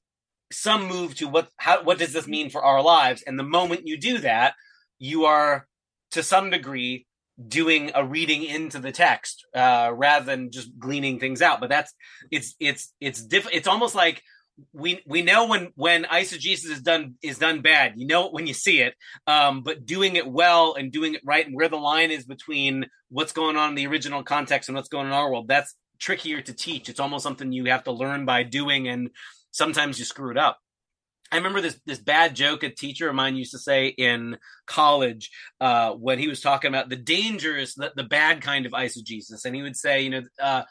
some 0.52 0.88
move 0.88 1.16
to 1.16 1.28
what 1.28 1.50
how 1.58 1.84
what 1.84 2.00
does 2.00 2.12
this 2.14 2.28
mean 2.28 2.50
for 2.50 2.64
our 2.64 2.82
lives 2.82 3.22
and 3.22 3.38
the 3.38 3.44
moment 3.44 3.88
you 3.88 3.98
do 3.98 4.18
that 4.18 4.56
you 4.98 5.26
are 5.26 5.68
to 6.12 6.24
some 6.24 6.50
degree 6.50 7.06
doing 7.48 7.92
a 7.96 8.06
reading 8.06 8.44
into 8.44 8.80
the 8.80 8.92
text 8.92 9.46
uh, 9.56 9.92
rather 9.94 10.26
than 10.26 10.52
just 10.52 10.78
gleaning 10.78 11.20
things 11.20 11.42
out. 11.42 11.60
But 11.60 11.70
that's 11.70 11.94
it's 12.32 12.56
it's 12.60 12.94
it's 13.00 13.24
diff- 13.24 13.50
It's 13.52 13.68
almost 13.68 13.96
like 13.96 14.22
we 14.74 15.02
we 15.06 15.22
know 15.22 15.48
when 15.48 15.72
when 15.76 16.04
eisegesis 16.04 16.70
is 16.70 16.82
done 16.82 17.16
is 17.22 17.38
done 17.38 17.62
bad. 17.62 17.94
You 17.96 18.08
know 18.08 18.28
it 18.28 18.34
when 18.34 18.48
you 18.48 18.54
see 18.54 18.82
it. 18.82 18.94
Um, 19.26 19.64
but 19.64 19.86
doing 19.86 20.16
it 20.18 20.28
well 20.28 20.76
and 20.76 20.92
doing 20.92 21.14
it 21.14 21.22
right 21.24 21.46
and 21.46 21.56
where 21.56 21.70
the 21.70 21.78
line 21.78 22.12
is 22.12 22.26
between 22.26 22.88
what's 23.10 23.32
going 23.32 23.56
on 23.56 23.70
in 23.70 23.76
the 23.76 23.88
original 23.88 24.24
context 24.24 24.68
and 24.68 24.76
what's 24.76 24.90
going 24.90 25.08
on 25.08 25.14
in 25.14 25.18
our 25.18 25.32
world. 25.32 25.48
That's 25.48 25.74
trickier 26.00 26.42
to 26.42 26.54
teach. 26.54 26.90
It's 26.90 27.00
almost 27.00 27.24
something 27.24 27.52
you 27.52 27.66
have 27.66 27.84
to 27.86 27.92
learn 27.92 28.26
by 28.26 28.44
doing, 28.44 28.88
and 28.88 29.10
sometimes 29.52 30.00
you 30.00 30.06
screw 30.06 30.32
it 30.32 30.38
up. 30.38 30.60
I 31.32 31.38
remember 31.38 31.62
this 31.62 31.80
this 31.86 32.00
bad 32.00 32.36
joke 32.36 32.64
a 32.64 32.70
teacher 32.70 33.08
of 33.08 33.16
mine 33.16 33.36
used 33.36 33.52
to 33.52 33.60
say 33.60 33.88
in 33.88 34.38
college 34.66 35.30
uh, 35.62 35.92
when 35.92 36.18
he 36.18 36.28
was 36.28 36.42
talking 36.42 36.70
about 36.70 36.90
the 36.90 36.96
dangers, 36.96 37.76
the, 37.76 37.92
the 37.96 38.04
bad 38.04 38.42
kind 38.42 38.66
of 38.66 38.72
eisegesis, 38.72 39.46
and 39.46 39.56
he 39.56 39.62
would 39.62 39.76
say, 39.76 40.02
you 40.02 40.10
know, 40.10 40.24
uh, 40.42 40.64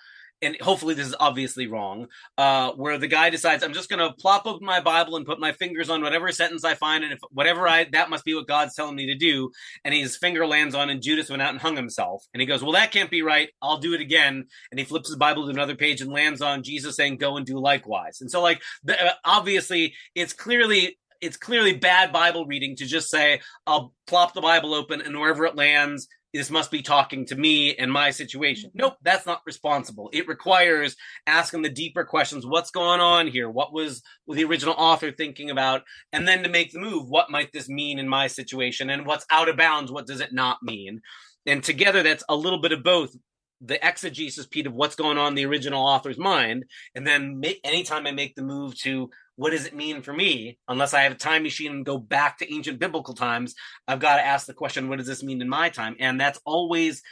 and 0.43 0.57
hopefully 0.61 0.95
this 0.95 1.09
is 1.09 1.14
obviously 1.18 1.66
wrong, 1.66 2.07
uh, 2.36 2.72
where 2.72 2.99
the 2.99 3.09
guy 3.09 3.30
decides 3.30 3.62
I'm 3.62 3.72
just 3.72 3.89
going 3.89 3.99
to 3.99 4.14
plop 4.14 4.47
open 4.47 4.66
my 4.66 4.80
Bible 4.80 5.16
and 5.16 5.26
put 5.26 5.41
my 5.41 5.53
fingers 5.53 5.91
on 5.91 6.03
whatever 6.03 6.30
sentence 6.32 6.64
I 6.64 6.74
find, 6.74 7.05
and 7.05 7.12
if 7.12 7.18
whatever 7.30 7.68
I 7.68 7.84
that 7.93 8.11
must 8.11 8.24
be 8.24 8.34
what 8.34 8.47
God's 8.47 8.74
telling 8.74 8.97
me 8.97 9.07
to 9.07 9.14
do, 9.14 9.51
and 9.84 9.95
his 9.95 10.16
finger 10.16 10.47
lands 10.47 10.74
on, 10.74 10.91
and 10.91 11.03
Judas 11.03 11.30
went 11.30 11.43
out 11.43 11.51
and 11.51 11.61
hung 11.61 11.76
himself, 11.76 12.24
and 12.32 12.41
he 12.41 12.47
goes, 12.47 12.62
well 12.62 12.72
that 12.72 12.93
can't 12.93 13.11
be 13.11 13.22
right, 13.22 13.51
I'll 13.62 13.78
do 13.78 13.95
it 13.95 14.01
again, 14.01 14.47
and 14.70 14.78
he 14.78 14.84
flips 14.84 15.09
his 15.09 15.16
Bible 15.16 15.45
to 15.45 15.51
another 15.51 15.76
page 15.76 16.01
and 16.01 16.12
lands 16.12 16.43
on 16.43 16.62
Jesus 16.62 16.97
saying 16.97 17.16
go 17.16 17.36
and 17.36 17.47
do 17.47 17.59
likewise, 17.59 18.20
and 18.20 18.30
so 18.30 18.43
like 18.43 18.62
the, 18.84 19.03
uh, 19.03 19.12
obviously 19.24 19.95
it's 20.14 20.32
clearly 20.32 20.99
it's 21.20 21.36
clearly 21.36 21.74
bad 21.74 22.12
Bible 22.12 22.47
reading 22.47 22.76
to 22.76 22.86
just 22.86 23.11
say 23.11 23.41
I'll 23.66 23.93
plop 24.07 24.34
the 24.34 24.41
Bible 24.41 24.74
open 24.74 25.01
and 25.01 25.18
wherever 25.18 25.47
it 25.47 25.57
lands 25.57 26.07
this 26.35 26.51
must 26.51 26.70
be 26.70 26.83
talking 26.83 27.24
to 27.26 27.37
me 27.37 27.74
and 27.76 27.91
my 27.91 28.11
situation. 28.11 28.70
Mm-hmm. 28.70 28.81
Nope, 28.81 28.97
that's 29.03 29.26
not 29.26 29.43
responsible. 29.47 30.11
It 30.12 30.29
requires 30.29 30.97
asking 31.26 31.62
the 31.62 31.70
deeper 31.70 32.05
questions. 32.05 32.47
What's 32.47 32.70
going 32.70 33.01
on 33.01 33.26
here? 33.26 33.49
What 33.51 33.72
was 33.72 34.03
the 34.26 34.45
original 34.45 34.74
author 34.76 35.11
thinking 35.11 35.51
about? 35.51 35.83
And 36.12 36.29
then 36.29 36.43
to 36.43 36.49
make 36.49 36.72
the 36.72 36.81
move, 36.81 37.09
what 37.09 37.31
might 37.31 37.53
this 37.53 37.68
mean 37.68 37.99
in 37.99 38.09
my 38.09 38.26
situation? 38.26 38.91
And 38.91 39.07
what's 39.07 39.26
out 39.31 39.49
of 39.49 39.57
bounds? 39.57 39.91
What 39.91 40.07
does 40.07 40.20
it 40.20 40.33
not 40.33 40.62
mean? 40.62 41.01
And 41.47 41.62
together, 41.62 42.03
that's 42.03 42.24
a 42.29 42.37
little 42.37 42.61
bit 42.61 42.72
of 42.72 42.83
both 42.83 43.16
the 43.61 43.85
exegesis, 43.87 44.47
Pete, 44.47 44.66
of 44.66 44.74
what's 44.74 44.95
going 44.95 45.18
on 45.18 45.29
in 45.29 45.35
the 45.35 45.47
original 45.47 45.85
author's 45.85 46.18
mind. 46.18 46.64
And 46.95 47.07
then 47.07 47.41
make, 47.41 47.61
anytime 47.64 48.07
I 48.07 48.12
make 48.12 48.35
the 48.35 48.43
move 48.43 48.79
to 48.83 49.11
what 49.39 49.51
does 49.51 49.66
it 49.66 49.74
mean 49.74 50.03
for 50.03 50.12
me? 50.12 50.59
Unless 50.66 50.95
I 50.95 51.03
have 51.03 51.12
a 51.12 51.14
time 51.14 51.45
machine 51.45 51.70
and 51.70 51.86
go 51.86 51.97
back 51.97 52.39
to 52.39 52.53
ancient 52.53 52.80
biblical 52.80 53.14
times, 53.14 53.55
I've 53.86 54.01
got 54.01 54.16
to 54.16 54.26
ask 54.26 54.49
the 54.49 54.53
question, 54.53 54.89
what 54.89 54.99
does 54.99 55.07
this 55.07 55.22
mean 55.22 55.41
in 55.41 55.49
my 55.49 55.68
time? 55.68 55.95
And 56.01 56.20
that's 56.20 56.41
always 56.45 57.05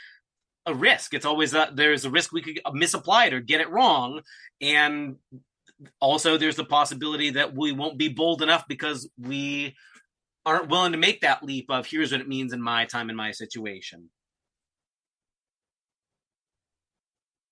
a 0.66 0.74
risk. 0.74 1.14
It's 1.14 1.24
always 1.24 1.54
a, 1.54 1.70
there's 1.72 2.04
a 2.04 2.10
risk 2.10 2.32
we 2.32 2.42
could 2.42 2.58
misapply 2.72 3.26
it 3.26 3.32
or 3.32 3.38
get 3.38 3.60
it 3.60 3.70
wrong. 3.70 4.22
And 4.60 5.18
also 6.00 6.36
there's 6.36 6.56
the 6.56 6.64
possibility 6.64 7.30
that 7.30 7.54
we 7.54 7.70
won't 7.70 7.96
be 7.96 8.08
bold 8.08 8.42
enough 8.42 8.66
because 8.66 9.08
we 9.16 9.76
aren't 10.44 10.68
willing 10.68 10.92
to 10.92 10.98
make 10.98 11.20
that 11.20 11.44
leap 11.44 11.66
of 11.70 11.86
here's 11.86 12.10
what 12.10 12.20
it 12.20 12.28
means 12.28 12.52
in 12.52 12.60
my 12.60 12.86
time 12.86 13.08
in 13.08 13.14
my 13.14 13.30
situation. 13.30 14.10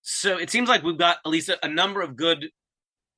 So 0.03 0.37
it 0.37 0.51
seems 0.51 0.69
like 0.69 0.83
we've 0.83 0.99
got 0.99 1.19
at 1.25 1.31
least 1.31 1.49
a, 1.49 1.65
a 1.65 1.69
number 1.69 2.03
of 2.03 2.17
good 2.17 2.51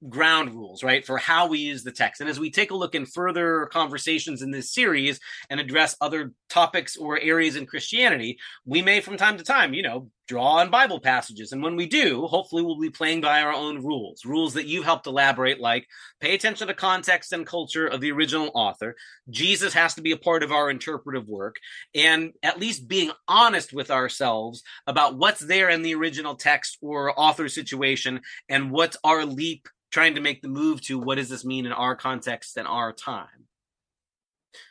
ground 0.08 0.54
rules, 0.54 0.82
right, 0.82 1.04
for 1.04 1.18
how 1.18 1.48
we 1.48 1.58
use 1.58 1.82
the 1.82 1.92
text. 1.92 2.20
And 2.20 2.30
as 2.30 2.38
we 2.38 2.50
take 2.50 2.70
a 2.70 2.76
look 2.76 2.94
in 2.94 3.06
further 3.06 3.66
conversations 3.72 4.42
in 4.42 4.50
this 4.50 4.72
series 4.72 5.20
and 5.50 5.58
address 5.58 5.96
other 6.00 6.32
topics 6.48 6.96
or 6.96 7.18
areas 7.18 7.56
in 7.56 7.66
Christianity, 7.66 8.38
we 8.64 8.82
may 8.82 9.00
from 9.00 9.16
time 9.16 9.38
to 9.38 9.44
time, 9.44 9.74
you 9.74 9.82
know, 9.82 10.10
draw 10.26 10.56
on 10.56 10.70
Bible 10.70 11.00
passages. 11.00 11.52
And 11.52 11.62
when 11.62 11.76
we 11.76 11.86
do, 11.86 12.26
hopefully 12.26 12.62
we'll 12.62 12.80
be 12.80 12.90
playing 12.90 13.20
by 13.20 13.42
our 13.42 13.52
own 13.52 13.82
rules, 13.82 14.24
rules 14.24 14.54
that 14.54 14.66
you've 14.66 14.84
helped 14.84 15.06
elaborate, 15.06 15.60
like 15.60 15.86
pay 16.20 16.34
attention 16.34 16.68
to 16.68 16.74
context 16.74 17.32
and 17.32 17.46
culture 17.46 17.86
of 17.86 18.00
the 18.00 18.12
original 18.12 18.50
author. 18.54 18.96
Jesus 19.30 19.72
has 19.74 19.94
to 19.94 20.02
be 20.02 20.12
a 20.12 20.16
part 20.16 20.42
of 20.42 20.52
our 20.52 20.70
interpretive 20.70 21.28
work, 21.28 21.56
and 21.94 22.32
at 22.42 22.58
least 22.58 22.88
being 22.88 23.12
honest 23.28 23.72
with 23.72 23.90
ourselves 23.90 24.62
about 24.86 25.16
what's 25.16 25.40
there 25.40 25.70
in 25.70 25.82
the 25.82 25.94
original 25.94 26.34
text 26.34 26.78
or 26.80 27.18
author 27.18 27.48
situation 27.48 28.20
and 28.48 28.70
what's 28.70 28.96
our 29.04 29.24
leap 29.24 29.68
trying 29.90 30.16
to 30.16 30.20
make 30.20 30.42
the 30.42 30.48
move 30.48 30.80
to 30.82 30.98
what 30.98 31.14
does 31.14 31.28
this 31.28 31.44
mean 31.44 31.66
in 31.66 31.72
our 31.72 31.96
context 31.96 32.56
and 32.56 32.66
our 32.66 32.92
time. 32.92 33.45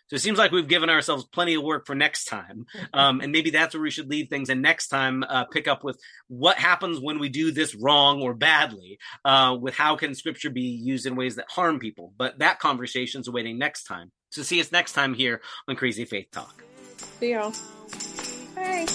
So 0.08 0.16
it 0.16 0.22
seems 0.22 0.38
like 0.38 0.52
we've 0.52 0.68
given 0.68 0.90
ourselves 0.90 1.26
plenty 1.26 1.56
of 1.56 1.64
work 1.64 1.86
for 1.86 1.96
next 1.96 2.26
time. 2.26 2.66
Um, 2.94 3.20
and 3.20 3.32
maybe 3.32 3.50
that's 3.50 3.74
where 3.74 3.82
we 3.82 3.92
should 3.92 4.10
leave 4.10 4.30
things. 4.30 4.48
And 4.50 4.62
next 4.62 4.88
time, 4.88 5.24
uh, 5.28 5.46
pick 5.46 5.68
up 5.68 5.84
with 5.84 6.00
what 6.28 6.58
happens 6.58 7.00
when 7.00 7.20
we 7.20 7.28
do 7.30 7.52
this 7.52 7.76
wrong 7.76 8.22
or 8.22 8.34
badly, 8.34 9.00
uh, 9.26 9.58
with 9.60 9.76
how 9.76 9.98
can 9.98 10.16
scripture 10.16 10.50
be 10.50 10.62
used 10.62 11.06
in 11.06 11.16
ways 11.16 11.36
that 11.36 11.50
harm 11.50 11.80
people. 11.80 12.14
But 12.16 12.40
that 12.40 12.60
conversation 12.60 13.22
is 13.22 13.28
awaiting 13.28 13.58
next 13.58 13.84
time. 13.84 14.12
So 14.30 14.44
see 14.44 14.62
us 14.62 14.72
next 14.72 14.94
time 14.94 15.14
here 15.14 15.42
on 15.68 15.76
Crazy 15.76 16.06
Faith 16.06 16.28
Talk. 16.32 16.64
See 17.20 17.32
y'all. 17.32 17.54
Bye. 18.56 18.86